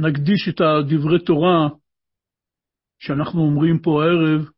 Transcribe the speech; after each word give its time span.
נקדיש 0.00 0.48
את 0.48 0.60
הדברי 0.60 1.24
תורה 1.24 1.68
שאנחנו 2.98 3.40
אומרים 3.40 3.78
פה 3.78 4.02
הערב 4.04 4.48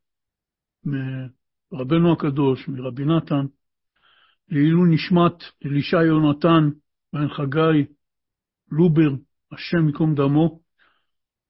מרבנו 1.72 2.12
הקדוש, 2.12 2.68
מרבי 2.68 3.04
נתן, 3.04 3.46
לעילוי 4.48 4.94
נשמת 4.94 5.44
אלישע 5.64 5.96
יונתן 5.96 6.68
בן 7.12 7.28
חגי 7.28 7.92
לובר, 8.70 9.22
השם 9.52 9.86
ייקום 9.86 10.14
דמו, 10.14 10.60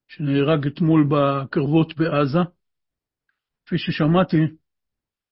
שנהרג 0.07 0.67
אתמול 0.67 1.07
בקרבות 1.09 1.97
בעזה. 1.97 2.39
כפי 3.65 3.77
ששמעתי, 3.77 4.37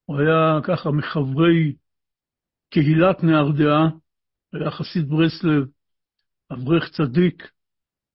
הוא 0.06 0.20
היה 0.20 0.60
ככה 0.64 0.92
מחברי 0.92 1.76
קהילת 2.70 3.24
נהרדעה, 3.24 3.90
היה 4.54 4.72
חסיד 4.72 5.10
ברסלב, 5.10 5.68
אברך 6.52 6.90
צדיק, 6.90 7.52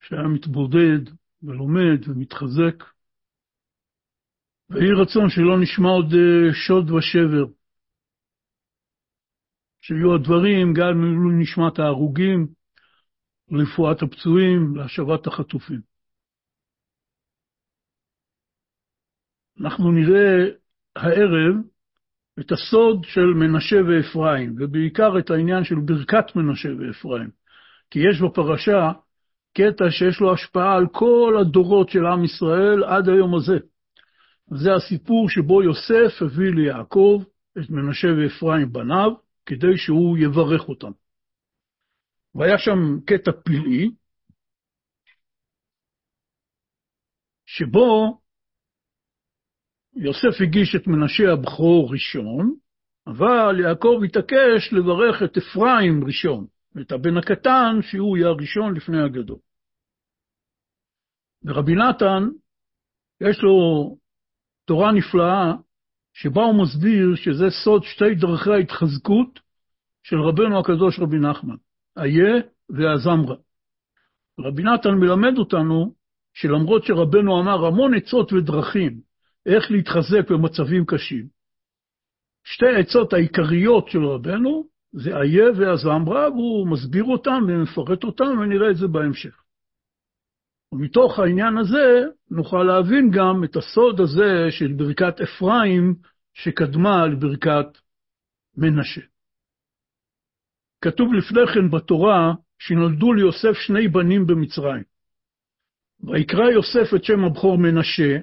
שהיה 0.07 0.27
מתבודד 0.27 1.11
ולומד 1.43 1.99
ומתחזק. 2.07 2.83
ויהי 4.69 4.91
רצון 5.01 5.29
שלא 5.29 5.61
נשמע 5.61 5.89
עוד 5.89 6.13
אה, 6.13 6.53
שוד 6.53 6.91
ושבר. 6.91 7.45
שיהיו 9.81 10.15
הדברים 10.15 10.73
גם 10.73 10.97
מלוא 10.97 11.31
נשמת 11.41 11.79
ההרוגים, 11.79 12.47
לרפואת 13.51 14.01
הפצועים, 14.01 14.75
להשבת 14.75 15.27
החטופים. 15.27 15.81
אנחנו 19.61 19.91
נראה 19.91 20.45
הערב 20.95 21.55
את 22.39 22.51
הסוד 22.51 23.03
של 23.03 23.25
מנשה 23.25 23.75
ואפרים, 23.87 24.55
ובעיקר 24.59 25.19
את 25.19 25.29
העניין 25.29 25.63
של 25.63 25.75
ברכת 25.75 26.35
מנשה 26.35 26.69
ואפרים. 26.79 27.29
כי 27.89 27.99
יש 27.99 28.21
בפרשה 28.21 28.91
קטע 29.57 29.85
שיש 29.89 30.19
לו 30.21 30.33
השפעה 30.33 30.75
על 30.75 30.87
כל 30.91 31.37
הדורות 31.41 31.89
של 31.89 32.05
עם 32.05 32.23
ישראל 32.23 32.83
עד 32.83 33.09
היום 33.09 33.35
הזה. 33.35 33.57
זה 34.47 34.69
הסיפור 34.73 35.29
שבו 35.29 35.63
יוסף 35.63 36.21
הביא 36.21 36.51
ליעקב 36.55 37.23
את 37.57 37.69
מנשה 37.69 38.07
ואפרים 38.17 38.73
בניו, 38.73 39.11
כדי 39.45 39.77
שהוא 39.77 40.17
יברך 40.17 40.69
אותם. 40.69 40.91
והיה 42.35 42.57
שם 42.57 42.99
קטע 43.05 43.31
פלאי, 43.31 43.91
שבו 47.45 48.19
יוסף 49.95 50.41
הגיש 50.41 50.75
את 50.75 50.87
מנשה 50.87 51.23
הבכור 51.33 51.91
ראשון, 51.91 52.55
אבל 53.07 53.59
יעקב 53.59 54.01
התעקש 54.05 54.73
לברך 54.73 55.23
את 55.23 55.37
אפרים 55.37 56.03
ראשון, 56.05 56.45
ואת 56.75 56.91
הבן 56.91 57.17
הקטן, 57.17 57.79
שהוא 57.81 58.17
יהיה 58.17 58.27
הראשון 58.27 58.75
לפני 58.75 59.01
הגדול. 59.01 59.37
ורבי 61.43 61.75
נתן, 61.75 62.23
יש 63.21 63.37
לו 63.43 63.55
תורה 64.65 64.91
נפלאה, 64.91 65.53
שבה 66.13 66.41
הוא 66.41 66.63
מסביר 66.63 67.15
שזה 67.15 67.45
סוד 67.63 67.83
שתי 67.83 68.15
דרכי 68.15 68.51
ההתחזקות 68.51 69.39
של 70.03 70.15
רבנו 70.15 70.59
הקדוש 70.59 70.99
רבי 70.99 71.19
נחמן, 71.19 71.55
איה 71.97 72.41
והזמרה. 72.69 73.35
רבי 74.39 74.63
נתן 74.63 74.89
מלמד 74.89 75.37
אותנו 75.37 75.95
שלמרות 76.33 76.83
שרבנו 76.83 77.41
אמר 77.41 77.65
המון 77.65 77.93
עצות 77.93 78.33
ודרכים 78.33 79.01
איך 79.45 79.71
להתחזק 79.71 80.31
במצבים 80.31 80.85
קשים, 80.85 81.27
שתי 82.43 82.65
העצות 82.65 83.13
העיקריות 83.13 83.89
של 83.89 84.05
רבנו 84.05 84.67
זה 84.97 85.09
איה 85.09 85.51
והזמרה, 85.57 86.29
והוא 86.29 86.67
מסביר 86.67 87.03
אותם 87.03 87.43
ומפרט 87.47 88.03
אותם, 88.03 88.39
ונראה 88.41 88.71
את 88.71 88.77
זה 88.77 88.87
בהמשך. 88.87 89.41
ומתוך 90.71 91.19
העניין 91.19 91.57
הזה 91.57 92.03
נוכל 92.31 92.63
להבין 92.63 93.11
גם 93.11 93.43
את 93.43 93.55
הסוד 93.55 93.99
הזה 93.99 94.47
של 94.49 94.73
ברכת 94.73 95.21
אפרים 95.21 95.95
שקדמה 96.33 97.07
לברכת 97.07 97.67
מנשה. 98.57 99.01
כתוב 100.81 101.13
לפני 101.13 101.47
כן 101.53 101.71
בתורה 101.71 102.33
שנולדו 102.59 103.13
ליוסף 103.13 103.53
שני 103.53 103.87
בנים 103.87 104.27
במצרים. 104.27 104.83
ויקרא 106.03 106.49
יוסף 106.49 106.93
את 106.95 107.03
שם 107.03 107.23
הבכור 107.23 107.57
מנשה, 107.57 108.17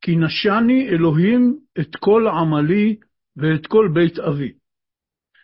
כי 0.00 0.16
נשני 0.16 0.88
אלוהים 0.88 1.58
את 1.80 1.96
כל 1.96 2.26
עמלי 2.28 2.96
ואת 3.36 3.66
כל 3.66 3.88
בית 3.94 4.18
אבי. 4.18 4.59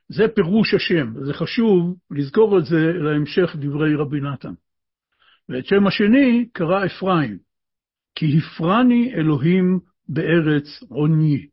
זה 0.09 0.29
פירוש 0.35 0.75
השם, 0.75 1.25
זה 1.25 1.35
חשוב 1.35 1.97
לזכור 2.11 2.59
את 2.59 2.65
זה 2.65 2.93
להמשך 2.93 3.57
דברי 3.57 3.95
רבי 3.95 4.21
נתן. 4.21 4.53
ואת 5.49 5.67
שם 5.67 5.87
השני 5.87 6.49
קרא 6.53 6.87
אפרים, 6.87 7.39
כי 8.15 8.39
הפרני 8.39 9.15
אלוהים 9.15 9.79
בארץ 10.09 10.83
עוני. 10.89 11.47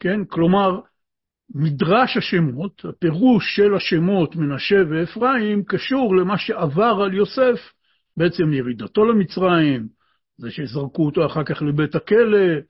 כן, 0.00 0.24
כלומר, 0.24 0.80
מדרש 1.54 2.16
השמות, 2.16 2.84
הפירוש 2.84 3.56
של 3.56 3.74
השמות 3.74 4.36
מנשה 4.36 4.76
ואפרים, 4.90 5.64
קשור 5.64 6.16
למה 6.16 6.38
שעבר 6.38 7.02
על 7.04 7.14
יוסף, 7.14 7.72
בעצם 8.16 8.52
ירידתו 8.52 9.04
למצרים, 9.04 9.88
זה 10.36 10.50
שזרקו 10.50 11.06
אותו 11.06 11.26
אחר 11.26 11.44
כך 11.44 11.62
לבית 11.62 11.94
הכלא, 11.94 12.60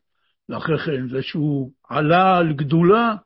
ואחרי 0.49 0.79
כן 0.79 1.09
זה 1.09 1.23
שהוא 1.23 1.73
עלה 1.89 2.39
על 2.39 2.53
גדולה, 2.53 3.17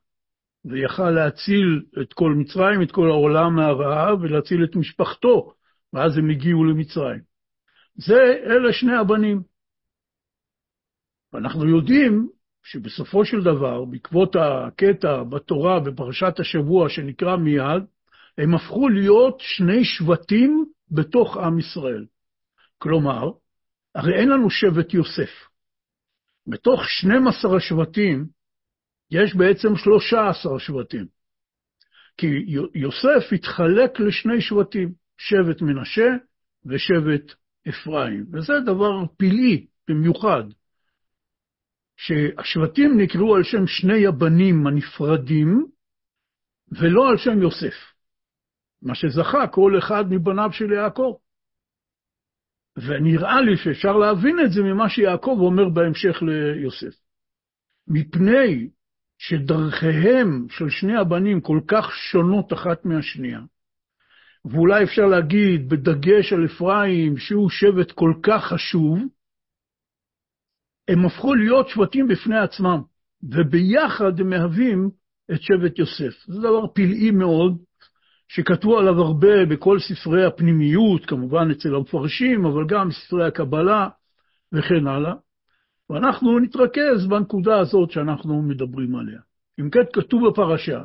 ויכל 0.65 1.11
להציל 1.11 1.83
את 2.03 2.13
כל 2.13 2.33
מצרים, 2.33 2.83
את 2.83 2.93
כל 2.93 3.11
העולם 3.11 3.57
מהרעב, 3.57 4.21
ולהציל 4.21 4.65
את 4.65 4.77
משפחתו, 4.77 5.53
ואז 5.93 6.19
הם 6.19 6.31
הגיעו 6.31 6.65
למצרים. 6.65 7.21
זה, 7.95 8.43
אלה 8.47 8.73
שני 8.73 8.97
הבנים. 8.97 9.43
ואנחנו 11.33 11.69
יודעים 11.69 12.29
שבסופו 12.65 13.25
של 13.25 13.41
דבר, 13.41 13.85
בעקבות 13.85 14.37
הקטע 14.37 15.23
בתורה, 15.23 15.81
בפרשת 15.81 16.41
השבוע 16.41 16.89
שנקרא 16.89 17.37
מיד, 17.37 17.83
הם 18.39 18.55
הפכו 18.55 18.89
להיות 18.89 19.41
שני 19.41 19.85
שבטים 19.85 20.65
בתוך 20.91 21.37
עם 21.37 21.59
ישראל. 21.59 22.05
כלומר, 22.79 23.31
הרי 23.95 24.15
אין 24.15 24.29
לנו 24.29 24.51
שבט 24.51 24.95
יוסף. 24.95 25.31
בתוך 26.47 26.85
12 26.85 27.57
השבטים 27.57 28.27
יש 29.11 29.37
בעצם 29.37 29.77
13 29.77 30.59
שבטים. 30.61 31.07
כי 32.17 32.27
יוסף 32.75 33.33
התחלק 33.33 34.01
לשני 34.01 34.41
שבטים, 34.41 34.93
שבט 35.19 35.63
מנשה 35.63 36.09
ושבט 36.67 37.35
אפרים, 37.69 38.25
וזה 38.33 38.53
דבר 38.67 39.07
פלאי 39.17 39.67
במיוחד, 39.89 40.43
שהשבטים 41.97 43.01
נקראו 43.01 43.37
על 43.37 43.43
שם 43.43 43.67
שני 43.67 44.07
הבנים 44.07 44.67
הנפרדים, 44.67 45.67
ולא 46.73 47.11
על 47.11 47.17
שם 47.17 47.43
יוסף, 47.43 47.75
מה 48.83 48.95
שזכה 48.95 49.47
כל 49.47 49.79
אחד 49.79 50.05
מבניו 50.11 50.53
של 50.53 50.73
יעקב. 50.73 51.15
ונראה 52.77 53.41
לי 53.41 53.57
שאפשר 53.57 53.93
להבין 53.93 54.37
את 54.45 54.53
זה 54.53 54.63
ממה 54.63 54.89
שיעקב 54.89 55.37
אומר 55.41 55.69
בהמשך 55.69 56.23
ליוסף. 56.23 56.99
מפני 57.89 58.69
שדרכיהם 59.19 60.47
של 60.51 60.71
שני 60.71 60.97
הבנים 60.97 61.41
כל 61.41 61.61
כך 61.69 61.93
שונות 61.95 62.53
אחת 62.53 62.85
מהשנייה, 62.85 63.41
ואולי 64.45 64.85
אפשר 64.85 65.07
להגיד 65.07 65.69
בדגש 65.69 66.33
על 66.33 66.45
אפרים, 66.45 67.17
שהוא 67.17 67.51
שבט 67.51 67.93
כל 67.93 68.13
כך 68.23 68.45
חשוב, 68.45 68.99
הם 70.89 71.07
הפכו 71.07 71.35
להיות 71.35 71.69
שבטים 71.69 72.09
בפני 72.09 72.39
עצמם, 72.39 72.81
וביחד 73.23 74.21
הם 74.21 74.31
מהווים 74.31 74.91
את 75.33 75.43
שבט 75.43 75.79
יוסף. 75.79 76.27
זה 76.27 76.39
דבר 76.39 76.67
פלאי 76.75 77.11
מאוד, 77.11 77.59
שכתבו 78.29 78.79
עליו 78.79 79.01
הרבה 79.01 79.47
בכל 79.47 79.79
ספרי 79.79 80.25
הפנימיות, 80.25 81.07
כמובן 81.07 81.51
אצל 81.51 81.75
המפרשים, 81.75 82.47
אבל 82.47 82.67
גם 82.69 82.89
בספרי 82.89 83.27
הקבלה 83.27 83.89
וכן 84.53 84.87
הלאה. 84.87 85.15
ואנחנו 85.91 86.39
נתרכז 86.39 87.07
בנקודה 87.09 87.59
הזאת 87.61 87.91
שאנחנו 87.91 88.43
מדברים 88.43 88.97
עליה. 88.97 89.21
אם 89.61 89.71
כן, 89.71 89.81
כתוב 89.93 90.29
בפרשה, 90.29 90.83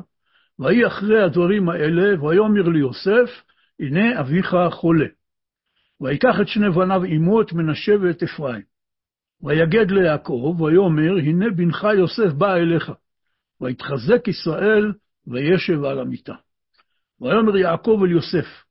ויהי 0.58 0.86
אחרי 0.86 1.22
הדברים 1.22 1.68
האלה, 1.68 2.24
ויאמר 2.24 2.68
ליוסף, 2.68 3.42
הנה 3.80 4.20
אביך 4.20 4.56
חולה. 4.70 5.06
ויקח 6.00 6.40
את 6.40 6.48
שני 6.48 6.70
בניו 6.70 7.02
עמו, 7.04 7.42
את 7.42 7.52
מנשה 7.52 7.92
ואת 8.02 8.22
אפרים. 8.22 8.62
ויגד 9.42 9.90
ליעקב, 9.90 10.56
ויאמר, 10.60 11.16
הנה 11.18 11.50
בנך 11.50 11.86
יוסף 11.98 12.32
בא 12.32 12.54
אליך. 12.54 12.92
ויתחזק 13.60 14.28
ישראל, 14.28 14.92
וישב 15.26 15.84
על 15.84 15.98
המיטה. 15.98 16.34
ויאמר 17.20 17.56
יעקב 17.56 18.00
אל 18.04 18.10
יוסף, 18.10 18.64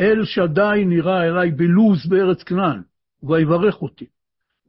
אל 0.00 0.24
שדי 0.24 0.84
נראה 0.86 1.28
אלי 1.28 1.50
בלוז 1.50 2.06
בארץ 2.08 2.42
כנען, 2.42 2.82
ויברך 3.22 3.82
אותי. 3.82 4.06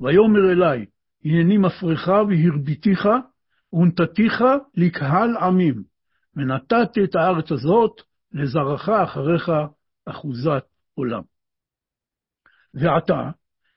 ויאמר 0.01 0.51
אלי, 0.51 0.85
הנני 1.25 1.57
מפריך 1.57 2.07
והרביתיך, 2.07 3.07
ונתתיך 3.73 4.43
לקהל 4.75 5.37
עמים, 5.37 5.83
ונתתי 6.35 7.03
את 7.03 7.15
הארץ 7.15 7.51
הזאת 7.51 8.01
לזרעך 8.33 8.89
אחריך 8.89 9.51
אחוזת 10.05 10.63
עולם. 10.95 11.21
ועתה, 12.73 13.29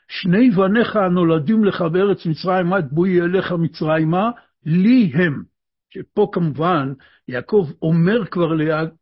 שני 0.08 0.50
בניך 0.50 0.96
הנולדים 0.96 1.64
לך 1.64 1.80
בארץ 1.92 2.26
מצרים, 2.26 2.72
עד 2.72 2.88
בואי 2.90 3.20
אליך 3.20 3.52
מצרימה, 3.52 4.30
לי 4.66 5.12
הם. 5.14 5.42
שפה 5.90 6.28
כמובן 6.32 6.92
יעקב 7.28 7.70
אומר 7.82 8.26
כבר 8.26 8.52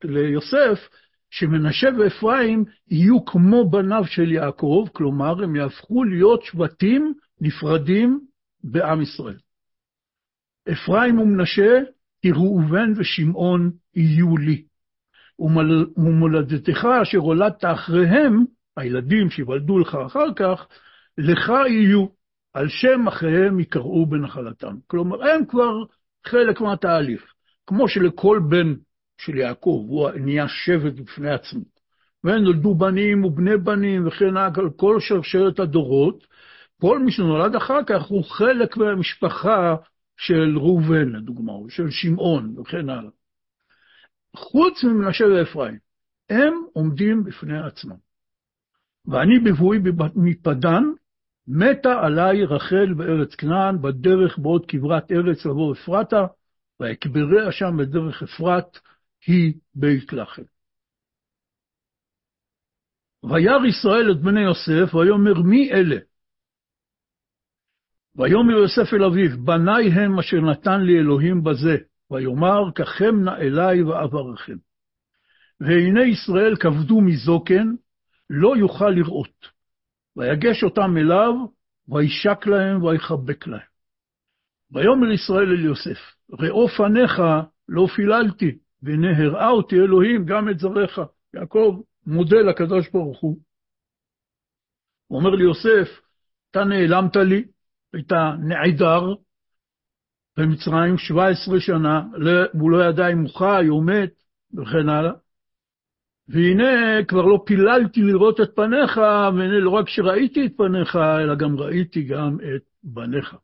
ליוסף, 0.05 0.89
שמנשה 1.31 1.89
ואפרים 1.99 2.65
יהיו 2.91 3.25
כמו 3.25 3.71
בניו 3.71 4.05
של 4.07 4.33
יעקב, 4.33 4.87
כלומר, 4.93 5.45
הם 5.45 5.57
יהפכו 5.57 6.05
להיות 6.05 6.43
שבטים 6.43 7.15
נפרדים 7.41 8.21
בעם 8.65 9.03
ישראל. 9.03 9.39
אפרים 10.73 11.19
ומנשה, 11.19 11.81
כי 12.23 12.31
ראובן 12.33 12.93
ושמעון 12.97 13.71
יהיו 13.95 14.37
לי. 14.37 14.65
ומולדתך 15.97 16.89
אשר 17.03 17.19
הולדת 17.19 17.65
אחריהם, 17.65 18.45
הילדים 18.77 19.31
שיוולדו 19.31 19.79
לך 19.79 19.95
אחר 20.07 20.35
כך, 20.37 20.67
לך 21.19 21.53
יהיו, 21.69 22.07
על 22.55 22.69
שם 22.69 23.09
אחיהם 23.09 23.61
יקראו 23.61 24.07
בנחלתם. 24.07 24.75
כלומר, 24.87 25.23
הם 25.25 25.47
כבר 25.47 25.85
חלק 26.27 26.61
מהתהליך. 26.61 27.35
כמו 27.67 27.89
שלכל 27.89 28.41
בן 28.49 28.75
של 29.25 29.37
יעקב 29.37 29.85
הוא 29.89 30.11
נהיה 30.11 30.49
שבט 30.49 30.93
בפני 30.93 31.31
עצמו, 31.31 31.61
והם 32.25 32.43
נולדו 32.43 32.75
בנים 32.75 33.25
ובני 33.25 33.57
בנים 33.57 34.07
וכן 34.07 34.37
על 34.37 34.71
כל 34.77 35.01
שרשרת 35.01 35.61
הדורות, 35.61 36.27
כל 36.81 36.99
מי 36.99 37.13
שנולד 37.13 37.55
אחר 37.55 37.85
כך 37.87 38.03
הוא 38.03 38.25
חלק 38.25 38.77
מהמשפחה 38.77 39.77
של 40.17 40.59
ראובן, 40.59 41.09
לדוגמה, 41.09 41.53
או 41.53 41.71
של 41.71 41.91
שמעון 41.91 42.55
וכן 42.59 42.91
הלאה. 42.91 43.11
חוץ 44.37 44.85
ממנשה 44.85 45.25
ואפרים, 45.27 45.79
הם 46.31 46.55
עומדים 46.73 47.25
בפני 47.25 47.59
עצמם. 47.59 47.97
ואני 49.07 49.39
בבואי 49.39 49.79
מפדן, 50.15 50.83
מתה 51.49 52.01
עליי 52.01 52.45
רחל 52.45 52.95
בארץ 52.95 53.35
כנען, 53.35 53.83
בדרך 53.83 54.39
בעוד 54.39 54.67
כברת 54.67 55.13
ארץ 55.13 55.47
לבוא 55.47 55.75
אפרתה, 55.75 56.27
ויקבריה 56.81 57.53
שם 57.53 57.77
בדרך 57.79 58.23
אפרת, 58.23 58.79
היא 59.27 59.55
בית 59.75 60.13
לחם. 60.13 60.43
וירא 63.25 63.67
ישראל 63.67 64.13
את 64.13 64.21
בני 64.23 64.41
יוסף, 64.41 64.95
ויאמר 64.95 65.43
מי 65.43 65.73
אלה? 65.73 65.97
ויאמר 68.17 68.53
יוסף 68.53 68.95
אל 68.95 69.05
אביו, 69.05 69.45
בניי 69.45 69.89
הם 69.91 70.19
אשר 70.19 70.37
נתן 70.37 70.81
לי 70.81 70.99
אלוהים 70.99 71.45
בזה, 71.45 71.77
ויאמר, 72.11 72.71
קחם 72.75 73.25
נא 73.25 73.31
אלי 73.31 73.83
ואברכם. 73.83 74.57
והנה 75.61 76.05
ישראל 76.05 76.57
כבדו 76.57 77.01
מזוקן, 77.01 77.67
לא 78.31 78.57
יוכל 78.57 78.91
לראות. 78.91 79.61
ויגש 80.17 80.65
אותם 80.65 80.97
אליו, 80.97 81.35
וישק 81.89 82.47
להם 82.47 82.83
ויחבק 82.83 83.47
להם. 83.47 83.71
ויאמר 84.73 85.13
ישראל 85.13 85.53
אל 85.53 85.65
יוסף, 85.65 85.99
ראו 86.31 86.69
פניך 86.69 87.23
לא 87.69 87.87
פיללתי, 87.97 88.59
והנה 88.83 89.19
הראה 89.19 89.49
אותי 89.49 89.77
אלוהים 89.77 90.25
גם 90.25 90.49
את 90.49 90.59
זרעך. 90.59 90.99
יעקב 91.35 91.81
מודה 92.07 92.37
לקדוש 92.37 92.91
ברוך 92.91 93.21
הוא. 93.21 93.39
הוא 95.07 95.19
אומר 95.19 95.31
ליוסף, 95.31 96.01
אתה 96.51 96.65
נעלמת 96.65 97.17
לי, 97.17 97.45
היית 97.93 98.13
נעדר 98.39 99.15
במצרים 100.37 100.99
17 100.99 101.61
שנה, 101.61 102.03
והוא 102.55 102.71
לא 102.71 102.85
ידע 102.85 103.09
אם 103.09 103.19
הוא 103.19 103.31
חי 103.39 103.67
או 103.69 103.83
מת, 103.83 104.13
וכן 104.55 104.89
הלאה. 104.89 105.13
והנה 106.29 107.05
כבר 107.09 107.23
לא 107.23 107.43
פיללתי 107.47 108.01
לראות 108.01 108.41
את 108.41 108.57
פניך, 108.57 108.97
והנה 109.37 109.61
לא 109.61 109.71
רק 109.71 109.89
שראיתי 109.89 110.47
את 110.47 110.53
פניך, 110.57 110.97
אלא 110.97 111.35
גם 111.35 111.57
ראיתי 111.57 112.03
גם 112.03 112.37
את 112.41 112.63
בניך. 112.85 113.37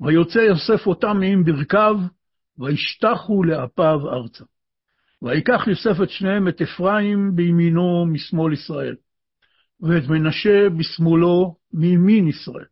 ויוצא 0.00 0.38
יוסף 0.38 0.86
אותם 0.86 1.16
מעם 1.20 1.44
ברכיו, 1.44 1.96
וישתחו 2.58 3.44
לאפיו 3.44 3.98
ארצה. 4.12 4.44
ויקח 5.22 5.66
יוסף 5.66 6.02
את 6.02 6.10
שניהם, 6.10 6.48
את 6.48 6.62
אפרים 6.62 7.36
בימינו 7.36 8.06
משמאל 8.06 8.52
ישראל, 8.52 8.96
ואת 9.80 10.08
מנשה 10.08 10.68
בשמאלו 10.78 11.56
מימין 11.72 12.28
ישראל, 12.28 12.66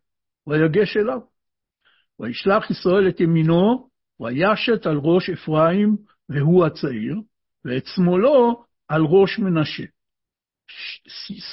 ויגש 0.47 0.97
אליו. 0.97 1.19
וישלח 2.19 2.71
ישראל 2.71 3.09
את 3.09 3.19
ימינו, 3.19 3.89
וישת 4.19 4.85
על 4.85 4.97
ראש 4.97 5.29
אפרים, 5.29 5.97
והוא 6.29 6.65
הצעיר, 6.65 7.15
ואת 7.65 7.85
שמאלו 7.85 8.63
על 8.87 9.01
ראש 9.01 9.39
מנשה. 9.39 9.83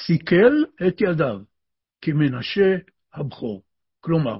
סיכל 0.05 0.63
את 0.87 1.01
ידיו, 1.01 1.39
כמנשה 2.01 2.75
הבכור. 3.13 3.63
כלומר, 3.99 4.39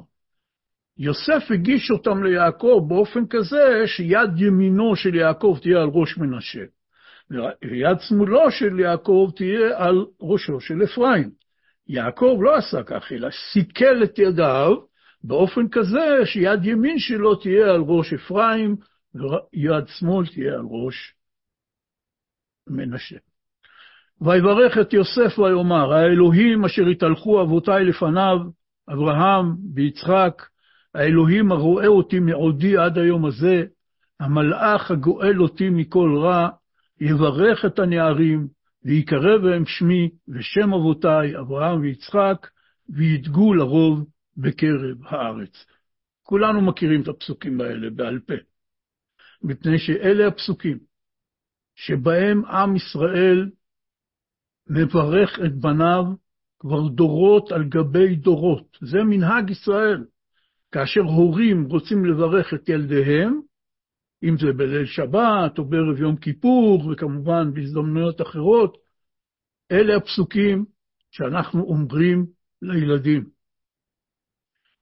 יוסף 1.02 1.52
הגיש 1.52 1.92
אותם 1.92 2.24
ליעקב 2.24 2.86
באופן 2.88 3.28
כזה 3.30 3.84
שיד 3.86 4.30
ימינו 4.38 4.96
של 4.96 5.16
יעקב 5.16 5.58
תהיה 5.62 5.82
על 5.82 5.90
ראש 5.94 6.18
מנשה, 6.18 6.64
ויד 7.72 8.00
שמאלו 8.00 8.52
של 8.52 8.80
יעקב 8.80 9.32
תהיה 9.36 9.86
על 9.86 10.06
ראשו 10.22 10.60
של 10.60 10.84
אפרים. 10.84 11.30
יעקב 11.88 12.38
לא 12.42 12.56
עשה 12.56 12.84
כך, 12.84 13.12
אלא 13.12 13.30
סיכל 13.54 14.04
את 14.04 14.20
ידיו 14.20 14.76
באופן 15.24 15.68
כזה 15.72 16.26
שיד 16.26 16.66
ימין 16.66 17.00
שלו 17.00 17.36
תהיה 17.36 17.74
על 17.74 17.82
ראש 17.82 18.14
אפרים, 18.14 18.76
ויד 19.16 19.88
שמאל 19.88 20.28
תהיה 20.28 20.54
על 20.54 20.66
ראש 20.70 21.14
מנשה. 22.70 23.18
ויברך 24.22 24.78
את 24.78 24.94
יוסף 24.94 25.40
ויאמר, 25.40 25.94
האלוהים 25.94 26.66
אשר 26.66 26.86
התהלכו 26.86 27.42
אבותיי 27.42 27.86
לפניו, 27.86 28.38
אברהם 28.90 29.56
ויצחק, 29.76 30.51
האלוהים 30.96 31.52
הרואה 31.52 31.88
אותי 31.88 32.20
מעודי 32.20 32.78
עד 32.78 32.98
היום 32.98 33.26
הזה, 33.26 33.64
המלאך 34.20 34.92
הגואל 34.92 35.42
אותי 35.42 35.70
מכל 35.70 36.18
רע, 36.24 36.50
יברך 37.02 37.66
את 37.66 37.80
הנערים, 37.80 38.48
ויקרא 38.86 39.38
בהם 39.38 39.66
שמי 39.66 40.10
ושם 40.28 40.74
אבותיי, 40.74 41.40
אברהם 41.40 41.82
ויצחק, 41.82 42.48
וידגו 42.90 43.54
לרוב 43.54 44.06
בקרב 44.38 45.06
הארץ. 45.06 45.66
כולנו 46.24 46.62
מכירים 46.62 47.02
את 47.02 47.08
הפסוקים 47.08 47.62
האלה 47.62 47.90
בעל 47.90 48.20
פה, 48.20 48.34
מפני 49.44 49.80
שאלה 49.80 50.28
הפסוקים 50.28 50.78
שבהם 51.76 52.46
עם 52.46 52.76
ישראל 52.76 53.50
מברך 54.70 55.40
את 55.46 55.56
בניו 55.56 56.04
כבר 56.60 56.88
דורות 56.88 57.52
על 57.52 57.64
גבי 57.64 58.16
דורות. 58.16 58.78
זה 58.82 59.04
מנהג 59.04 59.50
ישראל. 59.50 60.04
כאשר 60.72 61.02
הורים 61.02 61.64
רוצים 61.64 62.06
לברך 62.06 62.54
את 62.54 62.70
ילדיהם, 62.70 63.42
אם 64.24 64.38
זה 64.38 64.54
בליל 64.58 64.86
שבת 64.86 65.60
או 65.60 65.66
בערב 65.66 66.00
יום 66.00 66.16
כיפור, 66.16 66.88
וכמובן 66.88 67.54
בהזדמנויות 67.54 68.22
אחרות, 68.22 68.78
אלה 69.72 69.96
הפסוקים 69.96 70.66
שאנחנו 71.12 71.64
אומרים 71.64 72.26
לילדים. 72.62 73.26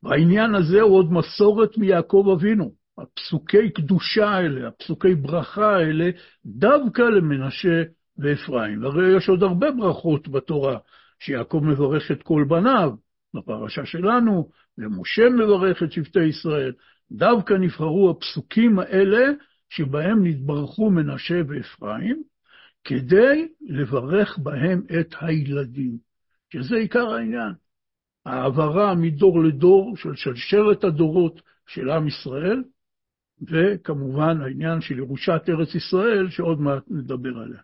והעניין 0.03 0.55
הזה 0.55 0.81
הוא 0.81 0.97
עוד 0.97 1.11
מסורת 1.11 1.77
מיעקב 1.77 2.25
אבינו. 2.33 2.71
הפסוקי 2.97 3.69
קדושה 3.69 4.29
האלה, 4.29 4.67
הפסוקי 4.67 5.15
ברכה 5.15 5.75
האלה, 5.75 6.09
דווקא 6.45 7.01
למנשה 7.01 7.83
ואפרים. 8.17 8.85
הרי 8.85 9.17
יש 9.17 9.29
עוד 9.29 9.43
הרבה 9.43 9.71
ברכות 9.71 10.27
בתורה, 10.27 10.77
שיעקב 11.19 11.61
מברך 11.63 12.11
את 12.11 12.23
כל 12.23 12.45
בניו, 12.49 12.91
בפרשה 13.33 13.85
שלנו, 13.85 14.49
ומשה 14.79 15.29
מברך 15.29 15.83
את 15.83 15.91
שבטי 15.91 16.23
ישראל. 16.23 16.71
דווקא 17.11 17.53
נבחרו 17.53 18.09
הפסוקים 18.09 18.79
האלה, 18.79 19.25
שבהם 19.69 20.25
נתברכו 20.25 20.91
מנשה 20.91 21.41
ואפרים, 21.47 22.23
כדי 22.83 23.47
לברך 23.61 24.37
בהם 24.37 24.81
את 24.99 25.15
הילדים, 25.21 25.97
שזה 26.53 26.75
עיקר 26.75 27.09
העניין. 27.09 27.53
העברה 28.25 28.95
מדור 28.95 29.43
לדור 29.43 29.97
של 29.97 30.15
שלשרת 30.15 30.83
הדורות 30.83 31.41
של 31.67 31.89
עם 31.89 32.07
ישראל, 32.07 32.63
וכמובן 33.41 34.41
העניין 34.41 34.81
של 34.81 34.97
ירושת 34.97 35.41
ארץ 35.49 35.75
ישראל, 35.75 36.29
שעוד 36.29 36.61
מעט 36.61 36.83
נדבר 36.87 37.37
עליה. 37.37 37.61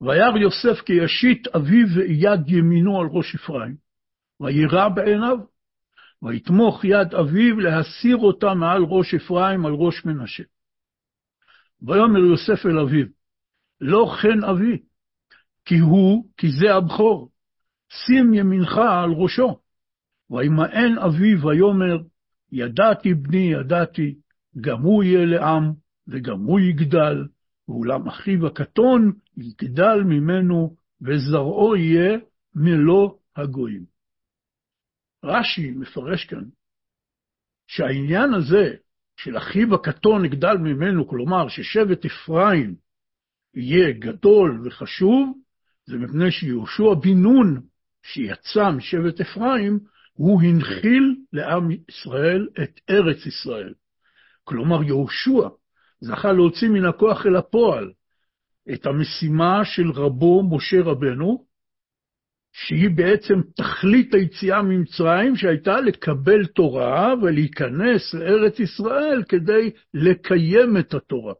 וירא 0.00 0.38
יוסף 0.38 0.80
כי 0.86 0.92
ישית 0.92 1.46
אביו 1.46 1.86
ויד 1.96 2.48
ימינו 2.48 3.00
על 3.00 3.06
ראש 3.06 3.34
אפרים, 3.34 3.76
וירא 4.40 4.88
בעיניו, 4.88 5.38
ויתמוך 6.22 6.84
יד 6.84 7.14
אביו 7.14 7.60
להסיר 7.60 8.16
אותה 8.16 8.54
מעל 8.54 8.82
ראש 8.82 9.14
אפרים 9.14 9.66
על 9.66 9.72
ראש 9.72 10.04
מנשה. 10.04 10.42
ויאמר 11.82 12.18
יוסף 12.18 12.66
אל 12.66 12.78
אביו, 12.78 13.06
לא 13.80 14.14
כן 14.22 14.44
אבי, 14.44 14.78
כי 15.64 15.78
הוא, 15.78 16.28
כי 16.36 16.46
זה 16.60 16.74
הבכור, 16.74 17.30
שים 17.88 18.34
ימינך 18.34 18.78
על 18.78 19.10
ראשו. 19.10 19.60
וימאן 20.30 20.98
אביו 20.98 21.46
ויאמר, 21.46 21.96
ידעתי 22.52 23.14
בני 23.14 23.52
ידעתי, 23.52 24.14
גם 24.60 24.82
הוא 24.82 25.04
יהיה 25.04 25.26
לעם, 25.26 25.72
וגם 26.08 26.40
הוא 26.40 26.60
יגדל, 26.60 27.26
ואולם 27.68 28.08
אחיו 28.08 28.46
הקטון 28.46 29.12
יגדל 29.36 30.02
ממנו 30.04 30.76
וזרעו 31.02 31.76
יהיה 31.76 32.18
מלוא 32.54 33.10
הגויים. 33.36 33.93
רש"י 35.24 35.70
מפרש 35.70 36.24
כאן 36.24 36.44
שהעניין 37.66 38.34
הזה 38.34 38.74
של 39.16 39.36
אחיו 39.36 39.74
הקטון 39.74 40.22
נגדל 40.22 40.56
ממנו, 40.56 41.08
כלומר 41.08 41.48
ששבט 41.48 42.04
אפרים 42.04 42.74
יהיה 43.54 43.92
גדול 43.92 44.60
וחשוב, 44.64 45.38
זה 45.86 45.96
מפני 45.96 46.30
שיהושע 46.30 46.94
בן 47.02 47.22
נון, 47.22 47.60
שיצא 48.02 48.70
משבט 48.70 49.20
אפרים, 49.20 49.78
הוא 50.12 50.42
הנחיל 50.42 51.16
לעם 51.32 51.68
ישראל 51.88 52.48
את 52.62 52.80
ארץ 52.90 53.26
ישראל. 53.26 53.74
כלומר, 54.44 54.82
יהושע 54.82 55.48
זכה 56.00 56.32
להוציא 56.32 56.68
מן 56.68 56.84
הכוח 56.84 57.26
אל 57.26 57.36
הפועל 57.36 57.92
את 58.74 58.86
המשימה 58.86 59.64
של 59.64 59.90
רבו 59.90 60.42
משה 60.56 60.76
רבנו, 60.80 61.46
שהיא 62.54 62.90
בעצם 62.90 63.34
תכלית 63.56 64.14
היציאה 64.14 64.62
ממצרים, 64.62 65.36
שהייתה 65.36 65.80
לקבל 65.80 66.46
תורה 66.46 67.14
ולהיכנס 67.22 68.14
לארץ 68.14 68.60
ישראל 68.60 69.22
כדי 69.28 69.70
לקיים 69.94 70.76
את 70.76 70.94
התורה. 70.94 71.34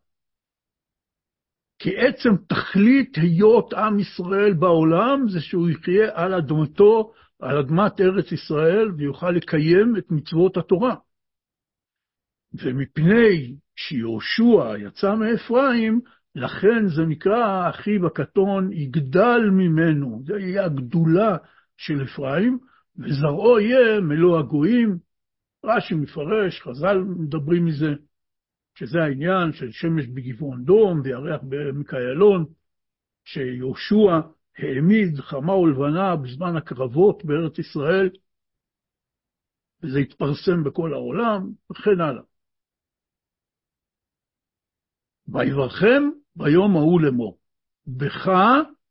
כי 1.78 1.90
עצם 1.96 2.30
תכלית 2.48 3.16
היות 3.16 3.72
עם 3.72 3.98
ישראל 3.98 4.52
בעולם 4.52 5.28
זה 5.28 5.40
שהוא 5.40 5.68
יחיה 5.68 6.10
על 6.14 6.34
אדמתו, 6.34 7.12
על 7.40 7.58
אדמת 7.58 8.00
ארץ 8.00 8.32
ישראל, 8.32 8.90
ויוכל 8.96 9.30
לקיים 9.30 9.96
את 9.98 10.10
מצוות 10.10 10.56
התורה. 10.56 10.94
ומפני 12.54 13.56
שיהושע 13.76 14.78
יצא 14.78 15.14
מאפרים, 15.14 16.00
לכן 16.34 16.86
זה 16.96 17.02
נקרא 17.08 17.70
אחיו 17.70 18.06
הקטון 18.06 18.72
יגדל 18.72 19.40
ממנו, 19.52 20.22
זה 20.26 20.32
יהיה 20.38 20.64
הגדולה 20.64 21.36
של 21.76 22.02
אפרים, 22.04 22.58
וזרעו 22.96 23.60
יהיה 23.60 24.00
מלוא 24.00 24.38
הגויים. 24.38 24.98
רש"י 25.64 25.94
מפרש, 25.94 26.60
חז"ל 26.62 26.98
מדברים 26.98 27.64
מזה, 27.64 27.94
שזה 28.74 28.98
העניין 28.98 29.52
של 29.52 29.70
שמש 29.70 30.06
בגבעון 30.06 30.64
דום 30.64 31.00
וירח 31.04 31.40
בעמק 31.42 31.94
איילון, 31.94 32.44
שיהושע 33.24 34.20
העמיד 34.58 35.20
חמה 35.20 35.52
ולבנה 35.52 36.16
בזמן 36.16 36.56
הקרבות 36.56 37.24
בארץ 37.24 37.58
ישראל, 37.58 38.10
וזה 39.82 39.98
התפרסם 39.98 40.64
בכל 40.64 40.92
העולם, 40.92 41.52
וכן 41.70 42.00
הלאה. 42.00 42.22
ויברכם 45.28 46.02
ביום 46.36 46.76
ההוא 46.76 47.00
לאמור, 47.00 47.38
בך 47.86 48.28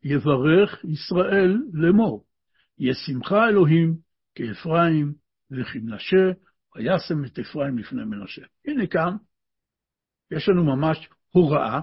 יברך 0.03 0.83
ישראל 0.83 1.57
לאמור, 1.73 2.25
ישמחה 2.79 3.47
אלוהים 3.50 3.97
כאפרים 4.35 5.13
וכמנשה, 5.51 6.39
וישם 6.75 7.25
את 7.25 7.39
אפרים 7.39 7.77
לפני 7.77 8.03
מנשה. 8.03 8.41
הנה 8.65 8.88
כאן, 8.88 9.15
יש 10.31 10.50
לנו 10.50 10.63
ממש 10.63 11.09
הוראה 11.31 11.79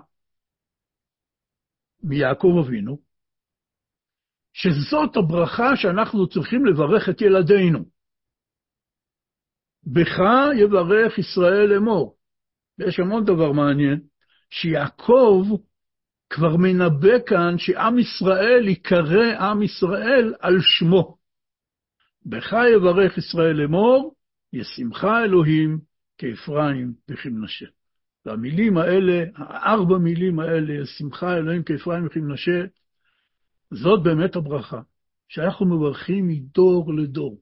מיעקב 2.03 2.57
אבינו, 2.67 2.99
שזאת 4.53 5.17
הברכה 5.17 5.77
שאנחנו 5.77 6.29
צריכים 6.29 6.67
לברך 6.67 7.09
את 7.09 7.21
ילדינו. 7.21 7.85
בך 9.87 10.19
יברך 10.57 11.19
ישראל 11.19 11.67
לאמור. 11.67 12.17
ויש 12.79 13.01
המון 13.01 13.25
דבר 13.25 13.53
מעניין. 13.53 14.01
שיעקב 14.51 15.45
כבר 16.31 16.57
מנבא 16.57 17.19
כאן 17.27 17.59
שעם 17.59 17.99
ישראל 17.99 18.69
ייקרא 18.69 19.39
עם 19.39 19.63
ישראל 19.63 20.35
על 20.41 20.57
שמו. 20.61 21.17
בך 22.27 22.53
יברך 22.77 23.19
ישראל 23.19 23.57
לאמור, 23.57 24.15
ישמחה 24.53 25.25
אלוהים 25.25 25.79
כאפרים 26.19 26.93
וכמנשה. 27.09 27.67
והמילים 28.27 28.79
האלה, 28.79 29.25
הארבע 29.37 29.99
מילים 29.99 30.41
האלה, 30.41 30.75
ישמחה 30.75 31.37
אלוהים 31.37 31.63
כאפרים 31.63 32.07
וכמנשה, 32.07 32.65
זאת 33.71 34.03
באמת 34.03 34.37
הברכה, 34.37 34.81
שאנחנו 35.29 35.67
מברכים 35.67 36.29
מדור 36.29 36.95
לדור. 36.95 37.41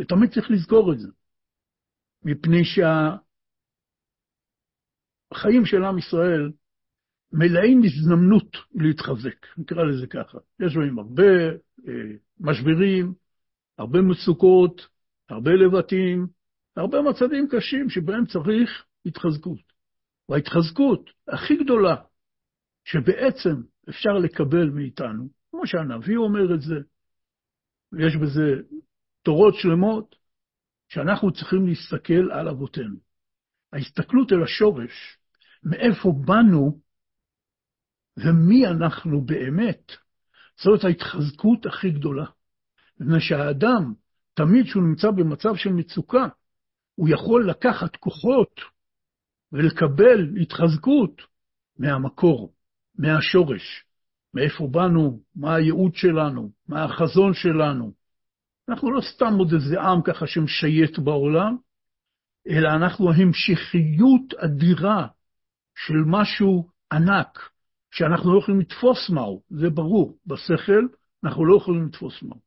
ותמיד 0.00 0.30
צריך 0.30 0.50
לזכור 0.50 0.92
את 0.92 0.98
זה, 1.00 1.08
מפני 2.24 2.64
שה... 2.64 3.16
החיים 5.32 5.64
של 5.64 5.84
עם 5.84 5.98
ישראל 5.98 6.50
מלאים 7.32 7.82
הזדמנות 7.84 8.56
להתחזק, 8.74 9.46
נקרא 9.58 9.84
לזה 9.84 10.06
ככה. 10.06 10.38
יש 10.60 10.76
בהם 10.76 10.98
הרבה 10.98 11.48
אה, 11.88 11.92
משברים, 12.40 13.14
הרבה 13.78 13.98
מצוקות, 14.00 14.86
הרבה 15.28 15.50
לבטים, 15.50 16.26
הרבה 16.76 17.02
מצבים 17.02 17.48
קשים 17.50 17.90
שבהם 17.90 18.26
צריך 18.26 18.84
התחזקות. 19.06 19.72
וההתחזקות 20.28 21.10
הכי 21.28 21.56
גדולה 21.56 21.96
שבעצם 22.84 23.62
אפשר 23.88 24.12
לקבל 24.12 24.70
מאיתנו, 24.70 25.28
כמו 25.50 25.66
שהנביא 25.66 26.16
אומר 26.16 26.54
את 26.54 26.60
זה, 26.60 26.76
ויש 27.92 28.16
בזה 28.16 28.62
תורות 29.22 29.54
שלמות, 29.54 30.16
שאנחנו 30.88 31.32
צריכים 31.32 31.66
להסתכל 31.66 32.30
על 32.32 32.48
אבותינו. 32.48 32.96
ההסתכלות 33.72 34.32
אל 34.32 34.42
השורש 34.42 35.19
מאיפה 35.62 36.12
באנו 36.24 36.80
ומי 38.16 38.66
אנחנו 38.66 39.20
באמת. 39.20 39.92
זאת 40.62 40.84
ההתחזקות 40.84 41.66
הכי 41.66 41.90
גדולה. 41.90 42.24
מפני 43.00 43.20
שהאדם, 43.20 43.94
תמיד 44.34 44.64
כשהוא 44.64 44.82
נמצא 44.82 45.10
במצב 45.10 45.56
של 45.56 45.70
מצוקה, 45.70 46.28
הוא 46.94 47.08
יכול 47.08 47.50
לקחת 47.50 47.96
כוחות 47.96 48.60
ולקבל 49.52 50.36
התחזקות 50.42 51.22
מהמקור, 51.78 52.52
מהשורש, 52.98 53.84
מאיפה 54.34 54.68
באנו, 54.70 55.20
מה 55.36 55.54
הייעוד 55.54 55.94
שלנו, 55.94 56.50
מה 56.68 56.84
החזון 56.84 57.34
שלנו. 57.34 57.92
אנחנו 58.68 58.90
לא 58.90 59.00
סתם 59.00 59.34
עוד 59.38 59.52
איזה 59.52 59.80
עם 59.80 60.02
ככה 60.02 60.26
שמשייט 60.26 60.98
בעולם, 60.98 61.56
אלא 62.48 62.68
אנחנו 62.68 63.12
המשכיות 63.12 64.34
אדירה 64.34 65.06
של 65.86 66.02
משהו 66.06 66.68
ענק, 66.92 67.38
שאנחנו 67.90 68.34
לא 68.34 68.38
יכולים 68.38 68.60
לתפוס 68.60 69.10
מהו, 69.10 69.42
זה 69.50 69.70
ברור, 69.70 70.18
בשכל 70.26 70.86
אנחנו 71.24 71.46
לא 71.46 71.56
יכולים 71.56 71.86
לתפוס 71.86 72.22
מהו. 72.22 72.40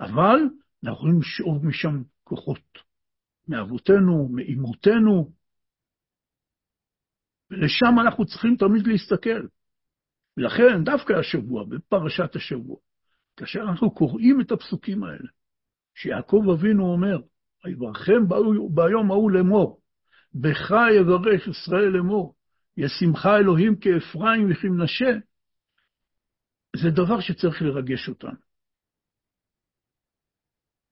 אבל 0.00 0.38
אנחנו 0.84 0.98
יכולים 0.98 1.20
לשאוב 1.20 1.66
משם 1.66 2.02
כוחות, 2.24 2.78
מאבותינו, 3.48 4.28
מאימותינו, 4.28 5.32
ולשם 7.50 8.00
אנחנו 8.00 8.26
צריכים 8.26 8.56
תמיד 8.56 8.86
להסתכל. 8.86 9.46
ולכן, 10.36 10.84
דווקא 10.84 11.12
השבוע, 11.12 11.64
בפרשת 11.68 12.36
השבוע, 12.36 12.76
כאשר 13.36 13.60
אנחנו 13.60 13.90
קוראים 13.90 14.40
את 14.40 14.52
הפסוקים 14.52 15.04
האלה, 15.04 15.28
שיעקב 15.94 16.42
אבינו 16.52 16.92
אומר, 16.92 17.18
ויברכם 17.64 18.28
ביום 18.74 19.10
ההוא 19.10 19.30
לאמור, 19.30 19.80
בך 20.34 20.70
יברך 21.00 21.48
ישראל 21.48 21.88
לאמור, 21.88 22.34
ישמחה 22.76 23.36
אלוהים 23.36 23.76
כאפרים 23.76 24.50
וכמנשה, 24.50 25.18
זה 26.76 26.90
דבר 26.90 27.20
שצריך 27.20 27.62
לרגש 27.62 28.08
אותנו. 28.08 28.38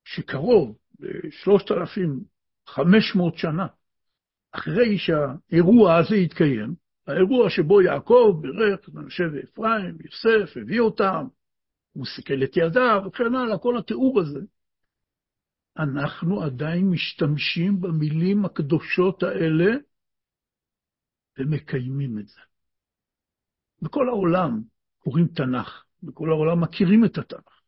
שקרוב 0.05 0.79
ל-3,500 1.01 3.37
שנה 3.37 3.67
אחרי 4.53 4.99
שהאירוע 4.99 5.97
הזה 5.97 6.15
התקיים, 6.15 6.75
האירוע 7.07 7.51
שבו 7.51 7.83
יעקב 7.83 8.41
בירך 8.43 8.81
את 8.81 8.89
מנשה 8.89 9.25
ואפרים, 9.33 9.99
יוסף, 10.05 10.57
הביא 10.57 10.81
אותם, 10.81 11.27
הוא 11.93 12.07
סיכל 12.07 12.45
את 12.45 12.57
ידיו, 12.57 13.03
וכן 13.07 13.35
הלאה, 13.35 13.59
כל 13.59 13.79
התיאור 13.79 14.21
הזה, 14.21 14.41
אנחנו 15.79 16.43
עדיין 16.43 16.91
משתמשים 16.91 17.81
במילים 17.81 18.45
הקדושות 18.45 19.23
האלה 19.23 19.77
ומקיימים 21.39 22.19
את 22.19 22.29
זה. 22.29 22.41
בכל 23.83 24.09
העולם 24.09 24.63
קוראים 24.99 25.27
תנ"ך, 25.27 25.85
בכל 26.03 26.31
העולם 26.31 26.61
מכירים 26.61 27.05
את 27.05 27.19
התנ"ך. 27.19 27.63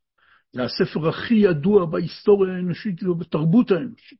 זה 0.52 0.62
הספר 0.62 1.08
הכי 1.08 1.34
ידוע 1.34 1.86
בהיסטוריה 1.86 2.54
האנושית 2.54 3.02
ובתרבות 3.02 3.70
האנושית. 3.70 4.18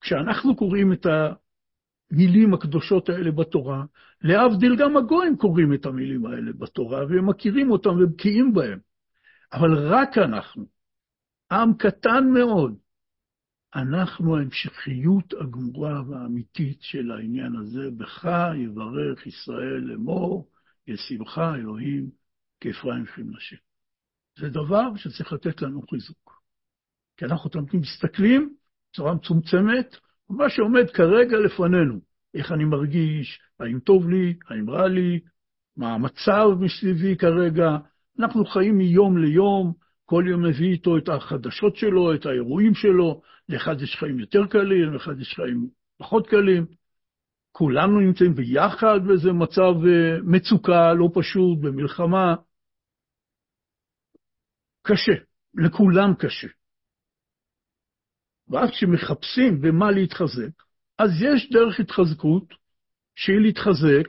כשאנחנו 0.00 0.56
קוראים 0.56 0.92
את 0.92 1.06
המילים 1.06 2.54
הקדושות 2.54 3.08
האלה 3.08 3.30
בתורה, 3.30 3.84
להבדיל 4.20 4.76
גם 4.76 4.96
הגויים 4.96 5.36
קוראים 5.36 5.74
את 5.74 5.86
המילים 5.86 6.26
האלה 6.26 6.52
בתורה, 6.58 7.06
והם 7.06 7.28
מכירים 7.28 7.70
אותם 7.70 7.90
ובקיאים 7.90 8.52
בהם. 8.52 8.78
אבל 9.52 9.94
רק 9.94 10.18
אנחנו, 10.18 10.66
עם 11.52 11.74
קטן 11.74 12.24
מאוד, 12.34 12.76
אנחנו 13.74 14.36
ההמשכיות 14.36 15.34
הגמורה 15.40 16.02
והאמיתית 16.08 16.78
של 16.82 17.10
העניין 17.10 17.56
הזה, 17.56 17.90
בך 17.96 18.28
יברך 18.56 19.26
ישראל 19.26 19.80
לאמור, 19.80 20.48
ישמחה 20.86 21.54
אלוהים 21.54 22.10
כאפרים 22.60 23.02
וכמנשה. 23.02 23.56
זה 24.38 24.48
דבר 24.48 24.96
שצריך 24.96 25.32
לתת 25.32 25.62
לנו 25.62 25.82
חיזוק. 25.90 26.42
כי 27.16 27.24
אנחנו 27.24 27.50
תמיד 27.50 27.74
מסתכלים 27.74 28.54
בצורה 28.90 29.14
מצומצמת, 29.14 29.96
מה 30.30 30.50
שעומד 30.50 30.90
כרגע 30.90 31.36
לפנינו, 31.38 32.00
איך 32.34 32.52
אני 32.52 32.64
מרגיש, 32.64 33.40
האם 33.60 33.80
טוב 33.80 34.08
לי, 34.08 34.34
האם 34.48 34.70
רע 34.70 34.88
לי, 34.88 35.20
מה 35.76 35.94
המצב 35.94 36.48
מסביבי 36.60 37.16
כרגע. 37.16 37.76
אנחנו 38.18 38.44
חיים 38.44 38.78
מיום 38.78 39.18
ליום, 39.18 39.72
כל 40.04 40.24
יום 40.28 40.44
מביא 40.44 40.72
איתו 40.72 40.96
את 40.98 41.08
החדשות 41.08 41.76
שלו, 41.76 42.14
את 42.14 42.26
האירועים 42.26 42.74
שלו, 42.74 43.22
לאחד 43.50 43.82
יש 43.82 43.96
חיים 43.96 44.18
יותר 44.18 44.46
קלים, 44.50 44.92
לאחד 44.92 45.20
יש 45.20 45.34
חיים 45.34 45.68
פחות 45.98 46.26
קלים. 46.26 46.66
כולנו 47.52 48.00
נמצאים 48.00 48.34
ביחד 48.34 48.98
באיזה 49.06 49.32
מצב 49.32 49.86
אה, 49.86 50.18
מצוקה 50.22 50.92
לא 50.92 51.08
פשוט, 51.14 51.58
במלחמה. 51.60 52.34
קשה, 54.82 55.12
לכולם 55.54 56.14
קשה. 56.18 56.48
ואז 58.48 58.70
כשמחפשים 58.70 59.60
במה 59.60 59.90
להתחזק, 59.90 60.62
אז 60.98 61.10
יש 61.22 61.50
דרך 61.52 61.80
התחזקות 61.80 62.54
שהיא 63.14 63.40
להתחזק 63.40 64.08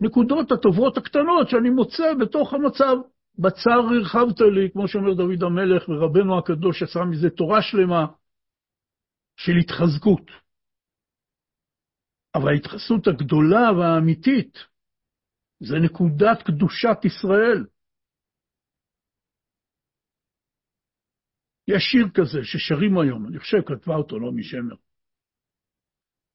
בנקודות 0.00 0.52
הטובות 0.52 0.98
הקטנות 0.98 1.48
שאני 1.48 1.70
מוצא 1.70 2.14
בתוך 2.20 2.54
המצב. 2.54 2.96
בצר 3.38 3.78
הרחבת 3.90 4.40
לי, 4.40 4.70
כמו 4.72 4.88
שאומר 4.88 5.14
דוד 5.14 5.42
המלך, 5.42 5.88
ורבנו 5.88 6.38
הקדוש 6.38 6.82
עשה 6.82 7.00
מזה 7.10 7.30
תורה 7.30 7.62
שלמה 7.62 8.06
של 9.36 9.52
התחזקות. 9.60 10.30
אבל 12.34 12.48
ההתחסות 12.48 13.06
הגדולה 13.06 13.72
והאמיתית 13.78 14.58
זה 15.60 15.74
נקודת 15.84 16.42
קדושת 16.46 16.98
ישראל. 17.04 17.66
יש 21.68 21.82
שיר 21.92 22.06
כזה 22.14 22.38
ששרים 22.42 22.98
היום, 22.98 23.26
אני 23.28 23.38
חושב 23.38 23.58
כתבה 23.66 23.94
אותו 23.94 24.18
נעמי 24.18 24.42
לא 24.42 24.48
שמר. 24.48 24.76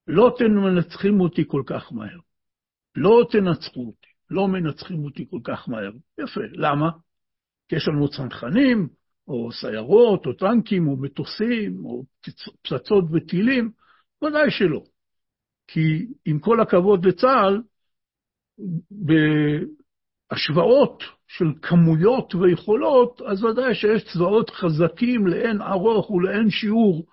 לא 0.07 0.35
תנצחים 0.37 1.19
אותי 1.19 1.41
כל 1.47 1.63
כך 1.65 1.91
מהר. 1.91 2.19
לא 2.95 3.27
תנצחו 3.31 3.87
אותי, 3.87 4.08
לא 4.29 4.47
מנצחים 4.47 5.03
אותי 5.03 5.25
כל 5.29 5.39
כך 5.43 5.69
מהר. 5.69 5.91
יפה, 6.19 6.41
למה? 6.53 6.89
כי 7.69 7.75
יש 7.75 7.87
לנו 7.87 8.09
צנחנים, 8.09 8.87
או 9.27 9.51
סיירות, 9.51 10.25
או 10.25 10.33
טנקים, 10.33 10.87
או 10.87 10.97
מטוסים, 10.97 11.85
או 11.85 12.03
פצצות 12.61 13.03
וטילים, 13.11 13.71
ודאי 14.23 14.51
שלא. 14.51 14.83
כי 15.67 16.05
עם 16.25 16.39
כל 16.39 16.61
הכבוד 16.61 17.05
לצה"ל, 17.05 17.61
בהשוואות 20.31 21.03
של 21.27 21.45
כמויות 21.61 22.35
ויכולות, 22.35 23.21
אז 23.21 23.43
ודאי 23.43 23.75
שיש 23.75 24.03
צבאות 24.13 24.49
חזקים 24.49 25.27
לאין 25.27 25.61
ארוך 25.61 26.09
ולאין 26.09 26.49
שיעור 26.49 27.05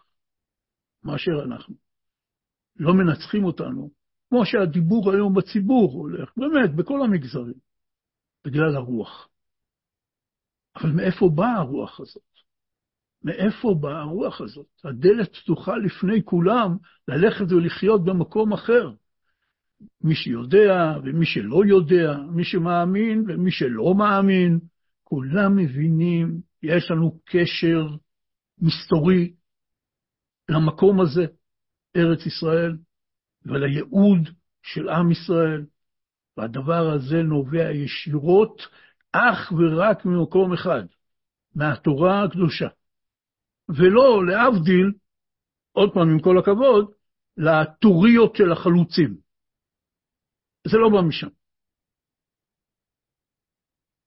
מאשר 1.05 1.43
אנחנו. 1.45 1.75
לא 2.77 2.95
מנצחים 2.95 3.45
אותנו, 3.45 3.91
כמו 4.29 4.47
שהדיבור 4.47 5.13
היום 5.13 5.35
בציבור 5.35 5.93
הולך, 5.93 6.33
באמת, 6.37 6.75
בכל 6.75 7.03
המגזרים, 7.03 7.55
בגלל 8.47 8.77
הרוח. 8.77 9.29
אבל 10.77 10.91
מאיפה 10.93 11.31
באה 11.35 11.57
הרוח 11.57 12.01
הזאת? 12.01 12.23
מאיפה 13.23 13.75
באה 13.81 14.01
הרוח 14.01 14.41
הזאת? 14.41 14.67
הדלת 14.85 15.37
פתוחה 15.37 15.77
לפני 15.77 16.25
כולם 16.25 16.77
ללכת 17.09 17.45
ולחיות 17.53 18.05
במקום 18.05 18.53
אחר. 18.53 18.91
מי 20.01 20.15
שיודע 20.15 20.99
ומי 21.05 21.27
שלא 21.27 21.65
יודע, 21.69 22.19
מי 22.35 22.45
שמאמין 22.45 23.25
ומי 23.29 23.51
שלא 23.51 23.95
מאמין, 23.95 24.59
כולם 25.05 25.57
מבינים, 25.57 26.41
יש 26.63 26.91
לנו 26.91 27.21
קשר 27.25 27.87
מסתורי 28.59 29.35
למקום 30.49 31.01
הזה, 31.01 31.27
ארץ 31.97 32.27
ישראל, 32.27 32.77
ולייעוד 33.47 34.29
של 34.63 34.89
עם 34.89 35.11
ישראל, 35.11 35.67
והדבר 36.37 36.91
הזה 36.95 37.17
נובע 37.23 37.71
ישירות 37.71 38.63
אך 39.13 39.53
ורק 39.53 40.05
ממקום 40.05 40.53
אחד, 40.53 40.83
מהתורה 41.55 42.25
הקדושה. 42.25 42.69
ולא, 43.69 44.27
להבדיל, 44.27 44.93
עוד 45.73 45.91
פעם, 45.95 46.09
עם 46.11 46.21
כל 46.21 46.39
הכבוד, 46.39 46.93
לטוריות 47.37 48.37
של 48.37 48.53
החלוצים. 48.53 49.17
זה 50.69 50.77
לא 50.79 50.89
בא 50.89 51.09
משם. 51.09 51.29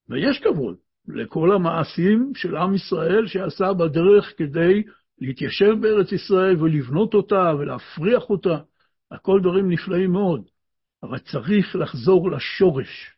ויש 0.08 0.40
כבוד 0.42 0.76
לכל 1.08 1.52
המעשים 1.52 2.32
של 2.34 2.56
עם 2.56 2.74
ישראל 2.74 3.26
שעשה 3.26 3.72
בדרך 3.72 4.34
כדי 4.38 4.82
להתיישב 5.18 5.74
בארץ 5.80 6.12
ישראל 6.12 6.62
ולבנות 6.62 7.14
אותה 7.14 7.52
ולהפריח 7.58 8.30
אותה. 8.30 8.58
הכל 9.10 9.40
דברים 9.42 9.70
נפלאים 9.72 10.12
מאוד, 10.12 10.48
אבל 11.02 11.18
צריך 11.18 11.76
לחזור 11.76 12.30
לשורש. 12.30 13.16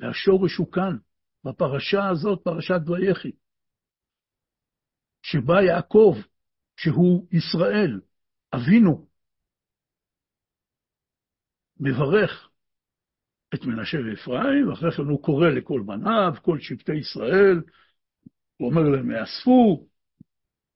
והשורש 0.00 0.56
הוא 0.56 0.72
כאן, 0.72 0.96
בפרשה 1.44 2.08
הזאת, 2.08 2.40
פרשת 2.44 2.80
ויחי. 2.86 3.30
שבה 5.22 5.62
יעקב, 5.62 6.16
שהוא 6.76 7.26
ישראל, 7.32 8.00
אבינו, 8.54 9.06
מברך 11.80 12.50
את 13.54 13.64
מנשה 13.64 13.98
ואפרים, 14.06 14.68
ואחרי 14.68 14.92
כן 14.92 15.02
הוא 15.02 15.22
קורא 15.22 15.48
לכל 15.48 15.82
בניו, 15.86 16.32
כל 16.42 16.58
שבטי 16.60 16.94
ישראל, 16.94 17.62
הוא 18.56 18.70
אומר 18.70 18.82
להם, 18.82 19.10
יאספו, 19.10 19.86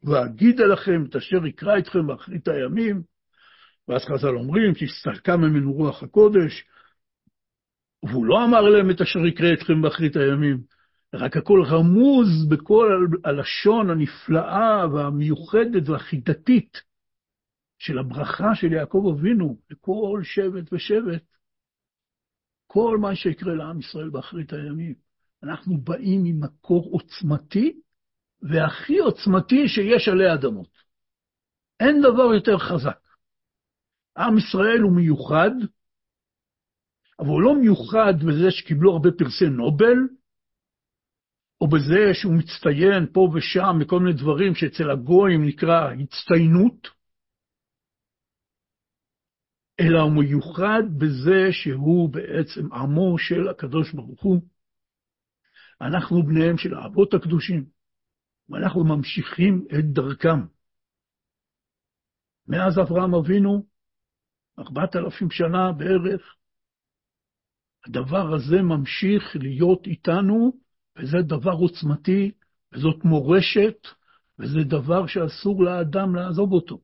ואגידה 0.03 0.65
לכם 0.65 1.05
את 1.09 1.17
אשר 1.17 1.47
יקרא 1.47 1.79
אתכם 1.79 2.07
באחרית 2.07 2.49
הימים, 2.49 3.03
ואז 3.89 4.05
חז"ל 4.05 4.37
אומרים, 4.37 4.73
תסתלקה 4.75 5.37
ממנו 5.37 5.73
רוח 5.73 6.03
הקודש, 6.03 6.65
והוא 8.03 8.27
לא 8.27 8.45
אמר 8.45 8.61
להם 8.61 8.91
את 8.91 9.01
אשר 9.01 9.27
יקרה 9.27 9.53
אתכם 9.53 9.83
באחרית 9.83 10.17
הימים, 10.17 10.59
רק 11.15 11.37
הכל 11.37 11.63
רמוז 11.67 12.49
בכל 12.49 13.07
הלשון 13.25 13.91
הנפלאה 13.91 14.87
והמיוחדת 14.93 15.89
והחידתית 15.89 16.79
של 17.79 17.99
הברכה 17.99 18.55
של 18.55 18.73
יעקב 18.73 19.15
אבינו 19.15 19.59
לכל 19.71 20.21
שבט 20.23 20.73
ושבט, 20.73 21.23
כל 22.67 22.99
מה 23.01 23.17
שיקרה 23.17 23.55
לעם 23.55 23.79
ישראל 23.79 24.11
באחרית 24.11 24.53
הימים. 24.53 24.95
אנחנו 25.43 25.79
באים 25.79 26.21
ממקור 26.25 26.91
עוצמתי, 26.93 27.81
והכי 28.43 28.99
עוצמתי 28.99 29.69
שיש 29.69 30.09
עלי 30.09 30.35
אדמות. 30.35 30.71
אין 31.81 32.01
דבר 32.01 32.35
יותר 32.35 32.59
חזק. 32.59 33.08
עם 34.19 34.39
ישראל 34.39 34.81
הוא 34.83 34.97
מיוחד, 34.97 35.51
אבל 37.19 37.29
הוא 37.29 37.43
לא 37.43 37.55
מיוחד 37.61 38.15
בזה 38.27 38.51
שקיבלו 38.51 38.93
הרבה 38.93 39.09
פרסי 39.19 39.49
נובל, 39.51 39.99
או 41.61 41.69
בזה 41.69 42.15
שהוא 42.15 42.35
מצטיין 42.39 43.13
פה 43.13 43.21
ושם 43.35 43.77
מכל 43.81 44.01
מיני 44.01 44.17
דברים 44.17 44.55
שאצל 44.55 44.91
הגויים 44.91 45.45
נקרא 45.45 45.93
הצטיינות, 45.93 46.89
אלא 49.81 50.01
הוא 50.01 50.13
מיוחד 50.13 50.83
בזה 50.99 51.53
שהוא 51.53 52.13
בעצם 52.13 52.73
עמו 52.73 53.19
של 53.19 53.49
הקדוש 53.49 53.93
ברוך 53.93 54.23
הוא. 54.23 54.43
אנחנו 55.81 56.23
בניהם 56.23 56.59
של 56.59 56.75
האבות 56.75 57.15
הקדושים, 57.15 57.65
ואנחנו 58.49 58.85
ממשיכים 58.85 59.67
את 59.79 59.85
דרכם. 59.93 60.41
מאז 62.49 62.79
אברהם 62.79 63.15
אבינו, 63.15 63.78
ארבעת 64.59 64.97
אלפים 64.97 65.31
שנה 65.31 65.73
בערך, 65.73 66.35
הדבר 67.87 68.35
הזה 68.35 68.63
ממשיך 68.63 69.37
להיות 69.41 69.87
איתנו, 69.87 70.53
וזה 70.99 71.19
דבר 71.23 71.53
עוצמתי, 71.53 72.31
וזאת 72.73 73.05
מורשת, 73.05 73.89
וזה 74.39 74.59
דבר 74.65 75.07
שאסור 75.07 75.65
לאדם 75.65 76.15
לעזוב 76.15 76.53
אותו. 76.53 76.81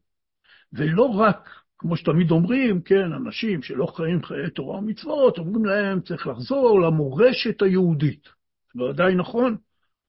ולא 0.73 1.05
רק, 1.05 1.49
כמו 1.79 1.97
שתמיד 1.97 2.31
אומרים, 2.31 2.83
כן, 2.83 3.13
אנשים 3.13 3.63
שלא 3.63 3.87
חיים 3.87 4.23
חיי 4.23 4.51
תורה 4.51 4.79
ומצוות, 4.79 5.39
אומרים 5.39 5.65
להם, 5.65 6.01
צריך 6.01 6.27
לחזור 6.27 6.81
למורשת 6.81 7.63
היהודית. 7.63 8.29
זה 8.75 8.83
ודאי 8.83 9.15
נכון, 9.15 9.57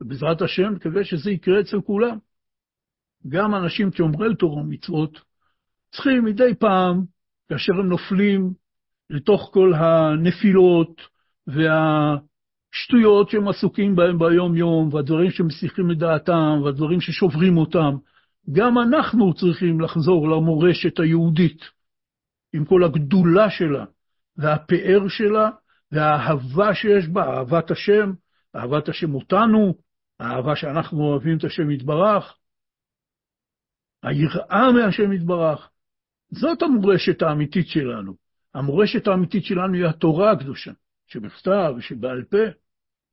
ובעזרת 0.01 0.41
השם 0.41 0.73
מקווה 0.73 1.04
שזה 1.04 1.32
יקרה 1.32 1.62
אצל 1.62 1.82
כולם. 1.82 2.17
גם 3.28 3.56
אנשים 3.56 3.91
שאומרי 3.93 4.36
תורה 4.36 4.62
ומצוות 4.62 5.21
צריכים 5.91 6.25
מדי 6.25 6.56
פעם, 6.60 7.14
כאשר 7.49 7.73
הם 7.73 7.89
נופלים 7.89 8.53
לתוך 9.10 9.49
כל 9.53 9.73
הנפילות 9.73 11.01
והשטויות 11.47 13.29
שהם 13.29 13.47
עסוקים 13.47 13.95
בהם 13.95 14.19
ביום-יום, 14.19 14.93
והדברים 14.93 15.31
שמסיחים 15.31 15.91
את 15.91 15.97
דעתם, 15.97 16.62
והדברים 16.63 17.01
ששוברים 17.01 17.58
אותם, 17.58 17.95
גם 18.51 18.77
אנחנו 18.77 19.34
צריכים 19.34 19.81
לחזור 19.81 20.29
למורשת 20.29 20.99
היהודית, 20.99 21.62
עם 22.53 22.65
כל 22.65 22.84
הגדולה 22.84 23.49
שלה, 23.49 23.86
והפאר 24.38 25.08
שלה, 25.08 25.49
והאהבה 25.91 26.75
שיש 26.75 27.08
בה, 27.08 27.23
אהבת 27.23 27.71
השם, 27.71 28.12
אהבת 28.55 28.89
השם 28.89 29.15
אותנו, 29.15 29.73
האהבה 30.19 30.55
שאנחנו 30.55 31.03
אוהבים 31.03 31.38
את 31.38 31.43
השם 31.43 31.71
יתברך, 31.71 32.38
היראה 34.03 34.71
מהשם 34.71 35.12
יתברך. 35.13 35.69
זאת 36.31 36.61
המורשת 36.61 37.21
האמיתית 37.21 37.67
שלנו. 37.67 38.13
המורשת 38.53 39.07
האמיתית 39.07 39.45
שלנו 39.45 39.73
היא 39.73 39.85
התורה 39.85 40.31
הקדושה, 40.31 40.71
שבכתב 41.07 41.73
ושבעל 41.77 42.23
פה. 42.23 42.38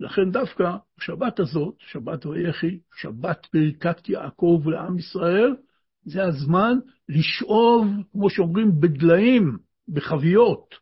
לכן 0.00 0.30
דווקא 0.30 0.76
השבת 0.98 1.40
הזאת, 1.40 1.74
שבת 1.78 2.26
ויחי, 2.26 2.78
שבת 2.94 3.46
ברכת 3.54 4.08
יעקב 4.08 4.62
לעם 4.66 4.98
ישראל, 4.98 5.56
זה 6.04 6.24
הזמן 6.24 6.78
לשאוב, 7.08 7.86
כמו 8.12 8.30
שאומרים, 8.30 8.80
בדליים, 8.80 9.58
בחביות, 9.88 10.74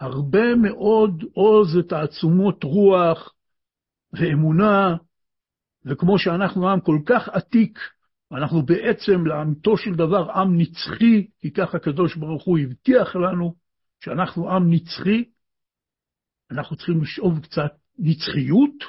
הרבה 0.00 0.54
מאוד 0.54 1.24
עוז 1.32 1.76
ותעצומות 1.76 2.64
רוח 2.64 3.34
ואמונה, 4.12 4.96
וכמו 5.84 6.18
שאנחנו 6.18 6.70
עם 6.70 6.80
כל 6.80 6.98
כך 7.06 7.28
עתיק, 7.28 7.78
אנחנו 8.32 8.62
בעצם 8.62 9.26
לאמיתו 9.26 9.76
של 9.76 9.94
דבר 9.94 10.30
עם 10.30 10.60
נצחי, 10.60 11.26
כי 11.38 11.52
כך 11.52 11.74
הקדוש 11.74 12.16
ברוך 12.16 12.44
הוא 12.44 12.58
הבטיח 12.58 13.16
לנו 13.16 13.54
שאנחנו 14.00 14.50
עם 14.50 14.72
נצחי, 14.72 15.24
אנחנו 16.50 16.76
צריכים 16.76 17.02
לשאוב 17.02 17.40
קצת 17.42 17.72
נצחיות, 17.98 18.84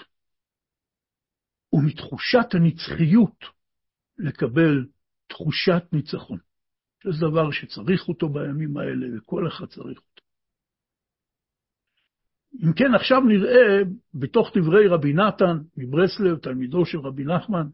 ומתחושת 1.74 2.54
הנצחיות 2.54 3.46
לקבל 4.18 4.86
תחושת 5.28 5.84
ניצחון. 5.94 6.38
זה 7.04 7.28
דבר 7.28 7.52
שצריך 7.52 8.08
אותו 8.08 8.30
בימים 8.30 8.78
האלה, 8.78 9.18
וכל 9.18 9.48
אחד 9.48 9.66
צריך 9.66 9.98
אותו. 9.98 10.22
אם 12.64 12.74
כן, 12.74 12.96
עכשיו 12.96 13.22
נראה 13.22 13.82
בתוך 14.14 14.52
דברי 14.58 14.88
רבי 14.88 15.14
נתן 15.14 15.58
מברסלב, 15.78 16.38
תלמידו 16.38 16.86
של 16.86 17.00
רבי 17.00 17.26
נחמן, 17.26 17.68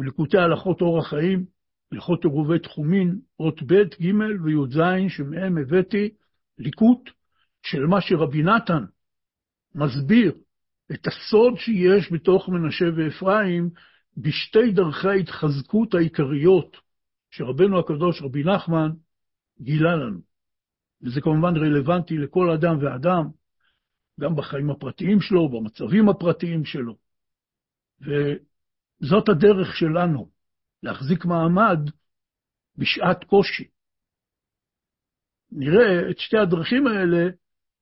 וליקוטי 0.00 0.38
הלכות 0.38 0.80
אורח 0.80 1.08
חיים, 1.08 1.44
הלכות 1.92 2.24
עירובי 2.24 2.58
תחומין, 2.58 3.18
אות 3.40 3.62
ב', 3.62 3.74
ג' 3.74 4.42
וי"ז, 4.44 4.78
שמהם 5.08 5.58
הבאתי 5.58 6.10
ליקוט 6.58 7.10
של 7.62 7.86
מה 7.86 8.00
שרבי 8.00 8.42
נתן 8.42 8.84
מסביר 9.74 10.32
את 10.92 11.06
הסוד 11.06 11.56
שיש 11.56 12.12
בתוך 12.12 12.48
מנשה 12.48 12.84
ואפרים 12.96 13.70
בשתי 14.16 14.72
דרכי 14.72 15.08
ההתחזקות 15.08 15.94
העיקריות 15.94 16.76
שרבנו 17.30 17.78
הקדוש, 17.78 18.22
רבי 18.22 18.44
נחמן, 18.44 18.90
גילה 19.60 19.96
לנו. 19.96 20.18
וזה 21.02 21.20
כמובן 21.20 21.56
רלוונטי 21.56 22.18
לכל 22.18 22.50
אדם 22.50 22.78
ואדם, 22.80 23.24
גם 24.20 24.36
בחיים 24.36 24.70
הפרטיים 24.70 25.20
שלו, 25.20 25.48
במצבים 25.48 26.08
הפרטיים 26.08 26.64
שלו. 26.64 26.96
וזאת 29.02 29.28
הדרך 29.28 29.76
שלנו, 29.76 30.30
להחזיק 30.82 31.24
מעמד 31.24 31.78
בשעת 32.76 33.24
קושי. 33.24 33.68
נראה 35.52 36.10
את 36.10 36.18
שתי 36.18 36.38
הדרכים 36.38 36.86
האלה, 36.86 37.28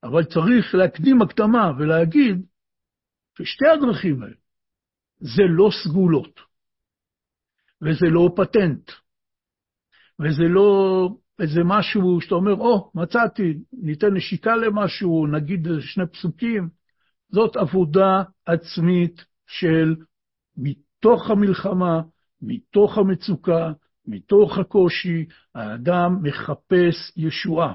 אבל 0.02 0.24
צריך 0.24 0.74
להקדים 0.74 1.22
הקדמה 1.22 1.70
ולהגיד 1.78 2.46
ששתי 3.38 3.66
הדרכים 3.66 4.22
האלה 4.22 4.34
זה 5.20 5.42
לא 5.48 5.70
סגולות, 5.84 6.40
וזה 7.82 8.06
לא 8.06 8.28
פטנט, 8.36 8.90
וזה 10.20 10.42
לא 10.48 11.08
איזה 11.40 11.60
משהו 11.64 12.20
שאתה 12.20 12.34
אומר, 12.34 12.52
או, 12.52 12.76
oh, 12.76 13.00
מצאתי, 13.00 13.58
ניתן 13.72 14.14
נשיקה 14.14 14.56
למשהו, 14.56 15.26
נגיד 15.26 15.68
שני 15.80 16.06
פסוקים. 16.06 16.68
זאת 17.28 17.56
עבודה 17.56 18.22
עצמית 18.46 19.24
של 19.46 19.94
מתוך 20.98 21.30
המלחמה, 21.30 22.00
מתוך 22.42 22.98
המצוקה, 22.98 23.72
מתוך 24.06 24.58
הקושי, 24.58 25.26
האדם 25.54 26.22
מחפש 26.22 27.12
ישועה. 27.16 27.72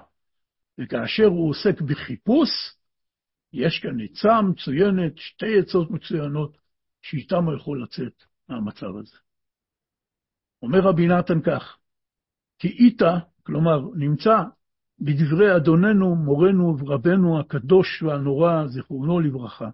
וכאשר 0.78 1.26
הוא 1.26 1.50
עוסק 1.50 1.82
בחיפוש, 1.82 2.50
יש 3.54 3.80
כאן 3.80 3.98
עצה 4.02 4.42
מצוינת, 4.42 5.18
שתי 5.18 5.60
עצות 5.60 5.92
מצוינות, 5.92 6.58
שאיתם 7.02 7.46
הוא 7.46 7.56
יכול 7.56 7.84
לצאת 7.84 8.24
מהמצב 8.50 8.98
הזה. 8.98 9.18
אומר 10.62 10.80
רבי 10.80 11.08
נתן 11.08 11.42
כך, 11.42 11.78
כי 12.60 12.68
איתה 12.68 13.20
כלומר, 13.44 13.80
נמצא 13.96 14.44
בדברי 15.00 15.56
אדוננו, 15.56 16.16
מורנו 16.16 16.80
ורבנו 16.80 17.40
הקדוש 17.40 18.04
והנורא, 18.04 18.68
זיכרונו 18.68 19.20
לברכה, 19.20 19.70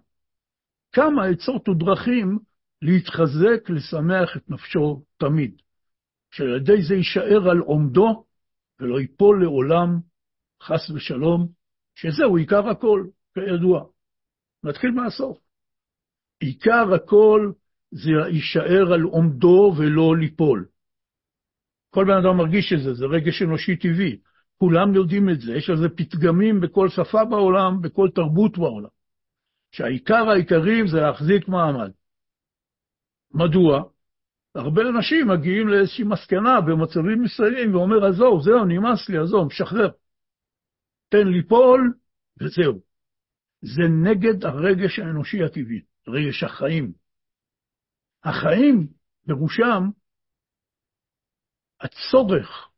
כמה 0.92 1.24
עצות 1.24 1.68
ודרכים 1.68 2.38
להתחזק, 2.82 3.70
לשמח 3.70 4.36
את 4.36 4.50
נפשו 4.50 5.02
תמיד, 5.16 5.62
שעל 6.30 6.56
ידי 6.56 6.82
זה 6.82 6.94
יישאר 6.94 7.50
על 7.50 7.58
עומדו 7.58 8.24
ולא 8.80 9.00
ייפול 9.00 9.42
לעולם, 9.42 9.98
חס 10.62 10.90
ושלום, 10.90 11.48
שזהו 11.94 12.36
עיקר 12.36 12.68
הכל, 12.68 13.06
כידוע. 13.34 13.84
נתחיל 14.64 14.90
מהסוף. 14.90 15.38
עיקר 16.40 16.94
הכל 16.94 17.52
זה 17.90 18.10
יישאר 18.10 18.92
על 18.92 19.02
עומדו 19.02 19.74
ולא 19.78 20.16
ליפול. 20.16 20.66
כל 21.90 22.04
בן 22.04 22.16
אדם 22.24 22.36
מרגיש 22.36 22.72
את 22.72 22.82
זה, 22.82 22.94
זה 22.94 23.06
רגש 23.06 23.42
אנושי 23.42 23.76
טבעי. 23.76 24.16
כולם 24.58 24.94
יודעים 24.94 25.30
את 25.30 25.40
זה, 25.40 25.54
יש 25.54 25.70
על 25.70 25.76
זה 25.76 25.88
פתגמים 25.88 26.60
בכל 26.60 26.88
שפה 26.88 27.24
בעולם, 27.24 27.82
בכל 27.82 28.08
תרבות 28.14 28.58
בעולם. 28.58 28.88
שהעיקר 29.72 30.30
העיקרים 30.30 30.86
זה 30.86 31.00
להחזיק 31.00 31.48
מעמד. 31.48 31.90
מדוע? 33.34 33.82
הרבה 34.54 34.82
אנשים 34.82 35.28
מגיעים 35.28 35.68
לאיזושהי 35.68 36.04
מסקנה 36.04 36.60
במצבים 36.60 37.22
מסוימים 37.22 37.74
ואומר, 37.74 38.04
עזוב, 38.04 38.42
זהו, 38.42 38.64
נמאס 38.64 39.08
לי, 39.08 39.18
עזוב, 39.18 39.46
משחרר. 39.46 39.90
תן 41.08 41.28
ליפול, 41.28 41.94
וזהו. 42.40 42.80
זה 43.62 43.82
נגד 43.82 44.44
הרגש 44.44 44.98
האנושי 44.98 45.42
הטבעי, 45.42 45.80
רגש 46.08 46.42
החיים. 46.44 46.92
החיים, 48.24 48.86
פירושם, 49.26 49.88
הצורך 51.80 52.68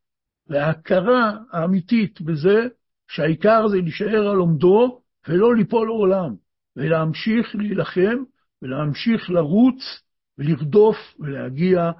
וההכרה 0.47 1.39
האמיתית 1.53 2.21
בזה 2.21 2.69
שהעיקר 3.09 3.69
זה 3.69 3.77
להישאר 3.77 4.29
על 4.31 4.37
עומדו 4.37 5.03
ולא 5.29 5.57
ליפול 5.57 5.87
לעולם, 5.89 6.35
ולהמשיך 6.77 7.55
להילחם 7.55 8.23
ולהמשיך 8.63 9.31
לרוץ 9.31 10.03
ולרדוף 10.39 10.97
ולהגיע 11.19 11.91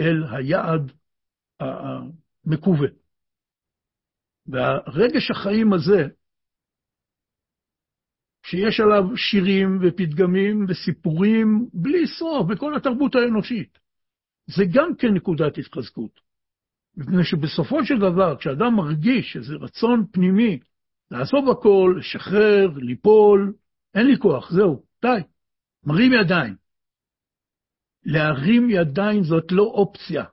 אל 0.00 0.24
היעד 0.30 0.92
המקווה. 1.60 2.88
והרגש 4.46 5.30
החיים 5.30 5.72
הזה, 5.72 6.08
שיש 8.46 8.80
עליו 8.80 9.16
שירים 9.16 9.78
ופתגמים 9.82 10.66
וסיפורים 10.68 11.68
בלי 11.72 12.06
סוף 12.06 12.46
בכל 12.46 12.76
התרבות 12.76 13.14
האנושית, 13.14 13.78
זה 14.46 14.64
גם 14.74 14.94
כן 14.98 15.08
נקודת 15.14 15.58
התחזקות. 15.58 16.20
מפני 16.96 17.24
שבסופו 17.24 17.84
של 17.84 17.98
דבר, 17.98 18.36
כשאדם 18.38 18.76
מרגיש 18.76 19.36
איזה 19.36 19.54
רצון 19.54 20.06
פנימי 20.12 20.58
לעזוב 21.10 21.50
הכל, 21.50 21.96
לשחרר, 21.98 22.68
ליפול, 22.76 23.52
אין 23.94 24.06
לי 24.06 24.18
כוח, 24.18 24.50
זהו, 24.52 24.82
די, 25.02 25.20
מרים 25.84 26.12
ידיים. 26.12 26.59
להרים 28.04 28.70
ידיים 28.70 29.22
זאת 29.22 29.52
לא 29.52 29.62
אופציה 29.62 30.24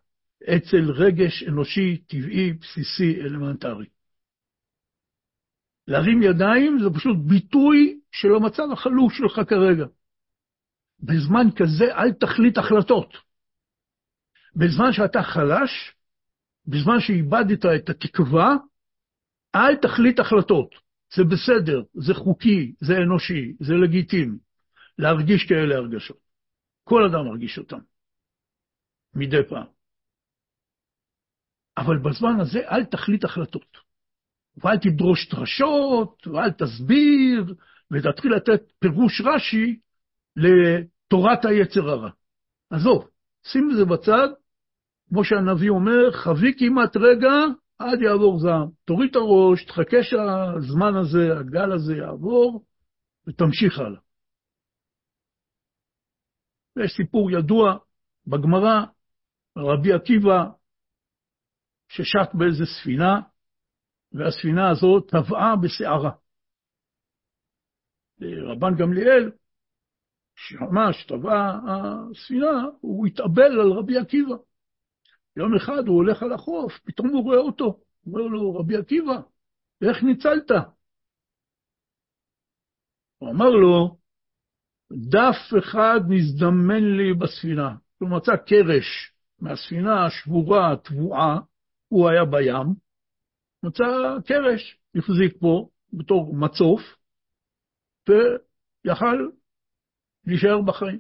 אצל 0.44 0.92
רגש 0.92 1.44
אנושי, 1.44 1.98
טבעי, 1.98 2.54
בסיסי, 2.54 3.22
אלמנטרי. 3.22 3.86
להרים 5.88 6.24
ידיים 6.24 6.80
זה 6.84 6.90
פשוט 6.96 7.18
ביטוי 7.28 8.00
של 8.12 8.36
המצב 8.36 8.64
החלוש 8.74 9.18
שלך 9.18 9.50
כרגע. 9.50 9.86
בזמן 11.00 11.48
כזה 11.56 11.86
אל 11.96 12.12
תחליט 12.12 12.58
החלטות. 12.58 13.18
בזמן 14.56 14.92
שאתה 14.92 15.24
חלש, 15.24 15.94
בזמן 16.68 17.00
שאיבדת 17.00 17.66
את 17.66 17.90
התקווה, 17.90 18.56
אל 19.56 19.76
תחליט 19.76 20.20
החלטות. 20.20 20.76
זה 21.16 21.24
בסדר, 21.24 21.82
זה 21.94 22.14
חוקי, 22.14 22.74
זה 22.80 22.98
אנושי, 22.98 23.54
זה 23.60 23.74
לגיטימי, 23.74 24.38
להרגיש 24.98 25.46
כאלה 25.50 25.76
הרגשות. 25.76 26.27
כל 26.88 27.06
אדם 27.06 27.26
מרגיש 27.26 27.58
אותם, 27.58 27.80
מדי 29.14 29.44
פעם. 29.50 29.66
אבל 31.78 31.98
בזמן 31.98 32.40
הזה 32.40 32.60
אל 32.60 32.86
תחליט 32.86 33.24
החלטות. 33.24 33.78
ואל 34.58 34.78
תדרוש 34.78 35.30
דרשות, 35.30 36.28
ואל 36.28 36.52
תסביר, 36.52 37.56
ותתחיל 37.92 38.34
לתת 38.36 38.62
פירוש 38.80 39.22
רש"י 39.26 39.80
לתורת 40.36 41.46
היצר 41.46 41.90
הרע. 41.90 42.10
עזוב, 42.70 43.08
שים 43.44 43.70
את 43.72 43.78
זה 43.78 43.86
בצד, 43.86 44.28
כמו 45.10 45.24
שהנביא 45.24 45.70
אומר, 45.70 46.12
חבי 46.12 46.54
כמעט 46.58 46.98
רגע 46.98 47.34
עד 47.80 48.02
יעבור 48.02 48.40
זעם. 48.40 48.70
תוריד 48.86 49.10
את 49.10 49.16
הראש, 49.16 49.66
תחכה 49.66 50.04
שהזמן 50.04 50.96
הזה, 50.96 51.40
הגל 51.40 51.72
הזה 51.72 51.96
יעבור, 51.96 52.66
ותמשיך 53.28 53.80
הלאה. 53.80 54.07
יש 56.84 56.92
סיפור 56.98 57.32
ידוע 57.32 57.78
בגמרא, 58.28 58.86
רבי 59.58 59.94
עקיבא 59.94 60.44
ששט 61.90 62.30
באיזה 62.34 62.64
ספינה, 62.66 63.22
והספינה 64.12 64.70
הזאת 64.70 65.10
טבעה 65.10 65.56
בסערה. 65.56 66.12
רבן 68.22 68.76
גמליאל, 68.80 69.32
שמע 70.36 70.94
שטבעה 70.94 71.60
הספינה, 72.12 72.64
הוא 72.82 73.08
התאבל 73.08 73.60
על 73.62 73.72
רבי 73.72 73.98
עקיבא. 73.98 74.36
יום 75.36 75.56
אחד 75.56 75.88
הוא 75.88 75.96
הולך 75.96 76.24
על 76.24 76.34
החוף, 76.34 76.80
פתאום 76.86 77.08
הוא 77.08 77.24
רואה 77.24 77.38
אותו. 77.38 77.80
אומר 78.06 78.22
לו, 78.22 78.56
רבי 78.56 78.78
עקיבא, 78.78 79.22
איך 79.82 80.04
ניצלת? 80.04 80.52
הוא 83.18 83.30
אמר 83.30 83.50
לו, 83.50 83.97
דף 84.94 85.54
אחד 85.60 86.00
נזדמן 86.10 86.84
לי 86.98 87.14
בספינה. 87.14 87.76
הוא 88.00 88.10
מצא 88.10 88.36
קרש 88.36 89.14
מהספינה 89.40 90.06
השבורה, 90.06 90.74
התבועה, 90.74 91.40
הוא 91.88 92.10
היה 92.10 92.26
בים, 92.26 92.74
מצא 93.64 93.86
קרש, 94.26 94.78
החזיק 94.96 95.38
פה 95.40 95.70
בתור 95.94 96.36
מצוף, 96.36 96.82
ויכל 98.10 99.30
להישאר 100.26 100.62
בחיים. 100.62 101.00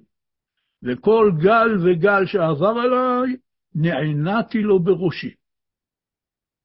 וכל 0.83 1.31
גל 1.43 1.77
וגל 1.83 2.25
שעבר 2.25 2.73
עליי, 2.83 3.35
נענעתי 3.75 4.61
לו 4.61 4.79
בראשי. 4.79 5.33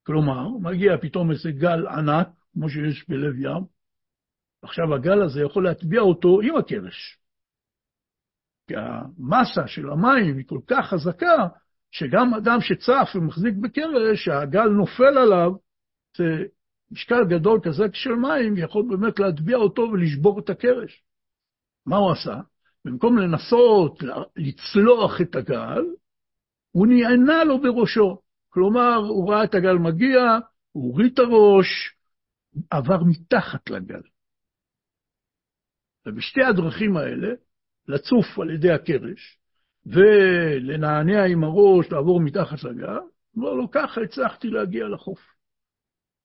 כלומר, 0.07 0.49
מגיע 0.49 0.99
פתאום 1.01 1.31
איזה 1.31 1.51
גל 1.51 1.87
ענק, 1.87 2.29
כמו 2.53 2.69
שיש 2.69 3.09
בלב 3.09 3.35
ים, 3.39 3.65
עכשיו 4.63 4.95
הגל 4.95 5.23
הזה 5.23 5.41
יכול 5.41 5.65
להטביע 5.65 6.01
אותו 6.01 6.41
עם 6.41 6.57
הקרש. 6.57 7.19
כי 8.67 8.75
המסה 8.77 9.67
של 9.67 9.91
המים 9.91 10.37
היא 10.37 10.47
כל 10.47 10.61
כך 10.67 10.87
חזקה, 10.87 11.49
שגם 11.91 12.35
אדם 12.35 12.59
שצף 12.61 13.09
ומחזיק 13.15 13.55
בקרש, 13.63 14.25
שהגל 14.25 14.69
נופל 14.69 15.19
עליו, 15.19 15.53
זה 16.17 16.25
משקל 16.91 17.25
גדול 17.29 17.61
כזה 17.63 17.85
של 17.93 18.15
מים, 18.15 18.57
יכול 18.57 18.85
באמת 18.91 19.19
להטביע 19.19 19.57
אותו 19.57 19.83
ולשבור 19.83 20.41
את 20.41 20.51
הקרש. 20.51 21.03
מה 21.87 21.97
הוא 21.97 22.13
עשה? 22.13 22.41
במקום 22.85 23.19
לנסות 23.19 24.03
לצלוח 24.37 25.21
את 25.21 25.37
הגל, 25.37 25.85
הוא 26.73 26.87
נענה 26.87 27.45
לו 27.45 27.61
בראשו. 27.61 28.19
כלומר, 28.49 28.97
הוא 28.97 29.33
ראה 29.33 29.45
את 29.45 29.55
הגל 29.55 29.75
מגיע, 29.75 30.39
הוא 30.73 30.93
הוריד 30.93 31.13
את 31.13 31.19
הראש, 31.19 31.97
עבר 32.71 33.05
מתחת 33.05 33.71
לגל. 33.71 34.03
ובשתי 36.07 36.43
הדרכים 36.43 36.97
האלה, 36.97 37.29
לצוף 37.89 38.39
על 38.43 38.51
ידי 38.51 38.71
הקרש, 38.71 39.39
ולנענע 39.87 41.25
עם 41.25 41.45
הראש, 41.45 41.93
לעבור 41.93 42.21
מתחת 42.21 42.65
לגל, 42.65 42.99
לא, 43.37 43.59
לא, 43.59 43.69
ככה 43.73 44.01
הצלחתי 44.01 44.49
להגיע 44.49 44.89
לחוף. 44.89 45.21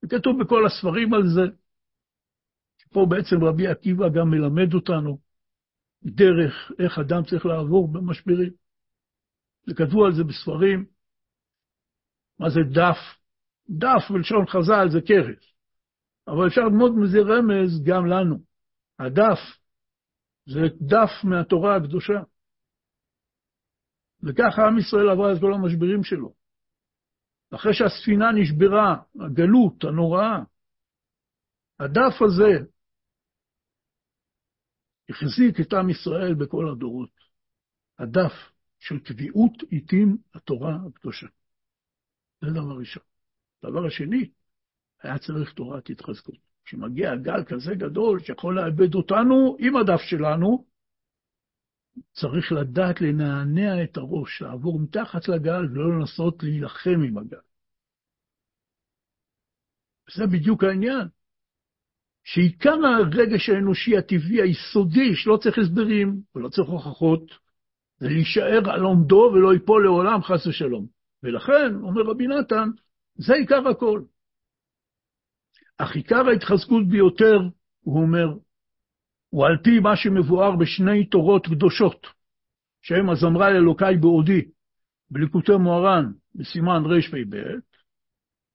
וכתוב 0.04 0.44
בכל 0.44 0.66
הספרים 0.66 1.13
על 1.13 1.28
זה. 1.28 1.42
פה 2.92 3.06
בעצם 3.10 3.44
רבי 3.44 3.68
עקיבא 3.68 4.10
גם 4.10 4.30
מלמד 4.30 4.74
אותנו 4.74 5.18
דרך 6.04 6.72
איך 6.80 7.00
אדם 7.00 7.24
צריך 7.24 7.46
לעבור 7.46 7.94
במשברים. 7.94 8.52
וכתבו 9.70 10.06
על 10.06 10.16
זה 10.16 10.24
בספרים. 10.24 10.86
מה 12.40 12.50
זה 12.50 12.60
דף? 12.72 12.98
דף 13.70 14.12
בלשון 14.12 14.46
חז"ל 14.48 14.90
זה 14.90 15.02
קרס. 15.02 15.54
אבל 16.28 16.48
אפשר 16.48 16.62
ללמוד 16.62 16.92
מזה 16.96 17.20
רמז 17.20 17.84
גם 17.84 18.06
לנו. 18.06 18.38
הדף 19.00 19.40
זה 20.48 20.60
דף 20.82 21.12
מהתורה 21.24 21.76
הקדושה. 21.76 22.20
וככה 24.24 24.62
עם 24.68 24.80
ישראל 24.80 25.10
עבר 25.10 25.34
את 25.34 25.40
כל 25.42 25.54
המשברים 25.54 26.04
שלו. 26.04 26.34
אחרי 27.56 27.74
שהספינה 27.74 28.26
נשברה, 28.32 28.96
הגלות 29.26 29.84
הנוראה, 29.84 30.40
הדף 31.80 32.22
הזה 32.22 32.66
החזיק 35.10 35.60
את 35.62 35.74
עם 35.74 35.90
ישראל 35.90 36.34
בכל 36.34 36.70
הדורות. 36.72 37.12
הדף 38.00 38.34
של 38.80 39.00
קביעות 39.00 39.54
עיתים 39.70 40.18
התורה 40.34 40.78
הקדושה. 40.88 41.28
זה 42.42 42.48
דבר 42.52 42.78
ראשון. 42.80 43.04
דבר 43.64 43.88
השני, 43.88 44.30
היה 45.02 45.20
צריך 45.20 45.54
תורת 45.54 45.90
התחזקות. 45.90 46.47
כשמגיע 46.68 47.16
גל 47.16 47.44
כזה 47.44 47.76
גדול 47.76 48.20
שיכול 48.20 48.56
לאבד 48.56 48.96
אותנו 48.96 49.58
עם 49.60 49.76
הדף 49.78 50.02
שלנו, 50.02 50.66
צריך 52.14 52.52
לדעת 52.52 53.02
לנענע 53.02 53.84
את 53.84 53.98
הראש, 53.98 54.42
לעבור 54.42 54.80
מתחת 54.80 55.28
לגל 55.28 55.66
ולא 55.72 56.00
לנסות 56.00 56.44
להילחם 56.44 57.00
עם 57.08 57.18
הגל. 57.18 57.38
זה 60.16 60.28
בדיוק 60.28 60.64
העניין. 60.64 61.08
שעיקר 62.24 62.76
הרגש 62.86 63.50
האנושי 63.50 63.98
הטבעי 63.98 64.42
היסודי, 64.42 65.16
שלא 65.16 65.38
צריך 65.38 65.58
הסברים 65.58 66.22
ולא 66.36 66.50
צריך 66.50 66.70
הוכחות, 66.70 67.22
זה 67.98 68.08
להישאר 68.08 68.72
על 68.72 68.82
עומדו 68.82 69.32
ולא 69.34 69.54
ייפול 69.54 69.84
לעולם, 69.84 70.24
חס 70.24 70.48
ושלום. 70.48 70.88
ולכן, 71.24 71.76
אומר 71.76 72.02
רבי 72.02 72.28
נתן, 72.28 72.70
זה 73.16 73.34
עיקר 73.34 73.68
הכל. 73.68 74.02
אך 75.78 75.96
עיקר 75.96 76.28
ההתחזקות 76.28 76.88
ביותר, 76.88 77.40
הוא 77.82 78.02
אומר, 78.02 78.28
הוא 79.30 79.46
על 79.46 79.58
פי 79.63 79.80
מה 79.80 79.96
שמבואר 79.96 80.56
בשני 80.56 81.06
תורות 81.06 81.48
קדושות, 81.48 82.08
שהם 82.82 83.10
הזמרה 83.10 83.48
אלוקי 83.48 83.98
בעודי, 84.00 84.42
בליקוטי 85.12 85.56
מוהר"ן, 85.56 86.12
בסימן 86.36 86.84
רפ"ב, 86.86 87.36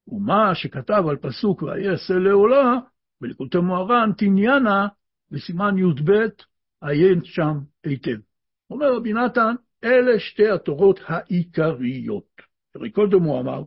ומה 0.09 0.55
שכתב 0.55 1.05
על 1.09 1.17
פסוק 1.17 1.63
ויעשה 1.63 2.15
לעולה, 2.15 2.79
בליקוטי 3.21 3.59
מוהר"ן, 3.59 4.11
תניאנה, 4.19 4.89
בסימן 5.31 5.79
י"ב, 5.79 6.11
עיין 6.83 7.25
שם 7.25 7.59
היטב. 7.85 8.17
אומר 8.71 8.97
רבי 8.97 9.13
נתן, 9.13 9.55
אלה 9.85 10.21
שתי 10.21 10.49
התורות 10.51 11.01
העיקריות. 11.07 12.43
הרי 12.75 12.91
קודם 12.91 13.23
הוא 13.23 13.41
אמר, 13.41 13.63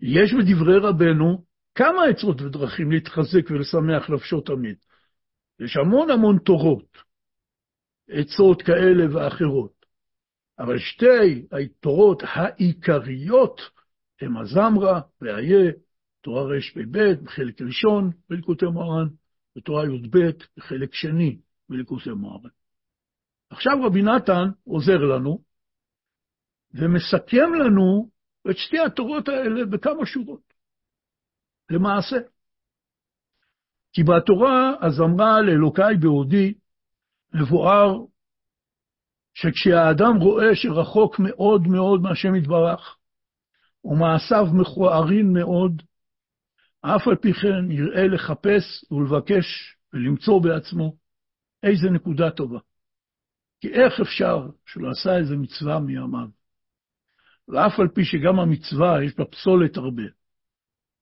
יש 0.00 0.34
בדברי 0.34 0.78
רבנו 0.78 1.44
כמה 1.74 2.04
עצות 2.04 2.40
ודרכים 2.40 2.92
להתחזק 2.92 3.50
ולשמח 3.50 4.10
נפשו 4.10 4.40
תמיד. 4.40 4.76
יש 5.60 5.76
המון 5.76 6.10
המון 6.10 6.38
תורות, 6.38 6.98
עצות 8.08 8.62
כאלה 8.62 9.14
ואחרות, 9.14 9.86
אבל 10.58 10.78
שתי 10.78 11.46
התורות 11.52 12.22
העיקריות 12.26 13.60
הן 14.20 14.36
הזמרה 14.36 15.00
ואיה, 15.20 15.72
תורה 16.20 16.42
רפ"ב 16.42 16.98
בחלק 17.22 17.62
ראשון 17.62 18.10
בליקוטי 18.30 18.66
מוהר"ן, 18.66 19.08
ותורה 19.56 19.84
י"ב 19.84 20.18
בחלק 20.56 20.94
שני 20.94 21.38
בליקוטי 21.68 22.10
מוהר"ן. 22.10 22.48
עכשיו 23.50 23.72
רבי 23.86 24.02
נתן 24.02 24.48
עוזר 24.64 24.98
לנו 24.98 25.42
ומסכם 26.74 27.54
לנו 27.54 28.10
את 28.50 28.56
שתי 28.56 28.78
התורות 28.78 29.28
האלה 29.28 29.66
בכמה 29.66 30.06
שורות. 30.06 30.54
למעשה, 31.70 32.16
כי 33.92 34.02
בתורה 34.02 34.72
אז 34.80 35.00
אמרה 35.00 35.40
לאלוקיי 35.40 35.96
בעודי, 36.00 36.54
מבואר 37.34 38.04
שכשהאדם 39.34 40.16
רואה 40.20 40.54
שרחוק 40.54 41.18
מאוד 41.18 41.66
מאוד 41.66 42.00
מהשם 42.00 42.34
יתברך, 42.34 42.96
ומעשיו 43.84 44.46
מכוערים 44.60 45.32
מאוד, 45.32 45.82
אף 46.80 47.08
על 47.08 47.16
פי 47.16 47.32
כן 47.32 47.70
יראה 47.70 48.06
לחפש 48.06 48.84
ולבקש 48.90 49.76
ולמצוא 49.92 50.42
בעצמו 50.42 50.96
איזה 51.62 51.90
נקודה 51.90 52.30
טובה. 52.30 52.58
כי 53.60 53.68
איך 53.68 54.00
אפשר 54.00 54.48
שלא 54.66 54.90
עשה 54.90 55.16
איזה 55.16 55.36
מצווה 55.36 55.78
מימיו? 55.78 56.28
ואף 57.48 57.80
על 57.80 57.88
פי 57.88 58.04
שגם 58.04 58.40
המצווה 58.40 59.04
יש 59.04 59.16
בה 59.16 59.24
פסולת 59.24 59.76
הרבה. 59.76 60.02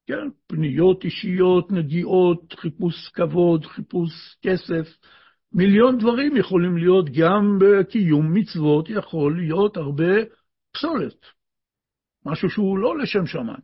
כן, 0.07 0.29
פניות 0.47 1.05
אישיות, 1.05 1.73
נגיעות, 1.73 2.53
חיפוש 2.53 3.09
כבוד, 3.09 3.67
חיפוש 3.67 4.11
כסף, 4.43 4.97
מיליון 5.53 5.99
דברים 5.99 6.37
יכולים 6.37 6.77
להיות, 6.77 7.11
גם 7.11 7.59
בקיום 7.61 8.35
מצוות 8.35 8.91
יכול 8.91 9.37
להיות 9.37 9.77
הרבה 9.77 10.15
פסולת, 10.73 11.27
משהו 12.27 12.51
שהוא 12.51 12.79
לא 12.79 12.99
לשם 12.99 13.27
שמיים. 13.27 13.61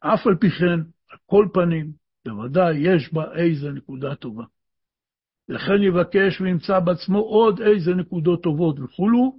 אף 0.00 0.26
על 0.26 0.36
פי 0.36 0.50
כן, 0.50 0.80
על 1.10 1.18
כל 1.26 1.48
פנים, 1.52 1.92
בוודאי 2.24 2.76
יש 2.76 3.12
בה 3.12 3.34
איזה 3.34 3.70
נקודה 3.70 4.14
טובה. 4.14 4.44
לכן 5.48 5.82
יבקש 5.82 6.40
וימצא 6.40 6.80
בעצמו 6.80 7.18
עוד 7.18 7.60
איזה 7.60 7.94
נקודות 7.94 8.42
טובות 8.42 8.80
וכולו, 8.80 9.38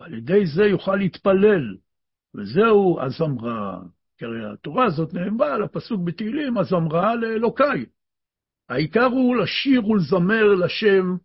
ועל 0.00 0.14
ידי 0.14 0.46
זה 0.46 0.62
יוכל 0.62 0.96
להתפלל, 0.96 1.76
וזהו 2.34 3.00
הזמרה. 3.00 3.80
כי 4.18 4.24
הרי 4.24 4.52
התורה 4.52 4.84
הזאת 4.84 5.14
נאמרה 5.14 5.54
על 5.54 5.62
הפסוק 5.62 6.00
בתהילים, 6.04 6.58
הזמרה 6.58 7.14
לאלוקיי. 7.14 7.84
העיקר 8.68 9.04
הוא 9.04 9.36
לשיר 9.36 9.86
ולזמר 9.86 10.54
לשם 10.54 11.16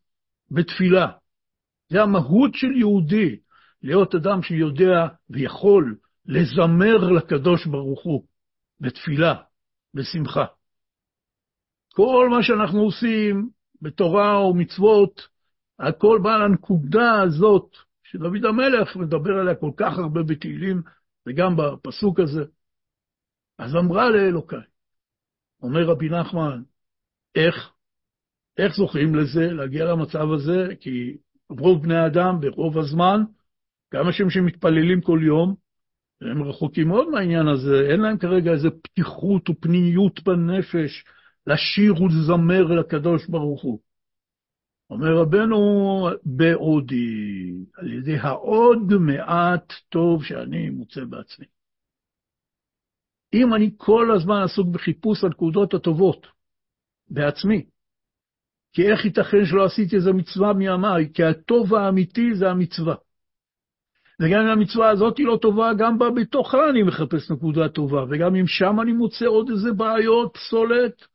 בתפילה. 0.51 1.11
זה 1.89 2.01
המהות 2.01 2.53
של 2.53 2.71
יהודי, 2.71 3.35
להיות 3.81 4.15
אדם 4.15 4.41
שיודע 4.41 5.07
ויכול 5.29 5.95
לזמר 6.25 6.97
לקדוש 6.97 7.65
ברוך 7.65 8.03
הוא 8.03 8.25
בתפילה, 8.79 9.35
בשמחה. 9.93 10.45
כל 11.93 12.29
מה 12.31 12.43
שאנחנו 12.43 12.79
עושים 12.79 13.49
בתורה 13.81 14.47
ומצוות, 14.47 15.27
הכל 15.79 16.19
בא 16.23 16.37
לנקודה 16.37 17.21
הזאת, 17.21 17.75
שדוד 18.05 18.45
המלך 18.45 18.95
מדבר 18.95 19.39
עליה 19.39 19.55
כל 19.55 19.71
כך 19.77 19.97
הרבה 19.97 20.23
בתהילים, 20.23 20.81
וגם 21.27 21.55
בפסוק 21.57 22.19
הזה. 22.19 22.43
אז 23.57 23.75
אמרה 23.75 24.09
לאלוקיי, 24.09 24.59
אומר 25.61 25.83
רבי 25.83 26.09
נחמן, 26.09 26.61
איך? 27.35 27.71
איך 28.57 28.75
זוכים 28.75 29.15
לזה, 29.15 29.53
להגיע 29.53 29.85
למצב 29.85 30.31
הזה? 30.31 30.67
כי 30.79 31.17
רוב 31.49 31.83
בני 31.83 31.95
האדם 31.95 32.39
ברוב 32.41 32.77
הזמן, 32.77 33.21
גם 33.93 34.07
אנשים 34.07 34.29
שמתפללים 34.29 35.01
כל 35.01 35.19
יום, 35.23 35.55
הם 36.21 36.43
רחוקים 36.43 36.87
מאוד 36.87 37.09
מהעניין 37.09 37.47
הזה, 37.47 37.87
אין 37.89 37.99
להם 37.99 38.17
כרגע 38.17 38.51
איזו 38.51 38.69
פתיחות 38.83 39.49
ופנימיות 39.49 40.23
בנפש 40.23 41.03
לשיר 41.47 42.01
ולזמר 42.01 42.63
לקדוש 42.63 43.27
ברוך 43.27 43.63
הוא. 43.63 43.79
אומר 44.89 45.17
רבנו, 45.17 46.09
בעודי, 46.25 47.51
על 47.77 47.93
ידי 47.93 48.17
העוד 48.17 48.93
מעט 48.99 49.73
טוב 49.89 50.23
שאני 50.23 50.69
מוצא 50.69 51.03
בעצמי. 51.03 51.45
אם 53.33 53.53
אני 53.53 53.71
כל 53.77 54.11
הזמן 54.15 54.41
עסוק 54.43 54.67
בחיפוש 54.67 55.23
הנקודות 55.23 55.73
הטובות 55.73 56.27
בעצמי, 57.09 57.65
כי 58.73 58.91
איך 58.91 59.05
ייתכן 59.05 59.45
שלא 59.45 59.65
עשיתי 59.65 59.95
איזו 59.95 60.13
מצווה 60.13 60.53
מימיי? 60.53 61.13
כי 61.13 61.23
הטוב 61.23 61.73
האמיתי 61.73 62.35
זה 62.35 62.49
המצווה. 62.49 62.95
וגם 64.19 64.41
אם 64.41 64.47
המצווה 64.47 64.89
הזאת 64.89 65.17
היא 65.17 65.27
לא 65.27 65.37
טובה, 65.41 65.71
גם 65.77 65.97
בה 65.97 66.09
בתוכה 66.09 66.69
אני 66.69 66.83
מחפש 66.83 67.31
נקודה 67.31 67.69
טובה, 67.69 68.05
וגם 68.09 68.35
אם 68.35 68.47
שם 68.47 68.81
אני 68.81 68.93
מוצא 68.93 69.25
עוד 69.25 69.49
איזה 69.49 69.71
בעיות, 69.71 70.33
פסולת, 70.33 71.05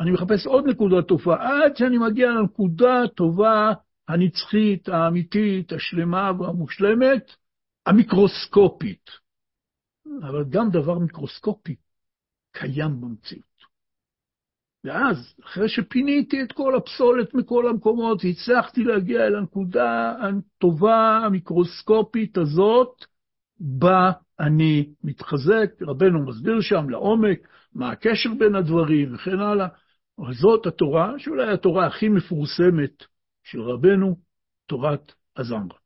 אני 0.00 0.10
מחפש 0.10 0.46
עוד 0.46 0.66
נקודה 0.66 1.02
טובה, 1.02 1.36
עד 1.36 1.76
שאני 1.76 1.98
מגיע 1.98 2.30
לנקודה 2.30 3.02
הטובה, 3.02 3.72
הנצחית, 4.08 4.88
האמיתית, 4.88 5.72
השלמה 5.72 6.32
והמושלמת, 6.38 7.32
המיקרוסקופית. 7.86 9.10
אבל 10.22 10.44
גם 10.48 10.70
דבר 10.70 10.98
מיקרוסקופי 10.98 11.76
קיים 12.52 13.00
במציאות. 13.00 13.48
ואז, 14.84 15.34
אחרי 15.44 15.68
שפיניתי 15.68 16.42
את 16.42 16.52
כל 16.52 16.76
הפסולת 16.76 17.34
מכל 17.34 17.68
המקומות, 17.68 18.20
הצלחתי 18.30 18.84
להגיע 18.84 19.26
אל 19.26 19.36
הנקודה 19.36 20.14
הטובה, 20.20 21.20
המיקרוסקופית 21.24 22.38
הזאת, 22.38 23.04
בה 23.60 24.10
אני 24.40 24.92
מתחזק. 25.04 25.70
רבנו 25.80 26.26
מסביר 26.26 26.60
שם 26.60 26.90
לעומק 26.90 27.38
מה 27.74 27.90
הקשר 27.90 28.30
בין 28.38 28.54
הדברים 28.54 29.14
וכן 29.14 29.40
הלאה. 29.40 29.66
אבל 30.18 30.34
זאת 30.34 30.66
התורה, 30.66 31.18
שאולי 31.18 31.52
התורה 31.52 31.86
הכי 31.86 32.08
מפורסמת 32.08 33.04
של 33.42 33.60
רבנו, 33.60 34.16
תורת 34.66 35.12
הזמרה. 35.36 35.78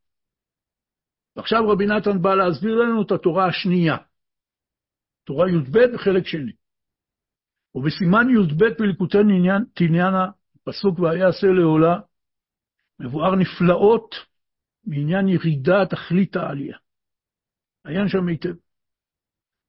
ועכשיו 1.37 1.68
רבי 1.68 1.87
נתן 1.87 2.23
בא 2.23 2.35
להסביר 2.35 2.75
לנו 2.75 3.03
את 3.03 3.11
התורה 3.12 3.47
השנייה, 3.49 3.97
תורה 5.25 5.51
י"ב 5.51 5.95
בחלק 5.95 6.27
שני. 6.27 6.53
ובסימן 7.75 8.27
י"ב 8.31 8.64
בליקוטי 8.79 9.18
תניאנה, 9.75 10.27
פסוק 10.64 10.99
ויעשה 10.99 11.47
לעולה, 11.47 12.01
מבואר 13.01 13.35
נפלאות 13.37 14.14
מעניין 14.85 15.29
ירידה 15.29 15.87
תכלית 15.90 16.37
העלייה. 16.37 16.77
עיין 17.85 18.09
שם 18.09 18.29
היטב. 18.29 18.55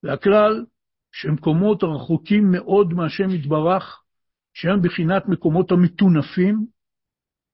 והכלל 0.04 0.66
שמקומות 1.12 1.84
הרחוקים 1.84 2.52
מאוד 2.52 2.94
מהשם 2.94 3.30
יתברך, 3.30 4.03
שהם 4.54 4.82
בחינת 4.82 5.28
מקומות 5.28 5.72
המטונפים, 5.72 6.66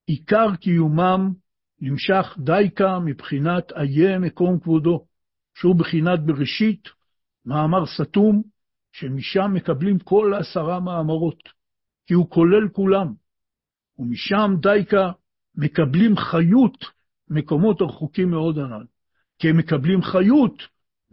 עיקר 0.08 0.56
קיומם 0.56 1.34
נמשך 1.82 2.38
דייקה 2.40 3.00
מבחינת 3.00 3.72
איה 3.72 4.20
מקום 4.20 4.60
כבודו, 4.60 5.06
שהוא 5.54 5.76
בחינת 5.76 6.20
בראשית, 6.26 6.90
מאמר 7.46 7.86
סתום, 7.86 8.42
שמשם 8.92 9.52
מקבלים 9.54 10.00
כל 10.00 10.34
עשרה 10.40 10.80
מאמרות, 10.80 11.44
כי 12.08 12.14
הוא 12.14 12.30
כולל 12.30 12.70
כולם. 12.70 13.14
ומשם 14.00 14.52
דייקה 14.62 15.12
מקבלים 15.56 16.18
חיות 16.18 16.86
מקומות 17.30 17.82
רחוקים 17.82 18.30
מאוד 18.30 18.58
הנ"ל, 18.58 18.86
כי 19.40 19.50
הם 19.50 19.58
מקבלים 19.58 20.02
חיות 20.02 20.64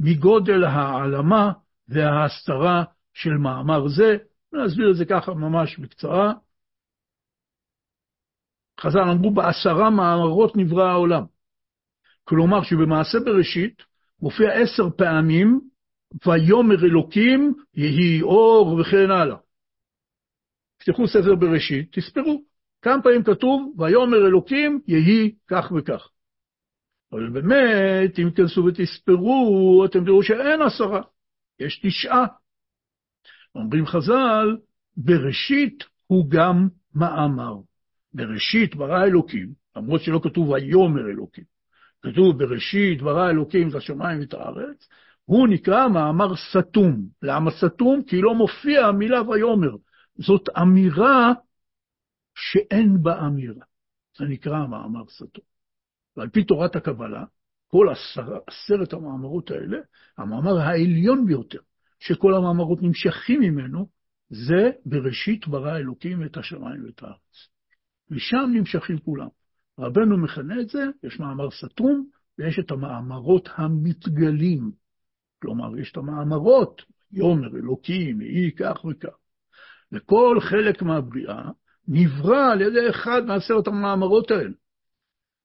מגודל 0.01 0.65
העלמה 0.65 1.53
וההסתרה 1.89 2.85
של 3.15 3.31
מאמר 3.31 3.89
זה. 3.89 4.17
נסביר 4.53 4.91
את 4.91 4.97
זה 4.97 5.05
ככה 5.05 5.35
ממש 5.35 5.79
בקצרה. 5.79 6.33
חז"ל 8.81 8.99
אמרו, 8.99 9.35
בעשרה 9.35 9.91
מאמרות 9.91 10.57
נברא 10.57 10.85
העולם. 10.85 11.25
כלומר 12.25 12.63
שבמעשה 12.63 13.19
בראשית 13.25 13.83
מופיע 14.21 14.53
עשר 14.53 14.91
פעמים 14.97 15.61
ויאמר 16.27 16.85
אלוקים 16.85 17.55
יהי 17.75 18.23
אור 18.23 18.81
וכן 18.81 19.11
הלאה. 19.11 19.37
תפתחו 20.79 21.09
ספר 21.09 21.35
בראשית, 21.35 21.93
תספרו. 21.93 22.43
כמה 22.83 23.03
פעמים 23.03 23.25
כתוב 23.25 23.81
ויאמר 23.81 24.27
אלוקים 24.27 24.81
יהי 24.87 25.35
כך 25.47 25.73
וכך. 25.77 26.09
אבל 27.13 27.31
באמת, 27.31 28.19
אם 28.19 28.31
תכנסו 28.31 28.65
ותספרו, 28.65 29.85
אתם 29.85 30.05
תראו 30.05 30.23
שאין 30.23 30.63
עשרה, 30.63 31.01
יש 31.61 31.81
תשעה. 31.83 32.27
אומרים 33.57 33.87
חז"ל, 33.87 34.57
בראשית 34.97 35.85
הוא 36.07 36.31
גם 36.31 36.69
מאמר. 36.95 37.55
בראשית 38.15 38.75
ברא 38.75 39.05
אלוקים, 39.05 39.53
למרות 39.77 40.01
שלא 40.01 40.21
כתוב 40.23 40.49
ויאמר 40.49 41.07
אלוקים, 41.11 41.45
כתוב 42.03 42.39
בראשית 42.39 43.03
ברא 43.03 43.31
אלוקים 43.31 43.69
את 43.69 43.75
השמיים 43.75 44.21
ואת 44.21 44.35
הארץ, 44.35 44.89
הוא 45.25 45.49
נקרא 45.49 45.89
מאמר 45.89 46.37
סתום. 46.37 47.03
למה 47.23 47.51
סתום? 47.51 48.03
כי 48.03 48.21
לא 48.21 48.35
מופיע 48.35 48.87
המילה 48.87 49.23
ויאמר. 49.29 49.77
זאת 50.17 50.49
אמירה 50.63 51.33
שאין 52.35 53.03
בה 53.03 53.27
אמירה. 53.27 53.65
זה 54.19 54.25
נקרא 54.25 54.67
מאמר 54.67 55.05
סתום. 55.09 55.45
ועל 56.17 56.29
פי 56.29 56.45
תורת 56.45 56.77
הקבלה, 56.77 57.25
כל 57.69 57.89
עשר, 57.89 58.39
עשרת 58.47 58.93
המאמרות 58.93 59.51
האלה, 59.51 59.79
המאמר 60.19 60.59
העליון 60.59 61.27
ביותר, 61.27 61.61
שכל 61.99 62.35
המאמרות 62.35 62.83
נמשכים 62.83 63.41
ממנו, 63.41 63.87
זה 64.31 64.71
בראשית 64.87 65.49
ברא 65.49 65.77
אלוקים 65.77 66.25
את 66.25 66.37
השמיים 66.37 66.85
ואת 66.85 67.03
הארץ. 67.03 67.49
משם 68.11 68.51
נמשכים 68.53 68.99
כולם. 68.99 69.29
רבנו 69.79 70.17
מכנה 70.17 70.61
את 70.61 70.69
זה, 70.69 70.85
יש 71.03 71.21
מאמר 71.21 71.51
סתום, 71.51 72.07
ויש 72.39 72.59
את 72.59 72.71
המאמרות 72.71 73.49
המתגלים. 73.55 74.71
כלומר, 75.43 75.79
יש 75.79 75.93
את 75.93 75.97
המאמרות, 75.97 76.83
יאמר 77.13 77.57
אלוקים, 77.57 78.21
יהי 78.21 78.53
כך 78.53 78.85
וכך. 78.85 79.17
וכל 79.93 80.39
חלק 80.41 80.83
מהבריאה 80.83 81.51
נברא 81.89 82.53
על 82.53 82.61
ידי 82.61 82.91
אחד 82.91 83.23
מעשרת 83.27 83.67
המאמרות 83.67 84.31
האלה. 84.31 84.55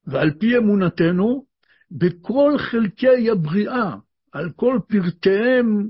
ועל 0.07 0.31
פי 0.39 0.57
אמונתנו, 0.57 1.45
בכל 1.91 2.57
חלקי 2.57 3.29
הבריאה, 3.29 3.95
על 4.31 4.51
כל 4.55 4.79
פרטיהם, 4.87 5.89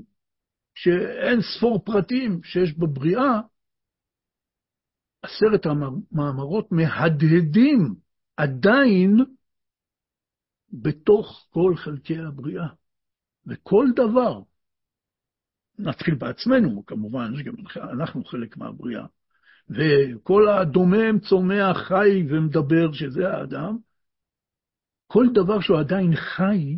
שאין 0.74 1.40
ספור 1.56 1.84
פרטים 1.84 2.40
שיש 2.42 2.78
בבריאה, 2.78 3.40
עשרת 5.22 5.66
המאמרות 5.66 6.72
מהדהדים 6.72 7.94
עדיין 8.36 9.16
בתוך 10.72 11.46
כל 11.50 11.74
חלקי 11.76 12.18
הבריאה. 12.18 12.66
וכל 13.46 13.86
דבר, 13.96 14.40
נתחיל 15.78 16.14
בעצמנו, 16.14 16.86
כמובן, 16.86 17.36
שגם 17.36 17.54
אנחנו 17.76 18.24
חלק 18.24 18.56
מהבריאה, 18.56 19.06
וכל 19.70 20.48
הדומם, 20.48 21.18
צומח, 21.20 21.76
חי 21.76 22.22
ומדבר, 22.28 22.92
שזה 22.92 23.28
האדם, 23.28 23.78
כל 25.06 25.26
דבר 25.34 25.60
שהוא 25.60 25.78
עדיין 25.78 26.16
חי, 26.16 26.76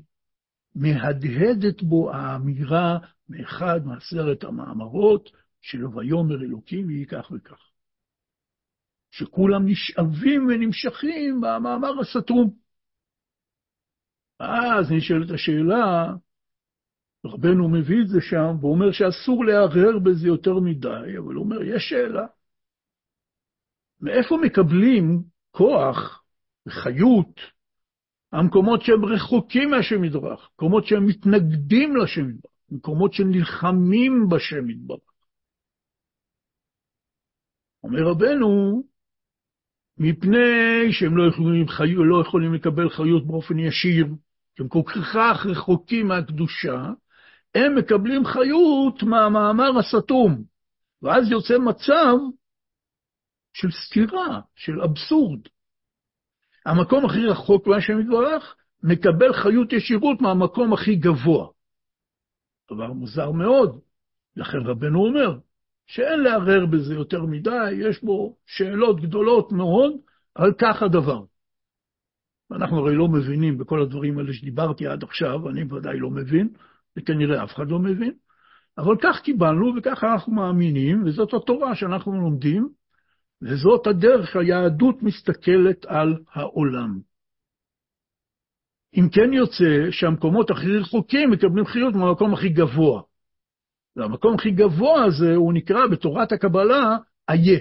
מהדהדת 0.75 1.83
בו 1.83 2.13
האמירה 2.13 2.99
מאחד 3.29 3.81
מעשרת 3.85 4.45
המאמרות 4.45 5.31
של 5.61 5.87
ויאמר 5.87 6.43
אלוקים 6.43 6.91
יהי 6.91 7.07
כך 7.07 7.31
וכך. 7.31 7.71
שכולם 9.11 9.67
נשאבים 9.67 10.47
ונמשכים 10.47 11.41
במאמר 11.41 12.01
הסתום. 12.01 12.51
אז 14.41 14.93
נשאלת 14.93 15.31
השאלה, 15.31 16.15
רבנו 17.27 17.69
מביא 17.69 18.03
את 18.03 18.09
זה 18.09 18.21
שם, 18.21 18.57
ואומר 18.61 18.93
שאסור 18.93 19.45
לערער 19.45 19.99
בזה 19.99 20.27
יותר 20.27 20.55
מדי, 20.55 21.19
אבל 21.19 21.35
הוא 21.35 21.45
אומר, 21.45 21.63
יש 21.63 21.83
שאלה. 21.83 22.27
מאיפה 24.01 24.37
מקבלים 24.43 25.23
כוח 25.51 26.25
וחיות 26.67 27.41
המקומות 28.35 28.83
שהם 28.83 29.05
רחוקים 29.05 29.71
מהשם 29.71 30.05
יתברך, 30.05 30.51
מקומות 30.55 30.87
שהם 30.87 31.07
מתנגדים 31.07 31.97
לשם 31.97 32.31
יתברך, 32.31 32.53
מקומות 32.71 33.13
שנלחמים 33.13 34.29
בשם 34.29 34.71
יתברך. 34.71 35.15
אומר 37.85 38.03
רבנו, 38.03 38.83
מפני 39.99 40.93
שהם 40.93 41.17
לא 41.17 41.29
יכולים, 41.29 41.69
חיו, 41.69 42.05
לא 42.05 42.23
יכולים 42.27 42.55
לקבל 42.55 42.91
חיות 42.91 43.27
באופן 43.27 43.59
ישיר, 43.59 44.07
שהם 44.59 44.69
כל 44.69 44.83
כך 44.87 45.47
רחוקים 45.47 46.09
מהקדושה, 46.09 46.91
הם 47.55 47.75
מקבלים 47.79 48.25
חיות 48.25 49.03
מהמאמר 49.03 49.79
הסתום, 49.79 50.45
ואז 51.03 51.31
יוצא 51.31 51.59
מצב 51.59 52.17
של 53.53 53.69
סתירה, 53.71 54.41
של 54.57 54.81
אבסורד. 54.81 55.41
המקום 56.67 57.05
הכי 57.05 57.27
רחוק 57.27 57.67
מהשם 57.67 58.01
יתברך, 58.01 58.57
מקבל 58.83 59.33
חיות 59.33 59.73
ישירות 59.73 60.21
מהמקום 60.21 60.73
הכי 60.73 60.97
גבוה. 60.97 61.49
דבר 62.73 62.93
מוזר 62.93 63.31
מאוד. 63.31 63.81
לכן 64.37 64.59
רבנו 64.59 65.07
אומר 65.07 65.39
שאין 65.87 66.21
לערער 66.21 66.67
בזה 66.67 66.95
יותר 66.95 67.23
מדי, 67.23 67.73
יש 67.73 68.05
בו 68.05 68.37
שאלות 68.47 69.01
גדולות 69.01 69.53
מאוד, 69.53 69.93
אבל 70.37 70.53
כך 70.59 70.83
הדבר. 70.83 71.25
אנחנו 72.53 72.79
הרי 72.79 72.95
לא 72.95 73.09
מבינים 73.09 73.59
בכל 73.59 73.83
הדברים 73.83 74.19
האלה 74.19 74.33
שדיברתי 74.33 74.87
עד 74.87 75.03
עכשיו, 75.03 75.49
אני 75.49 75.63
ודאי 75.63 75.99
לא 75.99 76.11
מבין, 76.11 76.49
וכנראה 76.97 77.45
אף 77.45 77.55
אחד 77.55 77.69
לא 77.69 77.79
מבין, 77.79 78.13
אבל 78.79 78.95
כך 79.03 79.21
קיבלנו 79.21 79.73
וככה 79.77 80.13
אנחנו 80.13 80.33
מאמינים, 80.33 81.05
וזאת 81.05 81.35
התורה 81.35 81.75
שאנחנו 81.75 82.13
לומדים, 82.13 82.69
וזאת 83.45 83.87
הדרך 83.87 84.37
היהדות 84.37 85.03
מסתכלת 85.03 85.85
על 85.85 86.25
העולם. 86.33 87.01
אם 88.95 89.09
כן 89.13 89.33
יוצא 89.33 89.91
שהמקומות 89.91 90.51
הכי 90.51 90.79
רחוקים 90.81 91.31
מקבלים 91.31 91.65
חיות 91.65 91.95
מהמקום 91.95 92.35
הכי 92.35 92.49
גבוה. 92.49 93.03
והמקום 93.97 94.35
הכי 94.35 94.51
גבוה 94.51 95.05
הזה 95.05 95.35
הוא 95.37 95.53
נקרא 95.55 95.87
בתורת 95.93 96.33
הקבלה 96.33 96.97
איה. 97.31 97.61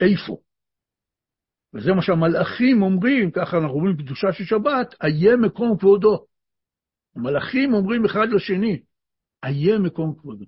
איפה? 0.00 0.36
וזה 1.74 1.92
מה 1.92 2.02
שהמלאכים 2.02 2.82
אומרים, 2.82 3.30
ככה 3.30 3.56
אנחנו 3.56 3.74
אומרים 3.74 3.96
בקדושה 3.96 4.32
של 4.32 4.44
שבת, 4.44 4.94
איה 5.02 5.36
מקום 5.36 5.78
כבודו. 5.78 6.26
המלאכים 7.16 7.74
אומרים 7.74 8.04
אחד 8.04 8.26
לשני, 8.32 8.82
איה 9.44 9.78
מקום 9.78 10.14
כבודו. 10.18 10.44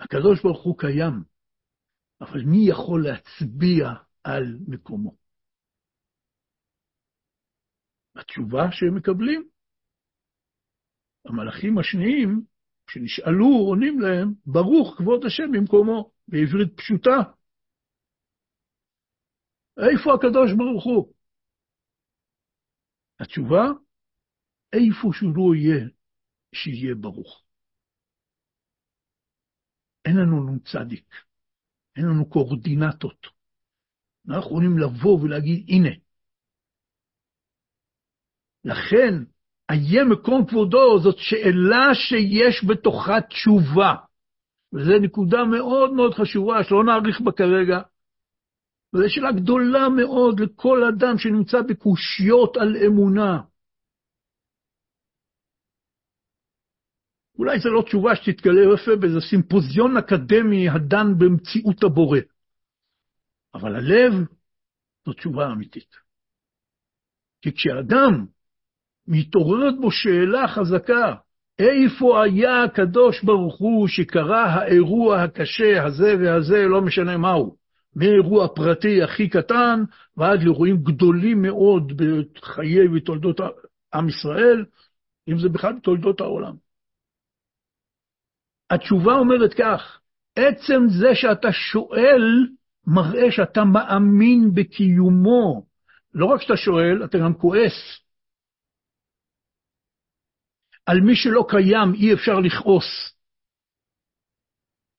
הקדוש 0.00 0.42
ברוך 0.42 0.62
הוא 0.62 0.78
קיים, 0.78 1.33
אבל 2.20 2.40
מי 2.46 2.68
יכול 2.68 3.04
להצביע 3.04 3.86
על 4.24 4.58
מקומו? 4.68 5.16
התשובה 8.16 8.62
שהם 8.72 8.96
מקבלים, 8.96 9.48
המלאכים 11.24 11.78
השניים, 11.78 12.44
כשנשאלו, 12.86 13.46
עונים 13.68 14.00
להם, 14.00 14.34
ברוך 14.46 14.94
כבוד 14.98 15.24
השם 15.26 15.52
במקומו, 15.52 16.10
בעברית 16.28 16.76
פשוטה. 16.76 17.18
איפה 19.78 20.14
הקדוש 20.14 20.52
ברוך 20.58 20.84
הוא? 20.84 21.14
התשובה, 23.20 23.64
איפה 24.72 25.08
שהוא 25.12 25.32
לא 25.36 25.54
יהיה, 25.54 25.88
שיהיה 26.54 26.94
ברוך. 26.94 27.44
אין 30.04 30.16
לנו 30.16 30.54
נ"צ. 30.54 30.74
אין 31.96 32.04
לנו 32.04 32.28
קואורדינטות. 32.28 33.26
אנחנו 34.28 34.40
יכולים 34.46 34.78
לבוא 34.78 35.20
ולהגיד, 35.20 35.66
הנה. 35.68 35.90
לכן, 38.64 39.14
איה 39.70 40.04
מקום 40.04 40.46
כבודו 40.46 40.98
זאת 41.02 41.18
שאלה 41.18 41.94
שיש 41.94 42.64
בתוכה 42.64 43.20
תשובה. 43.20 43.94
וזו 44.72 44.98
נקודה 45.00 45.44
מאוד 45.44 45.92
מאוד 45.92 46.14
חשובה, 46.14 46.64
שלא 46.64 46.84
נאריך 46.84 47.20
בה 47.20 47.32
כרגע. 47.32 47.80
וזו 48.94 49.04
שאלה 49.08 49.32
גדולה 49.32 49.88
מאוד 49.88 50.40
לכל 50.40 50.84
אדם 50.84 51.18
שנמצא 51.18 51.62
בקושיות 51.62 52.56
על 52.56 52.76
אמונה. 52.86 53.40
אולי 57.38 57.58
זו 57.58 57.70
לא 57.70 57.82
תשובה 57.82 58.16
שתתגלה 58.16 58.74
יפה 58.74 58.96
באיזה 58.96 59.20
סימפוזיון 59.20 59.96
אקדמי 59.96 60.68
הדן 60.68 61.18
במציאות 61.18 61.84
הבורא. 61.84 62.18
אבל 63.54 63.76
הלב 63.76 64.12
זו 65.06 65.12
תשובה 65.12 65.52
אמיתית. 65.52 65.96
כי 67.42 67.52
כשאדם 67.52 68.26
מתעוררת 69.08 69.74
בו 69.80 69.90
שאלה 69.90 70.48
חזקה, 70.48 71.14
איפה 71.58 72.24
היה 72.24 72.62
הקדוש 72.62 73.24
ברוך 73.24 73.58
הוא 73.58 73.88
שקרה 73.88 74.44
האירוע 74.44 75.22
הקשה 75.22 75.84
הזה 75.84 76.16
והזה, 76.20 76.64
לא 76.68 76.80
משנה 76.80 77.16
מהו, 77.16 77.56
מאירוע 77.96 78.48
פרטי 78.54 79.02
הכי 79.02 79.28
קטן 79.28 79.82
ועד 80.16 80.42
לאירועים 80.42 80.76
גדולים 80.76 81.42
מאוד 81.42 81.92
בחיי 82.34 82.88
ותולדות 82.88 83.40
עם 83.94 84.08
ישראל, 84.08 84.64
אם 85.28 85.38
זה 85.38 85.48
בכלל 85.48 85.72
בתולדות 85.72 86.20
העולם. 86.20 86.63
התשובה 88.70 89.12
אומרת 89.12 89.54
כך, 89.58 90.00
עצם 90.36 90.80
זה 91.00 91.14
שאתה 91.14 91.48
שואל, 91.52 92.46
מראה 92.86 93.30
שאתה 93.30 93.64
מאמין 93.64 94.50
בקיומו. 94.54 95.66
לא 96.14 96.26
רק 96.26 96.42
שאתה 96.42 96.56
שואל, 96.56 97.04
אתה 97.04 97.18
גם 97.18 97.34
כועס. 97.34 98.04
על 100.86 101.00
מי 101.00 101.16
שלא 101.16 101.46
קיים 101.48 101.94
אי 101.94 102.14
אפשר 102.14 102.40
לכעוס. 102.40 103.14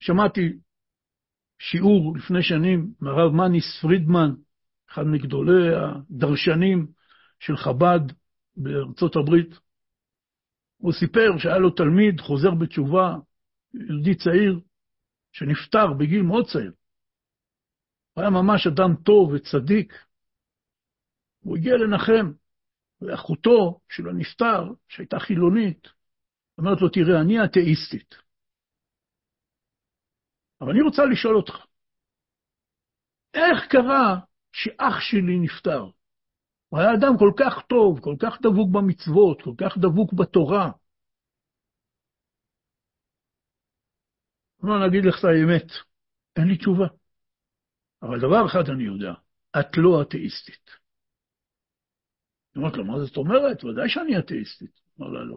שמעתי 0.00 0.40
שיעור 1.58 2.16
לפני 2.16 2.42
שנים 2.42 2.86
מהרב 3.00 3.32
מניס 3.32 3.80
פרידמן, 3.82 4.30
אחד 4.90 5.02
מגדולי 5.02 5.74
הדרשנים 5.74 6.86
של 7.40 7.56
חב"ד 7.56 8.00
בארצות 8.56 9.16
הברית. 9.16 9.58
הוא 10.76 10.92
סיפר 10.92 11.38
שהיה 11.38 11.58
לו 11.58 11.70
תלמיד 11.70 12.20
חוזר 12.20 12.50
בתשובה, 12.50 13.16
יהודי 13.88 14.14
צעיר, 14.14 14.60
שנפטר 15.32 15.92
בגיל 15.98 16.22
מאוד 16.22 16.46
צעיר. 16.52 16.72
הוא 18.12 18.22
היה 18.22 18.30
ממש 18.30 18.66
אדם 18.66 18.96
טוב 19.04 19.32
וצדיק. 19.32 19.92
הוא 21.38 21.56
הגיע 21.56 21.74
לנחם, 21.76 22.32
ואחותו 23.00 23.80
של 23.88 24.08
הנפטר, 24.08 24.72
שהייתה 24.88 25.18
חילונית, 25.18 25.88
אומרת 26.58 26.80
לו, 26.80 26.88
תראה, 26.88 27.20
אני 27.20 27.44
אתאיסטית. 27.44 28.14
אבל 30.60 30.70
אני 30.70 30.82
רוצה 30.82 31.02
לשאול 31.04 31.36
אותך, 31.36 31.66
איך 33.34 33.66
קרה 33.70 34.18
שאח 34.52 35.00
שלי 35.00 35.38
נפטר? 35.38 35.84
הוא 36.68 36.80
היה 36.80 36.94
אדם 36.94 37.18
כל 37.18 37.32
כך 37.36 37.66
טוב, 37.68 38.00
כל 38.00 38.16
כך 38.18 38.38
דבוק 38.40 38.70
במצוות, 38.72 39.42
כל 39.42 39.54
כך 39.58 39.78
דבוק 39.78 40.12
בתורה. 40.12 40.70
לא 44.68 44.86
נגיד 44.86 45.04
לך 45.04 45.18
את 45.18 45.24
האמת, 45.24 45.72
אין 46.36 46.48
לי 46.48 46.56
תשובה. 46.56 46.86
אבל 48.02 48.20
דבר 48.20 48.46
אחד 48.46 48.70
אני 48.70 48.84
יודע, 48.84 49.12
את 49.60 49.76
לא 49.76 50.02
אתאיסטית. 50.02 50.70
היא 52.54 52.62
אומרת 52.62 52.76
לו, 52.76 52.84
מה 52.84 53.04
זאת 53.04 53.16
אומרת? 53.16 53.64
ודאי 53.64 53.88
שאני 53.88 54.18
אתאיסטית. 54.18 54.80
אמר 55.00 55.08
לה, 55.08 55.24
לא. 55.24 55.36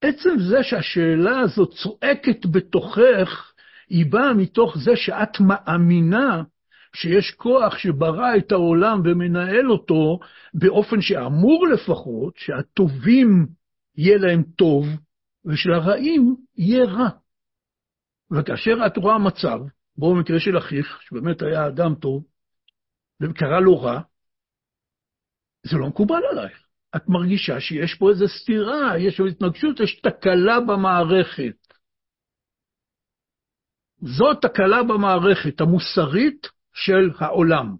עצם 0.00 0.30
זה 0.50 0.62
שהשאלה 0.62 1.40
הזאת 1.40 1.70
צועקת 1.82 2.46
בתוכך, 2.52 3.52
היא 3.88 4.06
באה 4.12 4.34
מתוך 4.34 4.76
זה 4.84 4.96
שאת 4.96 5.40
מאמינה 5.40 6.42
שיש 6.94 7.30
כוח 7.36 7.78
שברא 7.78 8.36
את 8.36 8.52
העולם 8.52 9.00
ומנהל 9.04 9.70
אותו 9.70 10.18
באופן 10.54 11.00
שאמור 11.00 11.66
לפחות 11.68 12.36
שהטובים 12.36 13.46
יהיה 13.96 14.18
להם 14.18 14.42
טוב, 14.42 14.86
ושלרעים 15.44 16.36
יהיה 16.56 16.84
רע. 16.84 17.08
וכאשר 18.30 18.86
את 18.86 18.96
רואה 18.96 19.18
מצב, 19.18 19.58
בו 19.96 20.14
במקרה 20.14 20.40
של 20.40 20.58
אחיך, 20.58 21.02
שבאמת 21.02 21.42
היה 21.42 21.66
אדם 21.66 21.94
טוב, 21.94 22.24
וקרה 23.22 23.60
לו 23.60 23.80
רע, 23.80 24.00
זה 25.62 25.76
לא 25.78 25.88
מקובל 25.88 26.20
עלייך. 26.30 26.68
את 26.96 27.08
מרגישה 27.08 27.60
שיש 27.60 27.94
פה 27.94 28.10
איזו 28.10 28.28
סתירה, 28.28 28.98
יש 28.98 29.16
פה 29.16 29.26
התנגשות, 29.26 29.80
יש 29.80 30.00
תקלה 30.00 30.60
במערכת. 30.60 31.56
זאת 34.00 34.38
תקלה 34.42 34.82
במערכת 34.82 35.60
המוסרית 35.60 36.46
של 36.74 37.10
העולם. 37.18 37.76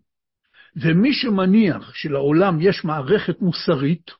ומי 0.76 1.12
שמניח 1.12 1.94
שלעולם 1.94 2.60
יש 2.60 2.84
מערכת 2.84 3.40
מוסרית, 3.40 4.10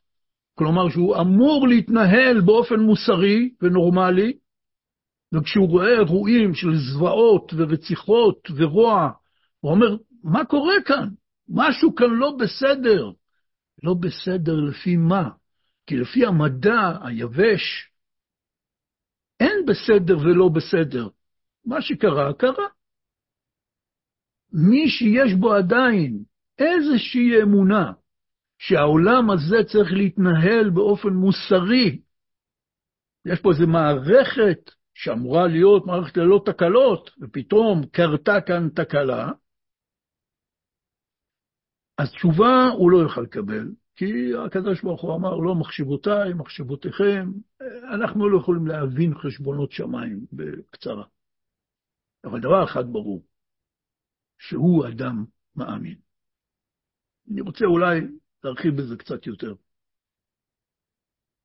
כלומר 0.58 0.88
שהוא 0.90 1.16
אמור 1.20 1.68
להתנהל 1.68 2.40
באופן 2.40 2.80
מוסרי 2.80 3.50
ונורמלי, 3.62 4.32
וכשהוא 5.34 5.68
רואה 5.68 5.98
אירועים 5.98 6.54
של 6.54 6.68
זוועות 6.74 7.52
ורציחות 7.56 8.48
ורוע, 8.56 9.10
הוא 9.60 9.72
אומר, 9.72 9.96
מה 10.24 10.44
קורה 10.44 10.74
כאן? 10.86 11.08
משהו 11.48 11.94
כאן 11.94 12.10
לא 12.10 12.36
בסדר. 12.38 13.10
לא 13.82 13.94
בסדר 13.94 14.54
לפי 14.54 14.96
מה? 14.96 15.28
כי 15.86 15.96
לפי 15.96 16.26
המדע 16.26 16.98
היבש, 17.02 17.90
אין 19.40 19.66
בסדר 19.66 20.18
ולא 20.18 20.48
בסדר. 20.48 21.08
מה 21.64 21.82
שקרה, 21.82 22.34
קרה. 22.34 22.68
מי 24.52 24.88
שיש 24.88 25.34
בו 25.34 25.54
עדיין 25.54 26.22
איזושהי 26.58 27.42
אמונה 27.42 27.92
שהעולם 28.58 29.30
הזה 29.30 29.56
צריך 29.72 29.92
להתנהל 29.92 30.70
באופן 30.70 31.08
מוסרי, 31.08 32.00
יש 33.26 33.40
פה 33.40 33.50
איזו 33.50 33.66
מערכת 33.66 34.70
שאמורה 34.94 35.46
להיות 35.46 35.86
מערכת 35.86 36.16
ללא 36.16 36.42
תקלות, 36.46 37.10
ופתאום 37.20 37.86
קרתה 37.86 38.40
כאן 38.46 38.68
תקלה, 38.68 39.30
אז 41.98 42.12
תשובה 42.12 42.68
הוא 42.78 42.90
לא 42.90 42.98
יוכל 42.98 43.20
לקבל, 43.20 43.68
כי 43.96 44.32
הקדוש 44.46 44.82
ברוך 44.82 45.02
הוא 45.02 45.14
אמר, 45.14 45.36
לא 45.36 45.54
מחשבותיי, 45.54 46.34
מחשבותיכם, 46.34 47.30
אנחנו 47.94 48.28
לא 48.28 48.38
יכולים 48.40 48.66
להבין 48.66 49.14
חשבונות 49.14 49.72
שמיים 49.72 50.26
בקצרה. 50.32 51.04
אבל 52.24 52.40
דבר 52.40 52.64
אחד 52.64 52.84
ברור, 52.92 53.26
שהוא 54.38 54.88
אדם 54.88 55.24
מאמין. 55.56 55.98
אני 57.32 57.40
רוצה 57.40 57.64
אולי 57.64 58.00
להרחיב 58.44 58.76
בזה 58.76 58.96
קצת 58.96 59.26
יותר. 59.26 59.54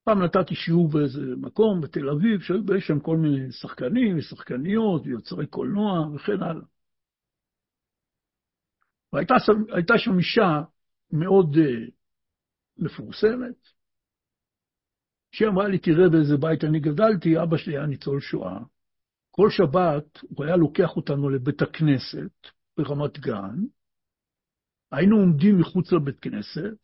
פעם 0.03 0.23
נתתי 0.23 0.55
שיעור 0.55 0.89
באיזה 0.89 1.21
מקום 1.37 1.81
בתל 1.81 2.09
אביב, 2.09 2.41
שהיו 2.41 2.81
שם 2.81 2.99
כל 2.99 3.17
מיני 3.17 3.51
שחקנים 3.51 4.17
ושחקניות 4.17 5.01
ויוצרי 5.05 5.47
קולנוע 5.47 6.15
וכן 6.15 6.43
הלאה. 6.43 6.65
והייתה 9.13 9.93
שם 9.97 10.17
אישה 10.17 10.61
מאוד 11.11 11.55
uh, 11.55 11.91
מפורסמת, 12.77 13.55
שהיא 15.31 15.47
אמרה 15.47 15.67
לי, 15.67 15.79
תראה 15.79 16.09
באיזה 16.09 16.37
בית 16.37 16.63
אני 16.63 16.79
גדלתי, 16.79 17.41
אבא 17.43 17.57
שלי 17.57 17.77
היה 17.77 17.85
ניצול 17.85 18.21
שואה. 18.21 18.59
כל 19.31 19.49
שבת 19.49 20.19
הוא 20.21 20.45
היה 20.45 20.55
לוקח 20.55 20.95
אותנו 20.95 21.29
לבית 21.29 21.61
הכנסת 21.61 22.47
ברמת 22.77 23.19
גן, 23.19 23.55
היינו 24.97 25.15
עומדים 25.15 25.59
מחוץ 25.59 25.91
לבית 25.91 26.19
כנסת, 26.19 26.79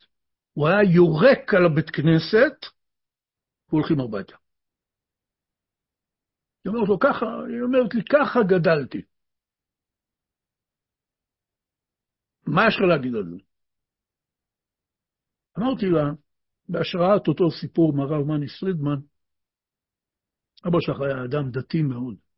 הוא 0.54 0.68
היה 0.68 0.84
יורק 0.96 1.54
על 1.54 1.66
הבית 1.66 1.90
כנסת, 1.90 2.58
והולכים 3.70 4.00
הביתה. 4.00 4.36
היא 6.64 6.74
אומרת 6.74 6.88
לו, 6.90 7.00
ככה, 7.00 7.26
היא 7.50 7.62
אומרת 7.62 7.94
לי, 7.96 8.02
ככה 8.04 8.40
גדלתי. 8.48 9.02
מה 12.48 12.62
יש 12.68 12.76
לך 12.76 12.82
להגיד 12.82 13.16
על 13.16 13.24
זה? 13.30 13.38
אמרתי 15.60 15.86
לה, 15.86 16.06
בהשראת 16.70 17.28
אותו 17.28 17.52
סיפור 17.62 17.94
מהרב 17.94 18.28
מניס 18.28 18.60
פרידמן, 18.60 19.00
אבא 20.68 20.78
שלך 20.80 20.98
היה 21.02 21.26
אדם 21.26 21.52
דתי 21.52 21.82
מאוד. 21.82 22.29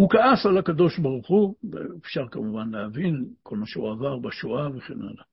הוא 0.00 0.10
כעס 0.10 0.46
על 0.46 0.58
הקדוש 0.58 0.98
ברוך 0.98 1.28
הוא, 1.28 1.54
ואפשר 1.70 2.28
כמובן 2.30 2.70
להבין 2.70 3.24
כל 3.42 3.56
מה 3.56 3.66
שהוא 3.66 3.90
עבר 3.92 4.18
בשואה 4.18 4.76
וכן 4.76 5.02
הלאה. 5.02 5.24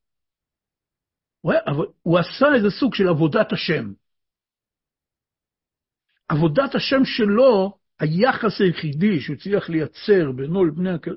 הוא, 1.42 1.52
היה, 1.52 1.62
הוא 2.02 2.20
עשה 2.20 2.56
איזה 2.56 2.70
סוג 2.80 2.96
של 2.96 3.08
עבודת 3.08 3.54
השם. 3.54 3.94
עבודת 6.30 6.76
השם 6.76 7.06
שלו, 7.06 7.78
היחס 8.00 8.62
היחידי 8.62 9.20
שהוא 9.20 9.36
הצליח 9.36 9.70
לייצר 9.70 10.32
בינו 10.36 10.66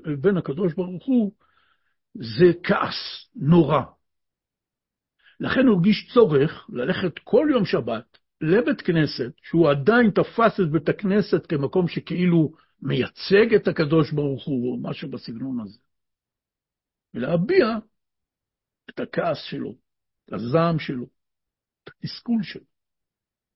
לבין 0.05 0.37
הקדוש 0.37 0.73
ברוך 0.73 1.05
הוא, 1.05 1.31
זה 2.13 2.51
כעס 2.63 3.29
נורא. 3.35 3.81
לכן 5.39 5.67
הוא 5.67 5.75
הרגיש 5.75 6.11
צורך 6.13 6.69
ללכת 6.69 7.19
כל 7.23 7.47
יום 7.51 7.65
שבת 7.65 8.17
לבית 8.41 8.81
כנסת, 8.81 9.31
שהוא 9.43 9.69
עדיין 9.69 10.09
תפס 10.09 10.59
את 10.59 10.71
בית 10.71 10.89
הכנסת 10.89 11.45
כמקום 11.45 11.87
שכאילו 11.87 12.51
מייצג 12.81 13.53
את 13.55 13.67
הקדוש 13.67 14.11
ברוך 14.11 14.45
הוא, 14.45 14.71
או 14.71 14.89
משהו 14.89 15.09
בסגנון 15.09 15.59
הזה, 15.59 15.79
ולהביע 17.13 17.65
את 18.89 18.99
הכעס 18.99 19.37
שלו, 19.49 19.75
את 20.25 20.33
הזעם 20.33 20.79
שלו, 20.79 21.05
את 21.83 21.89
התסכול 21.89 22.43
שלו. 22.43 22.71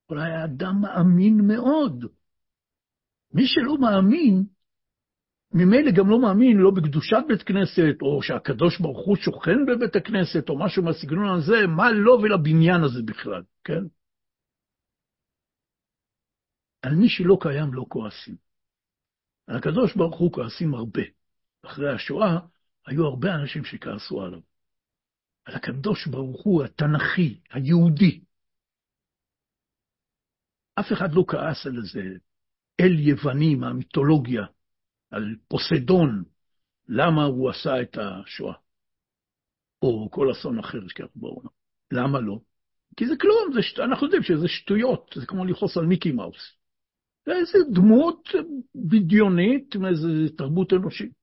אבל 0.10 0.20
היה 0.20 0.46
אדם 0.46 0.82
מאמין 0.82 1.48
מאוד. 1.48 2.06
מי 3.34 3.44
שלא 3.46 3.78
מאמין, 3.78 4.44
ממילא 5.54 5.92
גם 5.92 6.10
לא 6.10 6.22
מאמין 6.22 6.58
לא 6.58 6.72
בקדושת 6.72 7.24
בית 7.28 7.44
כנסת, 7.44 8.02
או 8.02 8.24
שהקדוש 8.24 8.80
ברוך 8.80 9.08
הוא 9.08 9.16
שוכן 9.16 9.66
בבית 9.68 9.96
הכנסת, 9.96 10.50
או 10.50 10.60
משהו 10.60 10.84
מהסגנון 10.84 11.38
הזה, 11.38 11.68
מה 11.68 11.92
לו 11.92 12.04
לא 12.04 12.12
ולבניין 12.12 12.84
הזה 12.84 13.00
בכלל, 13.06 13.44
כן? 13.64 13.84
על 16.82 16.96
מי 16.96 17.10
שלא 17.10 17.38
קיים 17.42 17.74
לא 17.74 17.86
כועסים. 17.90 18.45
על 19.48 19.56
הקדוש 19.56 19.96
ברוך 19.96 20.20
הוא 20.20 20.32
כועסים 20.32 20.74
הרבה. 20.74 21.02
אחרי 21.66 21.94
השואה 21.94 22.40
היו 22.86 23.06
הרבה 23.06 23.36
אנשים 23.36 23.66
שכעסו 23.66 24.22
עליו. 24.22 24.40
על 25.46 25.56
הקדוש 25.56 26.08
ברוך 26.08 26.44
הוא 26.44 26.64
התנ"כי, 26.64 27.40
היהודי. 27.52 28.22
אף 30.80 30.86
אחד 30.94 31.14
לא 31.14 31.26
כעס 31.28 31.66
על 31.66 31.78
איזה 31.78 32.18
אל 32.80 33.00
יווני 33.00 33.56
מהמיתולוגיה, 33.56 34.46
על 35.12 35.36
פוסדון, 35.48 36.24
למה 36.88 37.24
הוא 37.24 37.50
עשה 37.50 37.82
את 37.82 37.98
השואה, 37.98 38.56
או 39.82 40.12
כל 40.12 40.32
אסון 40.32 40.60
אחר 40.60 40.88
שקרה 40.88 41.08
בעולם. 41.16 41.50
למה 41.92 42.20
לא? 42.20 42.40
כי 42.98 43.08
זה 43.08 43.14
כלום, 43.22 43.54
זה. 43.54 43.84
אנחנו 43.84 44.06
יודעים 44.06 44.24
שזה 44.24 44.48
שטויות, 44.48 45.14
זה 45.16 45.26
כמו 45.26 45.46
לכעוס 45.46 45.78
על 45.78 45.86
מיקי 45.86 46.12
מאוס. 46.12 46.58
זה 47.26 47.58
דמות 47.74 48.30
בדיונית 48.76 49.76
מאיזה 49.76 50.36
תרבות 50.38 50.74
אנושית. 50.74 51.14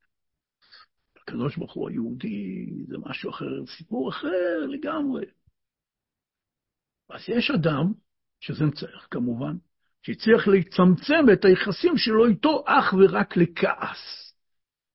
הקדוש 1.22 1.56
ברוך 1.56 1.72
הוא 1.72 1.88
היהודי 1.88 2.66
זה 2.88 2.96
משהו 2.98 3.30
אחר, 3.30 3.66
סיפור 3.76 4.10
אחר 4.10 4.66
לגמרי. 4.68 5.24
אז 7.10 7.20
יש 7.28 7.50
אדם, 7.50 7.92
שזה 8.40 8.64
מצער 8.64 9.00
כמובן, 9.10 9.56
שהצליח 10.02 10.48
לצמצם 10.48 11.24
את 11.32 11.44
היחסים 11.44 11.96
שלו 11.96 12.26
איתו 12.26 12.64
אך 12.66 12.94
ורק 12.94 13.36
לכעס. 13.36 14.22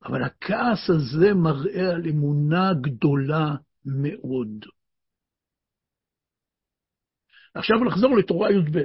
אבל 0.05 0.23
הכעס 0.23 0.89
הזה 0.89 1.33
מראה 1.33 1.89
על 1.95 2.07
אמונה 2.09 2.71
גדולה 2.81 3.55
מאוד. 3.85 4.65
עכשיו 7.55 7.77
נחזור 7.87 8.17
לתורה 8.17 8.51
י"ב. 8.51 8.79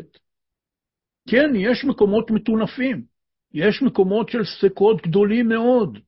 כן, 1.29 1.51
יש 1.57 1.85
מקומות 1.85 2.31
מטונפים, 2.31 3.05
יש 3.55 3.83
מקומות 3.83 4.29
של 4.29 4.45
ספקות 4.45 5.03
גדולים 5.07 5.49
מאוד. 5.49 5.99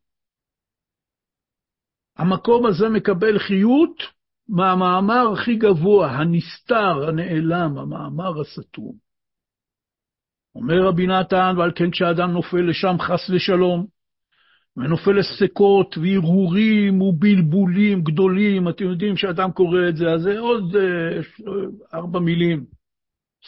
המקום 2.17 2.67
הזה 2.67 2.89
מקבל 2.89 3.39
חיות 3.39 4.03
מהמאמר 4.49 5.33
הכי 5.33 5.57
גבוה, 5.57 6.11
הנסתר, 6.11 7.09
הנעלם, 7.09 7.79
המאמר 7.79 8.41
הסתום. 8.41 8.93
אומר 10.55 10.87
רבי 10.89 11.07
נתן, 11.07 11.55
ועל 11.59 11.73
כן 11.75 11.91
כשאדם 11.91 12.31
נופל 12.31 12.61
לשם 12.71 12.97
חס 13.01 13.31
ושלום, 13.31 13.87
ונופל 14.77 15.11
לספקות 15.11 15.99
והרהורים 15.99 17.03
ובלבולים 17.03 18.03
גדולים, 18.03 18.69
אתם 18.69 18.85
יודעים 18.85 19.17
שאדם 19.17 19.53
קורא 19.53 19.89
את 19.89 19.97
זה, 19.97 20.11
אז 20.11 20.23
זה 20.23 20.39
עוד 20.39 20.77
אה, 20.77 21.21
ארבע 21.95 22.19
מילים. 22.19 22.65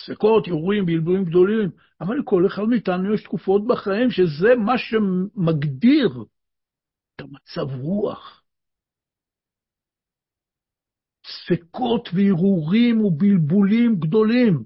ספקות, 0.04 0.48
הרהורים, 0.48 0.86
בלבולים 0.86 1.24
גדולים, 1.24 1.70
אבל 2.00 2.18
לכל 2.18 2.46
אחד 2.46 2.62
מאיתנו 2.62 3.14
יש 3.14 3.22
תקופות 3.22 3.66
בחיים 3.66 4.10
שזה 4.10 4.48
מה 4.54 4.78
שמגדיר 4.78 6.24
את 7.14 7.20
המצב 7.20 7.80
רוח. 7.80 8.42
ספקות 11.26 12.08
והרהורים 12.14 13.00
ובלבולים 13.00 13.96
גדולים. 14.00 14.64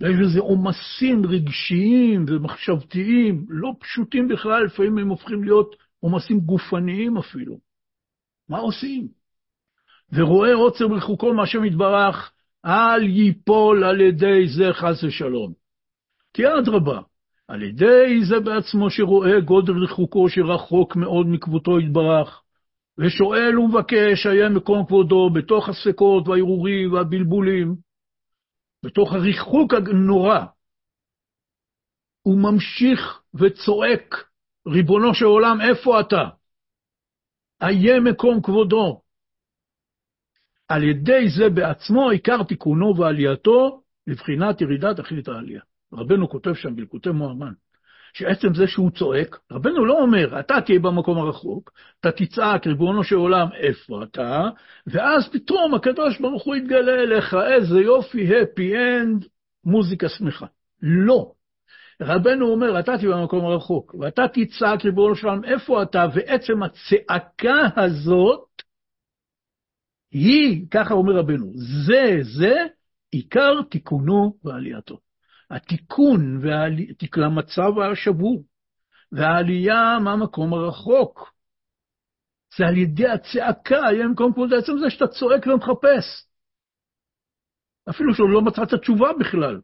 ויש 0.00 0.16
לזה 0.20 0.40
עומסים 0.40 1.26
רגשיים 1.26 2.24
ומחשבתיים, 2.28 3.46
לא 3.48 3.72
פשוטים 3.80 4.28
בכלל, 4.28 4.64
לפעמים 4.64 4.98
הם 4.98 5.08
הופכים 5.08 5.44
להיות 5.44 5.76
עומסים 6.00 6.40
גופניים 6.40 7.16
אפילו. 7.16 7.58
מה 8.48 8.58
עושים? 8.58 9.08
ורואה 10.12 10.54
עוצר 10.54 10.84
רחוקו 10.84 11.34
מהשם 11.34 11.64
יתברך, 11.64 12.32
אל 12.66 13.02
ייפול 13.02 13.84
על 13.84 14.00
ידי 14.00 14.48
זה 14.48 14.72
חס 14.72 15.04
ושלום. 15.04 15.52
כי 16.34 16.42
אדרבה, 16.46 17.00
על 17.48 17.62
ידי 17.62 18.24
זה 18.28 18.40
בעצמו 18.40 18.90
שרואה 18.90 19.40
גודל 19.40 19.72
רחוקו 19.72 20.28
שרחוק 20.28 20.96
מאוד 20.96 21.26
מכבודו 21.26 21.80
יתברך, 21.80 22.42
ושואל 22.98 23.58
ומבקש 23.58 24.26
היה 24.26 24.48
מקום 24.48 24.86
כבודו 24.86 25.30
בתוך 25.34 25.68
הספקות 25.68 26.28
והערעורים 26.28 26.92
והבלבולים, 26.92 27.76
בתוך 28.84 29.12
הריחוק 29.12 29.74
הנורא, 29.74 30.44
הוא 32.22 32.38
ממשיך 32.38 33.22
וצועק, 33.34 34.14
ריבונו 34.68 35.14
של 35.14 35.24
עולם, 35.24 35.58
איפה 35.60 36.00
אתה? 36.00 36.28
איה 37.62 38.00
מקום 38.00 38.42
כבודו. 38.42 39.00
על 40.68 40.82
ידי 40.82 41.28
זה 41.28 41.48
בעצמו 41.48 42.10
עיקר 42.10 42.42
תיקונו 42.42 42.96
ועלייתו 42.96 43.80
לבחינת 44.06 44.60
ירידת 44.60 44.96
תכלית 44.96 45.28
העלייה. 45.28 45.60
רבנו 45.92 46.28
כותב 46.28 46.54
שם 46.54 46.76
בלקוטי 46.76 47.10
מוהר"ן, 47.10 47.52
שעצם 48.12 48.54
זה 48.54 48.66
שהוא 48.66 48.90
צועק, 48.90 49.38
רבנו 49.52 49.84
לא 49.84 50.00
אומר, 50.00 50.40
אתה 50.40 50.60
תהיה 50.60 50.78
במקום 50.78 51.18
הרחוק, 51.18 51.72
אתה 52.00 52.10
תצעק, 52.12 52.66
ריבונו 52.66 53.04
של 53.04 53.16
עולם, 53.16 53.46
איפה 53.56 54.02
אתה? 54.02 54.48
ואז 54.86 55.28
פתאום 55.32 55.74
הקדוש 55.74 56.20
ברוך 56.20 56.44
הוא 56.44 56.56
יתגלה 56.56 56.94
אליך, 56.94 57.34
איזה 57.34 57.80
יופי, 57.80 58.28
happy 58.28 58.72
end, 58.74 59.26
מוזיקה 59.64 60.08
שמחה. 60.08 60.46
לא. 60.82 61.32
רבנו 62.02 62.46
אומר, 62.48 62.78
אתה 62.78 62.98
תהיה 62.98 63.10
במקום 63.16 63.44
הרחוק, 63.46 63.94
ואתה 64.00 64.22
תצעק, 64.28 64.84
ריבונו 64.84 65.14
של 65.14 65.26
עולם, 65.26 65.44
איפה 65.44 65.82
אתה? 65.82 66.06
ועצם 66.14 66.62
הצעקה 66.62 67.68
הזאת, 67.76 68.45
היא, 70.10 70.66
ככה 70.70 70.94
אומר 70.94 71.12
רבנו, 71.12 71.52
זה, 71.86 72.18
זה, 72.22 72.54
עיקר 73.10 73.62
תיקונו 73.70 74.38
ועלייתו. 74.44 74.98
התיקון 75.50 76.38
והעלי... 76.42 76.86
למצב 77.16 77.78
השבור, 77.92 78.44
והעלייה 79.12 79.98
מהמקום 80.04 80.54
הרחוק. 80.54 81.32
זה 82.58 82.66
על 82.66 82.76
ידי 82.76 83.08
הצעקה, 83.08 83.74
יהיה 83.92 84.08
מקום 84.08 84.32
כמו 84.32 84.48
זה, 84.48 84.56
עצם 84.56 84.78
זה 84.78 84.90
שאתה 84.90 85.06
צועק 85.06 85.46
ומחפש. 85.46 86.26
אפילו 87.90 88.14
שלא 88.14 88.42
מצאת 88.42 88.80
תשובה 88.80 89.08
בכלל, 89.20 89.60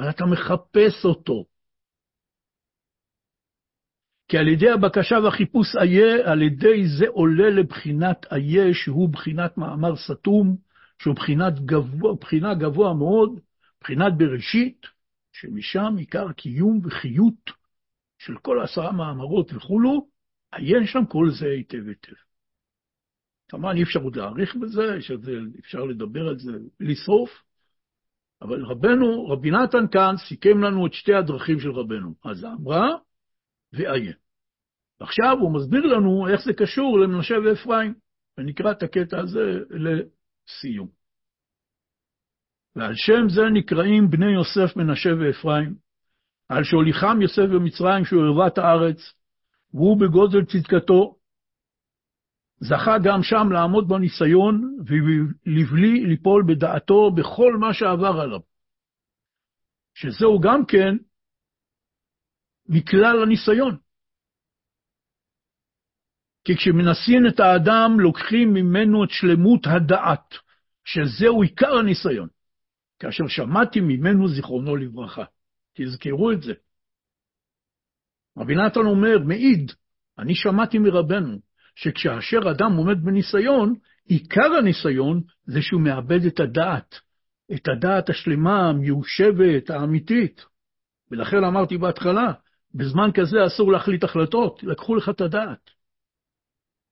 אבל 0.00 0.10
אתה 0.10 0.24
מחפש 0.24 1.04
אותו. 1.04 1.44
כי 4.34 4.38
על 4.38 4.48
ידי 4.48 4.70
הבקשה 4.70 5.16
והחיפוש 5.24 5.76
איה, 5.76 6.32
על 6.32 6.42
ידי 6.42 6.88
זה 6.98 7.04
עולה 7.08 7.50
לבחינת 7.50 8.26
איה, 8.32 8.74
שהוא 8.74 9.08
בחינת 9.08 9.58
מאמר 9.58 9.96
סתום, 9.96 10.56
שהוא 11.02 11.14
בחינת 11.14 11.60
גבוה, 11.60 12.14
בחינה 12.14 12.54
גבוה 12.54 12.94
מאוד, 12.94 13.40
בחינת 13.80 14.12
בראשית, 14.16 14.86
שמשם 15.32 15.94
עיקר 15.98 16.32
קיום 16.32 16.80
וחיות 16.84 17.50
של 18.18 18.36
כל 18.38 18.60
עשרה 18.60 18.92
מאמרות 18.92 19.52
וכולו, 19.54 20.08
עיין 20.52 20.86
שם 20.86 21.06
כל 21.08 21.30
זה 21.30 21.46
היטב 21.46 21.88
היטב. 21.88 22.16
כמובן 23.48 23.76
אי 23.76 23.82
אפשר 23.82 24.00
עוד 24.00 24.16
להאריך 24.16 24.56
בזה, 24.56 24.98
אפשר 25.58 25.84
לדבר 25.84 26.28
על 26.28 26.38
זה 26.38 26.52
בלי 26.80 26.94
סוף, 26.94 27.30
אבל 28.42 28.64
רבנו, 28.64 29.26
רבי 29.26 29.50
נתן 29.50 29.88
כאן 29.92 30.14
סיכם 30.28 30.58
לנו 30.62 30.86
את 30.86 30.92
שתי 30.92 31.14
הדרכים 31.14 31.60
של 31.60 31.70
רבנו, 31.70 32.14
אז 32.24 32.44
אמרה 32.44 32.88
ועיין. 33.72 34.23
עכשיו 35.00 35.36
הוא 35.40 35.54
מסביר 35.54 35.86
לנו 35.86 36.28
איך 36.28 36.40
זה 36.44 36.52
קשור 36.52 36.98
למנשה 36.98 37.34
ואפרים, 37.44 37.94
ונקרא 38.38 38.70
את 38.72 38.82
הקטע 38.82 39.20
הזה 39.20 39.40
לסיום. 39.70 40.88
ועל 42.76 42.94
שם 42.94 43.28
זה 43.28 43.42
נקראים 43.52 44.10
בני 44.10 44.32
יוסף 44.32 44.76
מנשה 44.76 45.10
ואפרים, 45.20 45.74
על 46.48 46.64
שהוליכם 46.64 47.22
יוסף 47.22 47.46
במצרים 47.54 48.04
שהוא 48.04 48.22
ערוות 48.22 48.58
הארץ, 48.58 48.98
והוא 49.74 50.00
בגודל 50.00 50.44
צדקתו, 50.44 51.16
זכה 52.60 52.98
גם 53.04 53.22
שם 53.22 53.52
לעמוד 53.52 53.88
בניסיון 53.88 54.76
ולבלי 54.86 56.06
ליפול 56.06 56.44
בדעתו 56.48 57.10
בכל 57.10 57.56
מה 57.60 57.74
שעבר 57.74 58.20
עליו. 58.20 58.40
שזהו 59.94 60.40
גם 60.40 60.66
כן 60.66 60.96
מכלל 62.68 63.22
הניסיון. 63.22 63.83
כי 66.44 66.56
כשמנסים 66.56 67.26
את 67.26 67.40
האדם, 67.40 68.00
לוקחים 68.00 68.54
ממנו 68.54 69.04
את 69.04 69.10
שלמות 69.10 69.66
הדעת, 69.66 70.34
שזהו 70.84 71.42
עיקר 71.42 71.74
הניסיון. 71.76 72.28
כאשר 72.98 73.24
שמעתי 73.28 73.80
ממנו 73.80 74.28
זיכרונו 74.28 74.76
לברכה. 74.76 75.24
תזכרו 75.74 76.32
את 76.32 76.42
זה. 76.42 76.52
רבי 78.38 78.54
נתן 78.54 78.80
אומר, 78.80 79.18
מעיד, 79.18 79.72
אני 80.18 80.34
שמעתי 80.34 80.78
מרבנו, 80.78 81.38
שכאשר 81.74 82.50
אדם 82.50 82.72
עומד 82.72 83.04
בניסיון, 83.04 83.74
עיקר 84.04 84.54
הניסיון 84.58 85.20
זה 85.44 85.62
שהוא 85.62 85.80
מאבד 85.80 86.24
את 86.26 86.40
הדעת, 86.40 86.94
את 87.54 87.68
הדעת 87.68 88.10
השלמה, 88.10 88.68
המיושבת, 88.68 89.70
האמיתית. 89.70 90.44
ולכן 91.10 91.44
אמרתי 91.44 91.78
בהתחלה, 91.78 92.32
בזמן 92.74 93.10
כזה 93.14 93.46
אסור 93.46 93.72
להחליט 93.72 94.04
החלטות, 94.04 94.62
לקחו 94.62 94.94
לך 94.94 95.08
את 95.08 95.20
הדעת. 95.20 95.73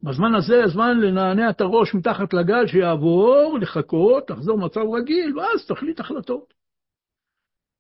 בזמן 0.03 0.35
הזה 0.35 0.65
הזמן 0.65 1.01
לנענע 1.01 1.51
את 1.51 1.61
הראש 1.61 1.95
מתחת 1.95 2.33
לגל 2.33 2.67
שיעבור, 2.67 3.59
לחכות, 3.61 4.31
לחזור 4.31 4.59
מצב 4.59 4.81
רגיל, 4.81 5.39
ואז 5.39 5.67
תחליט 5.69 6.01
החלטות. 6.01 6.55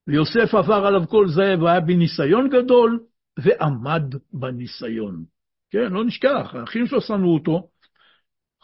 ויוסף 0.06 0.54
עבר 0.54 0.86
עליו 0.86 1.08
כל 1.08 1.28
זה 1.28 1.54
והיה 1.62 1.80
בניסיון 1.80 2.48
גדול, 2.48 3.00
ועמד 3.38 4.02
בניסיון. 4.32 5.24
כן, 5.70 5.92
לא 5.92 6.04
נשכח, 6.04 6.54
האחים 6.54 6.86
שלו 6.86 7.00
שנאו 7.00 7.34
אותו, 7.34 7.68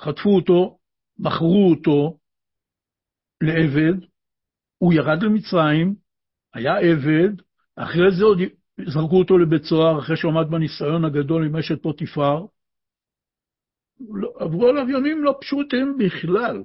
חטפו 0.01 0.37
אותו, 0.37 0.79
מכרו 1.19 1.71
אותו 1.71 2.19
לעבד, 3.43 4.07
הוא 4.79 4.93
ירד 4.93 5.23
למצרים, 5.23 5.95
היה 6.55 6.79
עבד, 6.79 7.43
אחרי 7.77 8.11
זה 8.19 8.25
עוד 8.25 8.39
זרקו 8.87 9.19
אותו 9.19 9.39
לבית 9.39 9.63
סוהר, 9.63 9.99
אחרי 9.99 10.17
שהוא 10.17 10.33
עמד 10.33 10.51
בניסיון 10.51 11.05
הגדול 11.05 11.47
עם 11.47 11.57
אשת 11.57 11.83
פוטיפר, 11.83 12.47
עברו 14.35 14.69
עליו 14.69 14.91
ימים 14.91 15.25
לא 15.25 15.39
פשוטים 15.41 15.99
בכלל. 15.99 16.63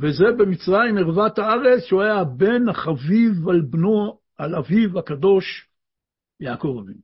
וזה 0.00 0.24
במצרים 0.38 0.98
ערוות 0.98 1.38
הארץ, 1.38 1.84
שהוא 1.84 2.02
היה 2.02 2.14
הבן 2.14 2.68
החביב 2.68 3.48
על 3.48 3.60
בנו, 3.60 4.18
על 4.38 4.54
אביו 4.54 4.98
הקדוש, 4.98 5.68
יעקב 6.40 6.76
אבינו. 6.82 7.00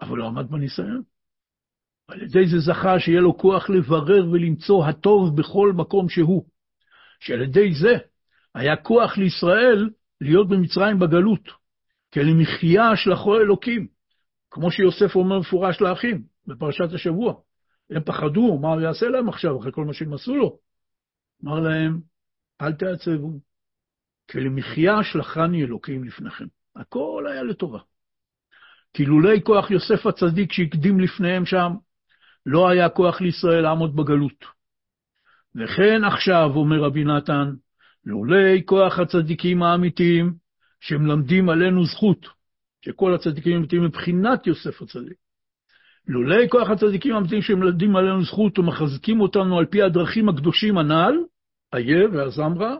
אבל 0.00 0.18
הוא 0.18 0.26
עמד 0.26 0.50
בניסיון. 0.50 1.02
על 2.08 2.22
ידי 2.22 2.46
זה 2.46 2.58
זכה 2.58 3.00
שיהיה 3.00 3.20
לו 3.20 3.38
כוח 3.38 3.70
לברר 3.70 4.30
ולמצוא 4.32 4.86
הטוב 4.86 5.36
בכל 5.36 5.72
מקום 5.76 6.08
שהוא. 6.08 6.44
שעל 7.20 7.42
ידי 7.42 7.74
זה 7.74 7.98
היה 8.54 8.76
כוח 8.76 9.18
לישראל 9.18 9.90
להיות 10.20 10.48
במצרים 10.48 10.98
בגלות, 10.98 11.48
כי 12.10 12.20
למחיה 12.20 12.96
שלחו 12.96 13.36
אלוקים, 13.36 13.86
כמו 14.50 14.70
שיוסף 14.70 15.16
אומר 15.16 15.38
מפורש 15.38 15.80
לאחים. 15.80 16.29
בפרשת 16.46 16.92
השבוע. 16.94 17.34
הם 17.90 18.02
פחדו, 18.04 18.58
מה 18.58 18.72
הוא 18.72 18.80
יעשה 18.80 19.08
להם 19.08 19.28
עכשיו, 19.28 19.58
אחרי 19.60 19.72
כל 19.72 19.84
מה 19.84 19.94
שהם 19.94 20.14
עשו 20.14 20.36
לו? 20.36 20.58
אמר 21.44 21.60
להם, 21.60 22.00
אל 22.60 22.72
תעצבו, 22.72 23.40
כי 24.28 24.40
למחיה 24.40 25.02
שלחני 25.02 25.64
אלוקים 25.64 26.04
לפניכם. 26.04 26.44
הכל 26.76 27.26
היה 27.30 27.42
לטובה. 27.42 27.78
כי 28.94 29.04
לולי 29.04 29.42
כוח 29.42 29.70
יוסף 29.70 30.06
הצדיק 30.06 30.52
שהקדים 30.52 31.00
לפניהם 31.00 31.46
שם, 31.46 31.72
לא 32.46 32.68
היה 32.68 32.88
כוח 32.88 33.20
לישראל 33.20 33.62
לעמוד 33.62 33.96
בגלות. 33.96 34.44
וכן 35.54 36.04
עכשיו, 36.04 36.50
אומר 36.54 36.82
רבי 36.82 37.04
נתן, 37.04 37.52
לולי 38.04 38.62
כוח 38.64 38.98
הצדיקים 38.98 39.62
האמיתיים, 39.62 40.34
שמלמדים 40.80 41.48
עלינו 41.48 41.84
זכות, 41.84 42.26
שכל 42.84 43.14
הצדיקים 43.14 43.54
האמיתיים 43.54 43.84
מבחינת 43.84 44.46
יוסף 44.46 44.82
הצדיק. 44.82 45.16
לולי 46.08 46.48
כוח 46.48 46.70
הצדיקים 46.70 47.14
האמיתיים 47.14 47.42
שמלמדים 47.42 47.96
עלינו 47.96 48.24
זכות 48.24 48.58
ומחזקים 48.58 49.20
אותנו 49.20 49.58
על 49.58 49.66
פי 49.66 49.82
הדרכים 49.82 50.28
הקדושים 50.28 50.78
הנ"ל, 50.78 51.14
איה 51.74 52.08
והזמרה, 52.12 52.76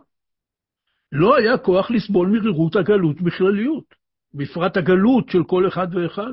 לא 1.12 1.36
היה 1.36 1.58
כוח 1.58 1.90
לסבול 1.90 2.28
מרירות 2.28 2.76
הגלות 2.76 3.20
בכלליות, 3.20 3.84
בפרט 4.34 4.76
הגלות 4.76 5.28
של 5.28 5.44
כל 5.44 5.68
אחד 5.68 5.88
ואחד. 5.94 6.32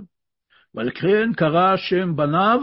ועל 0.73 0.89
כן 0.95 1.33
קרא 1.35 1.77
שם 1.77 2.15
בניו 2.15 2.59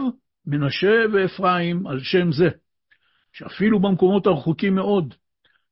מנשה 0.47 0.95
ואפרים 1.13 1.87
על 1.87 1.99
שם 1.99 2.31
זה, 2.31 2.49
שאפילו 3.33 3.79
במקומות 3.79 4.27
הרחוקים 4.27 4.75
מאוד 4.75 5.13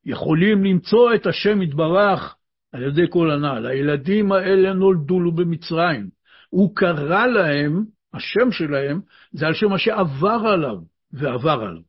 יכולים 0.05 0.63
למצוא 0.63 1.15
את 1.15 1.27
השם 1.27 1.61
יתברך 1.61 2.35
על 2.71 2.83
ידי 2.83 3.05
כל 3.09 3.31
הנ"ל. 3.31 3.65
הילדים 3.65 4.31
האלה 4.31 4.73
נולדו 4.73 5.19
לו 5.19 5.31
במצרים. 5.31 6.09
הוא 6.49 6.75
קרא 6.75 7.25
להם 7.27 7.83
השם 8.13 8.51
שלהם 8.51 9.01
זה 9.31 9.47
על 9.47 9.53
שם 9.53 9.69
מה 9.69 9.77
שעבר 9.77 10.41
עליו 10.53 10.77
ועבר 11.11 11.61
עליו. 11.61 11.81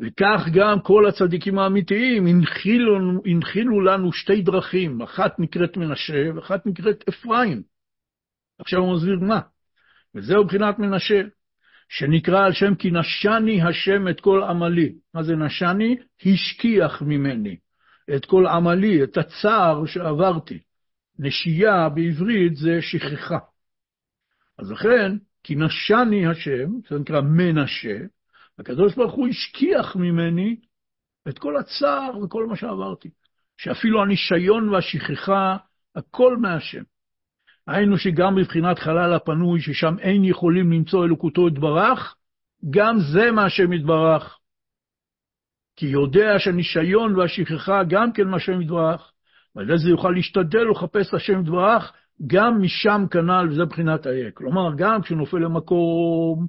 וכך 0.00 0.40
גם 0.54 0.80
כל 0.80 1.06
הצדיקים 1.06 1.58
האמיתיים 1.58 2.26
הנחילו, 2.26 3.20
הנחילו 3.24 3.80
לנו 3.80 4.12
שתי 4.12 4.42
דרכים, 4.42 5.02
אחת 5.02 5.38
נקראת 5.38 5.76
מנשה 5.76 6.30
ואחת 6.34 6.66
נקראת 6.66 7.04
אפרים. 7.08 7.62
עכשיו 8.58 8.80
הוא 8.80 8.94
מסביר 8.94 9.18
מה. 9.20 9.40
וזהו 10.14 10.44
מבחינת 10.44 10.78
מנשה, 10.78 11.22
שנקרא 11.88 12.44
על 12.44 12.52
שם 12.52 12.74
כי 12.74 12.90
נשני 12.90 13.62
השם 13.62 14.08
את 14.08 14.20
כל 14.20 14.42
עמלי. 14.42 14.92
מה 15.14 15.22
זה 15.22 15.36
נשני? 15.36 15.96
השכיח 16.26 17.02
ממני 17.02 17.56
את 18.16 18.26
כל 18.26 18.46
עמלי, 18.46 19.04
את 19.04 19.16
הצער 19.16 19.86
שעברתי. 19.86 20.58
נשייה 21.18 21.88
בעברית 21.88 22.56
זה 22.56 22.78
שכחה. 22.80 23.38
אז 24.60 24.70
לכן, 24.70 25.16
כי 25.42 25.54
נשני 25.54 26.26
השם, 26.26 26.70
זה 26.88 26.98
נקרא 26.98 27.20
מנשה, 27.20 27.98
הקדוש 28.58 28.94
ברוך 28.94 29.12
הוא 29.12 29.28
השכיח 29.28 29.96
ממני 29.96 30.56
את 31.28 31.38
כל 31.38 31.56
הצער 31.56 32.18
וכל 32.18 32.46
מה 32.46 32.56
שעברתי. 32.56 33.08
שאפילו 33.56 34.02
הנישיון 34.02 34.68
והשכחה, 34.68 35.56
הכל 35.96 36.36
מהשם. 36.36 36.82
היינו 37.66 37.98
שגם 37.98 38.34
בבחינת 38.34 38.78
חלל 38.78 39.14
הפנוי, 39.14 39.60
ששם 39.60 39.98
אין 39.98 40.24
יכולים 40.24 40.72
למצוא 40.72 41.04
אלוקותו 41.04 41.48
יתברך, 41.48 42.14
גם 42.70 42.96
זה 43.12 43.30
מהשם 43.30 43.72
יתברך. 43.72 44.38
כי 45.76 45.86
יודע 45.86 46.38
שהנישיון 46.38 47.16
והשכחה 47.16 47.84
גם 47.88 48.12
כן 48.12 48.28
מהשם 48.28 48.60
יתברך, 48.60 49.12
ועל 49.54 49.78
זה 49.78 49.88
יוכל 49.88 50.10
להשתדל 50.10 50.68
ולחפש 50.68 51.14
השם 51.14 51.40
יתברך, 51.40 51.92
גם 52.26 52.62
משם 52.62 53.04
כנ"ל, 53.10 53.48
וזה 53.50 53.64
בחינת 53.64 54.06
האק. 54.06 54.34
כלומר, 54.34 54.74
גם 54.76 55.02
כשנופל 55.02 55.36
למקום 55.36 56.46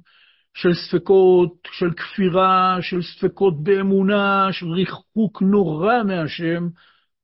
של 0.54 0.74
ספקות, 0.74 1.68
של 1.72 1.92
כפירה, 1.92 2.78
של 2.80 3.02
ספקות 3.02 3.62
באמונה, 3.62 4.48
של 4.52 4.66
ריחוק 4.66 5.42
נורא 5.42 6.02
מהשם, 6.02 6.68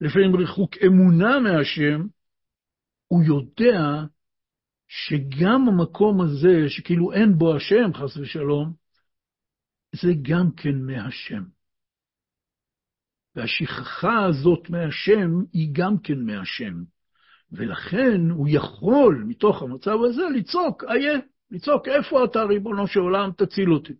לפעמים 0.01 0.37
ריחוק 0.37 0.71
אמונה 0.87 1.41
מהשם, 1.41 2.07
הוא 3.09 3.23
יודע 3.23 4.05
שגם 4.89 5.69
המקום 5.69 6.21
הזה, 6.21 6.69
שכאילו 6.69 7.13
אין 7.13 7.39
בו 7.39 7.57
השם, 7.57 7.95
חס 7.95 8.17
ושלום, 8.17 8.73
זה 9.93 10.09
גם 10.23 10.51
כן 10.57 10.83
מהשם. 10.83 11.43
והשכחה 13.37 14.25
הזאת 14.25 14.71
מהשם 14.71 15.31
היא 15.53 15.69
גם 15.73 15.99
כן 15.99 16.21
מהשם. 16.21 16.75
ולכן 17.53 18.31
הוא 18.31 18.49
יכול, 18.51 19.25
מתוך 19.27 19.63
המצב 19.63 19.97
הזה, 20.09 20.23
לצעוק, 20.35 20.85
איה, 20.85 21.19
לצעוק, 21.51 21.89
איפה 21.89 22.25
אתה, 22.25 22.43
ריבונו 22.43 22.87
של 22.87 23.01
עולם, 23.01 23.31
תציל 23.37 23.73
אותי. 23.73 23.93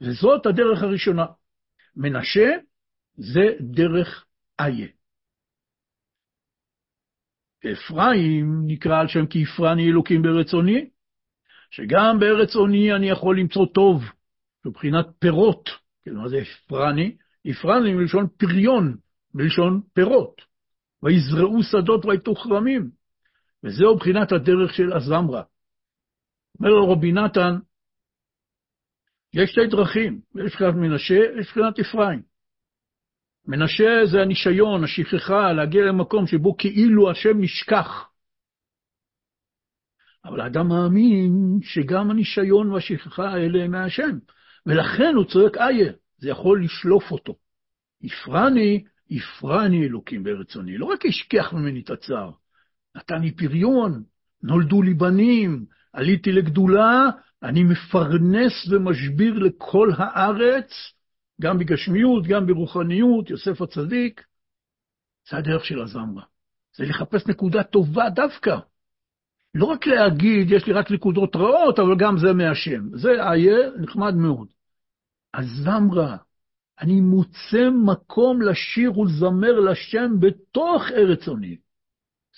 וזאת 0.00 0.46
הדרך 0.46 0.82
הראשונה. 0.82 1.26
מנשה 1.96 2.50
זה 3.16 3.46
דרך 3.60 4.26
איה. 4.60 4.88
אפרים 7.72 8.62
נקרא 8.66 9.00
על 9.00 9.08
שם 9.08 9.26
כי 9.26 9.42
הפרני 9.42 9.88
אלוקים 9.88 10.22
בארץ 10.22 10.52
עוני, 10.52 10.90
שגם 11.70 12.18
בארץ 12.20 12.54
עוני 12.54 12.92
אני 12.92 13.10
יכול 13.10 13.38
למצוא 13.40 13.66
טוב, 13.74 14.02
מבחינת 14.64 15.06
פירות. 15.18 15.70
כן, 16.04 16.14
מה 16.14 16.28
זה 16.28 16.38
הפרני? 16.38 17.16
הפרני 17.46 17.94
מלשון 17.94 18.26
פריון, 18.36 18.96
מלשון 19.34 19.80
פירות. 19.92 20.40
ויזרעו 21.02 21.62
שדות 21.62 22.04
ויתו 22.04 22.34
כרמים. 22.34 22.90
וזהו 23.64 23.96
בחינת 23.96 24.32
הדרך 24.32 24.74
של 24.74 24.92
הזמרה. 24.92 25.42
אומר 26.58 26.70
לו 26.70 26.92
רבי 26.92 27.12
נתן, 27.12 27.58
יש 29.34 29.50
שתי 29.50 29.66
דרכים, 29.70 30.20
יש 30.44 30.54
בחינת 30.54 30.74
מנשה, 30.74 31.20
יש 31.40 31.50
בחינת 31.50 31.78
אפרים. 31.78 32.22
מנשה 33.46 34.06
זה 34.12 34.20
הנישיון, 34.22 34.84
השכחה, 34.84 35.52
להגיע 35.52 35.82
למקום 35.82 36.26
שבו 36.26 36.56
כאילו 36.56 37.10
השם 37.10 37.40
נשכח. 37.40 38.08
אבל 40.24 40.40
האדם 40.40 40.68
מאמין 40.68 41.32
שגם 41.62 42.10
הנישיון 42.10 42.72
והשכחה 42.72 43.28
האלה 43.28 43.64
הם 43.64 43.70
מהשם, 43.70 44.18
ולכן 44.66 45.14
הוא 45.16 45.24
צועק 45.24 45.56
איה, 45.56 45.92
זה 46.18 46.30
יכול 46.30 46.64
לשלוף 46.64 47.10
אותו. 47.10 47.34
הפרני, 48.04 48.84
הפרני 49.16 49.84
אלוקים 49.86 50.22
ברצוני, 50.22 50.78
לא 50.78 50.86
רק 50.86 51.06
השכח 51.06 51.52
ממני 51.52 51.80
את 51.80 51.90
הצער, 51.90 52.30
נתן 52.96 53.20
לי 53.20 53.32
פריון, 53.32 54.02
נולדו 54.42 54.82
לי 54.82 54.94
בנים, 54.94 55.64
עליתי 55.92 56.32
לגדולה, 56.32 57.08
אני 57.42 57.62
מפרנס 57.62 58.68
ומשביר 58.70 59.38
לכל 59.38 59.90
הארץ, 59.96 60.70
גם 61.40 61.58
בגשמיות, 61.58 62.26
גם 62.26 62.46
ברוחניות, 62.46 63.30
יוסף 63.30 63.62
הצדיק. 63.62 64.24
זה 65.30 65.36
הדרך 65.36 65.64
של 65.64 65.82
הזמרה. 65.82 66.22
זה 66.76 66.84
לחפש 66.84 67.26
נקודה 67.26 67.62
טובה 67.62 68.10
דווקא. 68.10 68.56
לא 69.54 69.64
רק 69.64 69.86
להגיד, 69.86 70.50
יש 70.50 70.66
לי 70.66 70.72
רק 70.72 70.90
נקודות 70.90 71.36
רעות, 71.36 71.78
אבל 71.78 71.96
גם 71.98 72.18
זה 72.18 72.32
מהשם. 72.32 72.96
זה 72.96 73.08
איה 73.10 73.70
נחמד 73.80 74.14
מאוד. 74.14 74.48
הזמרה, 75.34 76.16
אני 76.80 77.00
מוצא 77.00 77.70
מקום 77.86 78.42
לשיר 78.42 78.98
ולזמר 78.98 79.60
לשם 79.60 80.20
בתוך 80.20 80.82
ארץ 80.90 81.28
עוני. 81.28 81.56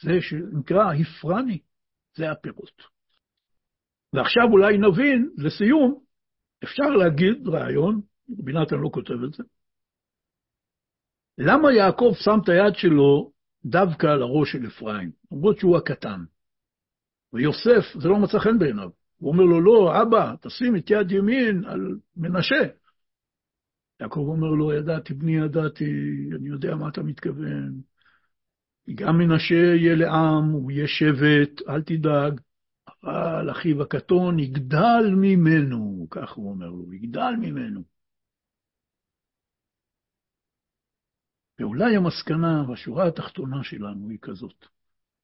זה 0.03 0.11
שנקרא 0.20 0.93
הפרני, 0.93 1.59
זה 2.16 2.30
הפירוט. 2.30 2.82
ועכשיו 4.12 4.45
אולי 4.53 4.78
נבין, 4.78 5.30
לסיום, 5.39 6.01
אפשר 6.64 6.91
להגיד 6.91 7.49
רעיון, 7.49 8.01
רבי 8.39 8.53
נתן 8.53 8.76
לא 8.76 8.91
כותב 8.93 9.14
את 9.28 9.32
זה, 9.32 9.43
למה 11.39 11.72
יעקב 11.72 12.12
שם 12.24 12.39
את 12.45 12.49
היד 12.49 12.74
שלו 12.74 13.32
דווקא 13.64 14.07
על 14.07 14.22
הראש 14.22 14.53
של 14.53 14.66
אפרים, 14.66 15.11
למרות 15.32 15.59
שהוא 15.59 15.76
הקטן? 15.76 16.20
ויוסף, 17.32 18.01
זה 18.01 18.09
לא 18.09 18.16
מצא 18.18 18.39
חן 18.39 18.59
בעיניו. 18.59 18.91
הוא 19.16 19.32
אומר 19.32 19.45
לו, 19.45 19.61
לא, 19.61 20.03
אבא, 20.03 20.34
תשים 20.41 20.76
את 20.76 20.91
יד 20.91 21.11
ימין 21.12 21.64
על 21.64 21.80
מנשה. 22.16 22.64
יעקב 24.01 24.24
אומר 24.28 24.51
לו, 24.51 24.72
ידעתי, 24.72 25.14
בני 25.14 25.36
ידעתי, 25.36 25.84
אני 26.36 26.49
יודע 26.49 26.74
מה 26.76 26.88
אתה 26.88 27.03
מתכוון. 27.03 27.80
גם 28.94 29.18
מנשה 29.18 29.55
יהיה 29.55 29.94
לעם, 29.94 30.51
הוא 30.51 30.70
יהיה 30.70 30.86
שבט, 30.88 31.68
אל 31.68 31.82
תדאג, 31.82 32.40
אבל 33.05 33.51
אחיו 33.51 33.82
הקטון 33.82 34.38
יגדל 34.38 35.14
ממנו, 35.16 36.07
כך 36.11 36.32
הוא 36.32 36.51
אומר 36.51 36.66
לו, 36.66 36.92
יגדל 36.92 37.32
ממנו. 37.40 37.82
ואולי 41.59 41.97
המסקנה 41.97 42.64
והשורה 42.68 43.09
התחתונה 43.09 43.64
שלנו 43.64 44.09
היא 44.11 44.18
כזאת. 44.22 44.66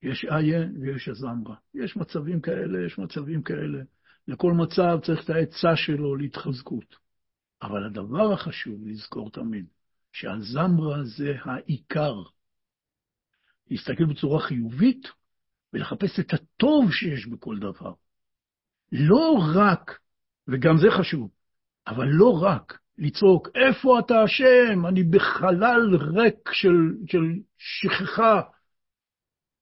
יש 0.02 0.24
איה 0.24 0.66
ויש 0.80 1.08
הזמרה. 1.08 1.56
יש 1.74 1.96
מצבים 1.96 2.40
כאלה, 2.40 2.86
יש 2.86 2.98
מצבים 2.98 3.42
כאלה. 3.42 3.82
לכל 4.28 4.52
מצב 4.52 4.98
צריך 5.02 5.24
את 5.24 5.30
העצה 5.30 5.76
שלו 5.76 6.16
להתחזקות. 6.16 6.96
אבל 7.62 7.86
הדבר 7.86 8.32
החשוב 8.32 8.86
לזכור 8.86 9.30
תמיד, 9.30 9.66
שהזמרה 10.12 11.04
זה 11.04 11.34
העיקר. 11.44 12.14
להסתכל 13.70 14.04
בצורה 14.04 14.40
חיובית 14.40 15.08
ולחפש 15.72 16.20
את 16.20 16.32
הטוב 16.32 16.92
שיש 16.92 17.26
בכל 17.26 17.58
דבר. 17.58 17.92
לא 18.92 19.34
רק, 19.54 19.98
וגם 20.48 20.78
זה 20.78 20.86
חשוב, 20.98 21.30
אבל 21.86 22.06
לא 22.08 22.42
רק 22.42 22.78
לצעוק, 22.98 23.48
איפה 23.54 23.98
אתה 23.98 24.22
השם? 24.22 24.86
אני 24.86 25.02
בחלל 25.02 25.96
ריק 25.96 26.52
של, 26.52 26.94
של 27.06 27.40
שכחה. 27.58 28.40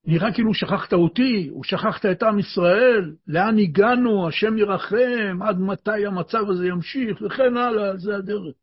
נראה 0.05 0.35
כאילו 0.35 0.55
שכחת 0.55 0.93
אותי, 0.93 1.51
או 1.51 1.65
שכחת 1.65 2.07
את 2.07 2.23
עם 2.23 2.39
ישראל, 2.39 3.15
לאן 3.27 3.59
הגענו, 3.59 4.29
השם 4.29 4.59
ירחם, 4.59 5.43
עד 5.43 5.59
מתי 5.59 6.07
המצב 6.07 6.51
הזה 6.51 6.67
ימשיך, 6.67 7.23
וכן 7.23 7.57
הלאה, 7.57 7.97
זה 7.97 8.17
הדרך. 8.17 8.55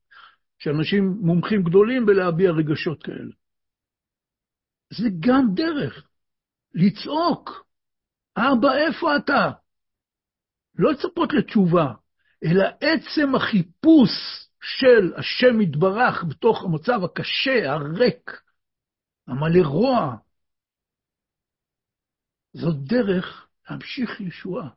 שאנשים 0.59 1.03
מומחים 1.21 1.63
גדולים 1.63 2.05
בלהביע 2.05 2.51
רגשות 2.51 3.03
כאלה. 3.03 3.33
זה 4.93 5.09
גם 5.19 5.53
דרך. 5.53 6.07
לצעוק, 6.73 7.65
אבא, 8.37 8.73
איפה 8.73 9.15
אתה? 9.15 9.51
לא 10.75 10.91
לצפות 10.91 11.33
לתשובה, 11.33 11.93
אלא 12.43 12.63
עצם 12.81 13.35
החיפוש 13.35 14.09
של 14.61 15.13
השם 15.15 15.61
יתברך 15.61 16.23
בתוך 16.23 16.63
המצב 16.63 17.03
הקשה, 17.03 17.71
הריק, 17.71 18.41
המלא 19.27 19.67
רוע, 19.67 20.15
זאת 22.61 22.83
דרך 22.83 23.47
להמשיך 23.69 24.21
ישועה. 24.21 24.69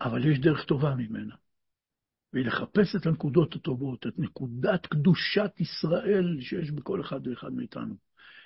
אבל 0.00 0.32
יש 0.32 0.38
דרך 0.38 0.64
טובה 0.64 0.94
ממנה, 0.94 1.34
והיא 2.32 2.46
לחפש 2.46 2.96
את 2.96 3.06
הנקודות 3.06 3.54
הטובות, 3.54 4.06
את 4.06 4.18
נקודת 4.18 4.86
קדושת 4.86 5.50
ישראל 5.60 6.40
שיש 6.40 6.70
בכל 6.70 7.00
אחד 7.00 7.26
ואחד 7.26 7.52
מאיתנו. 7.52 7.94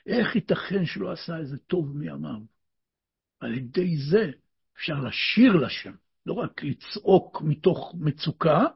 איך 0.07 0.35
ייתכן 0.37 0.87
שלא 0.87 1.12
עשה 1.12 1.39
איזה 1.39 1.59
טוב 1.59 1.97
מימיו? 1.97 2.41
על 3.41 3.55
ידי 3.55 3.97
זה 4.11 4.31
אפשר 4.76 5.01
לשיר 5.01 5.53
לשם, 5.53 5.93
לא 6.26 6.33
רק 6.33 6.62
לצעוק 6.62 7.43
מתוך 7.43 7.95
מצוקה, 7.99 8.66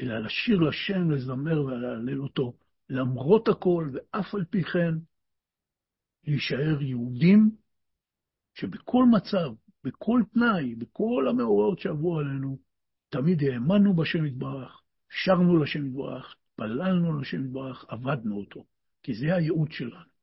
אלא 0.00 0.18
לשיר 0.18 0.58
לשם, 0.58 1.10
לזמר 1.10 1.64
ולהלל 1.64 2.22
אותו, 2.22 2.56
למרות 2.90 3.48
הכל, 3.48 3.90
ואף 3.92 4.34
על 4.34 4.44
פי 4.44 4.64
כן, 4.64 4.94
להישאר 6.24 6.82
יהודים 6.82 7.65
שבכל 8.58 9.04
מצב, 9.04 9.50
בכל 9.84 10.22
תנאי, 10.32 10.74
בכל 10.74 11.26
המאורעות 11.30 11.78
שעברו 11.78 12.18
עלינו, 12.18 12.58
תמיד 13.08 13.42
האמנו 13.42 13.94
בשם 13.96 14.26
יתברך, 14.26 14.82
שרנו 15.10 15.62
לשם 15.62 15.86
יתברך, 15.86 16.36
פללנו 16.56 17.20
לשם 17.20 17.44
יתברך, 17.44 17.84
עבדנו 17.88 18.36
אותו, 18.36 18.64
כי 19.02 19.14
זה 19.14 19.34
הייעוד 19.34 19.72
שלנו. 19.72 20.16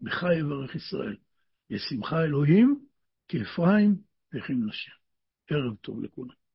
בך 0.00 0.22
יברך 0.40 0.74
ישראל. 0.74 1.16
יש 1.70 1.82
שמחה 1.90 2.24
אלוהים 2.24 2.86
כאפרים 3.28 3.96
וכמנשה. 4.34 4.92
ערב 5.50 5.76
טוב 5.76 6.02
לכולם. 6.02 6.45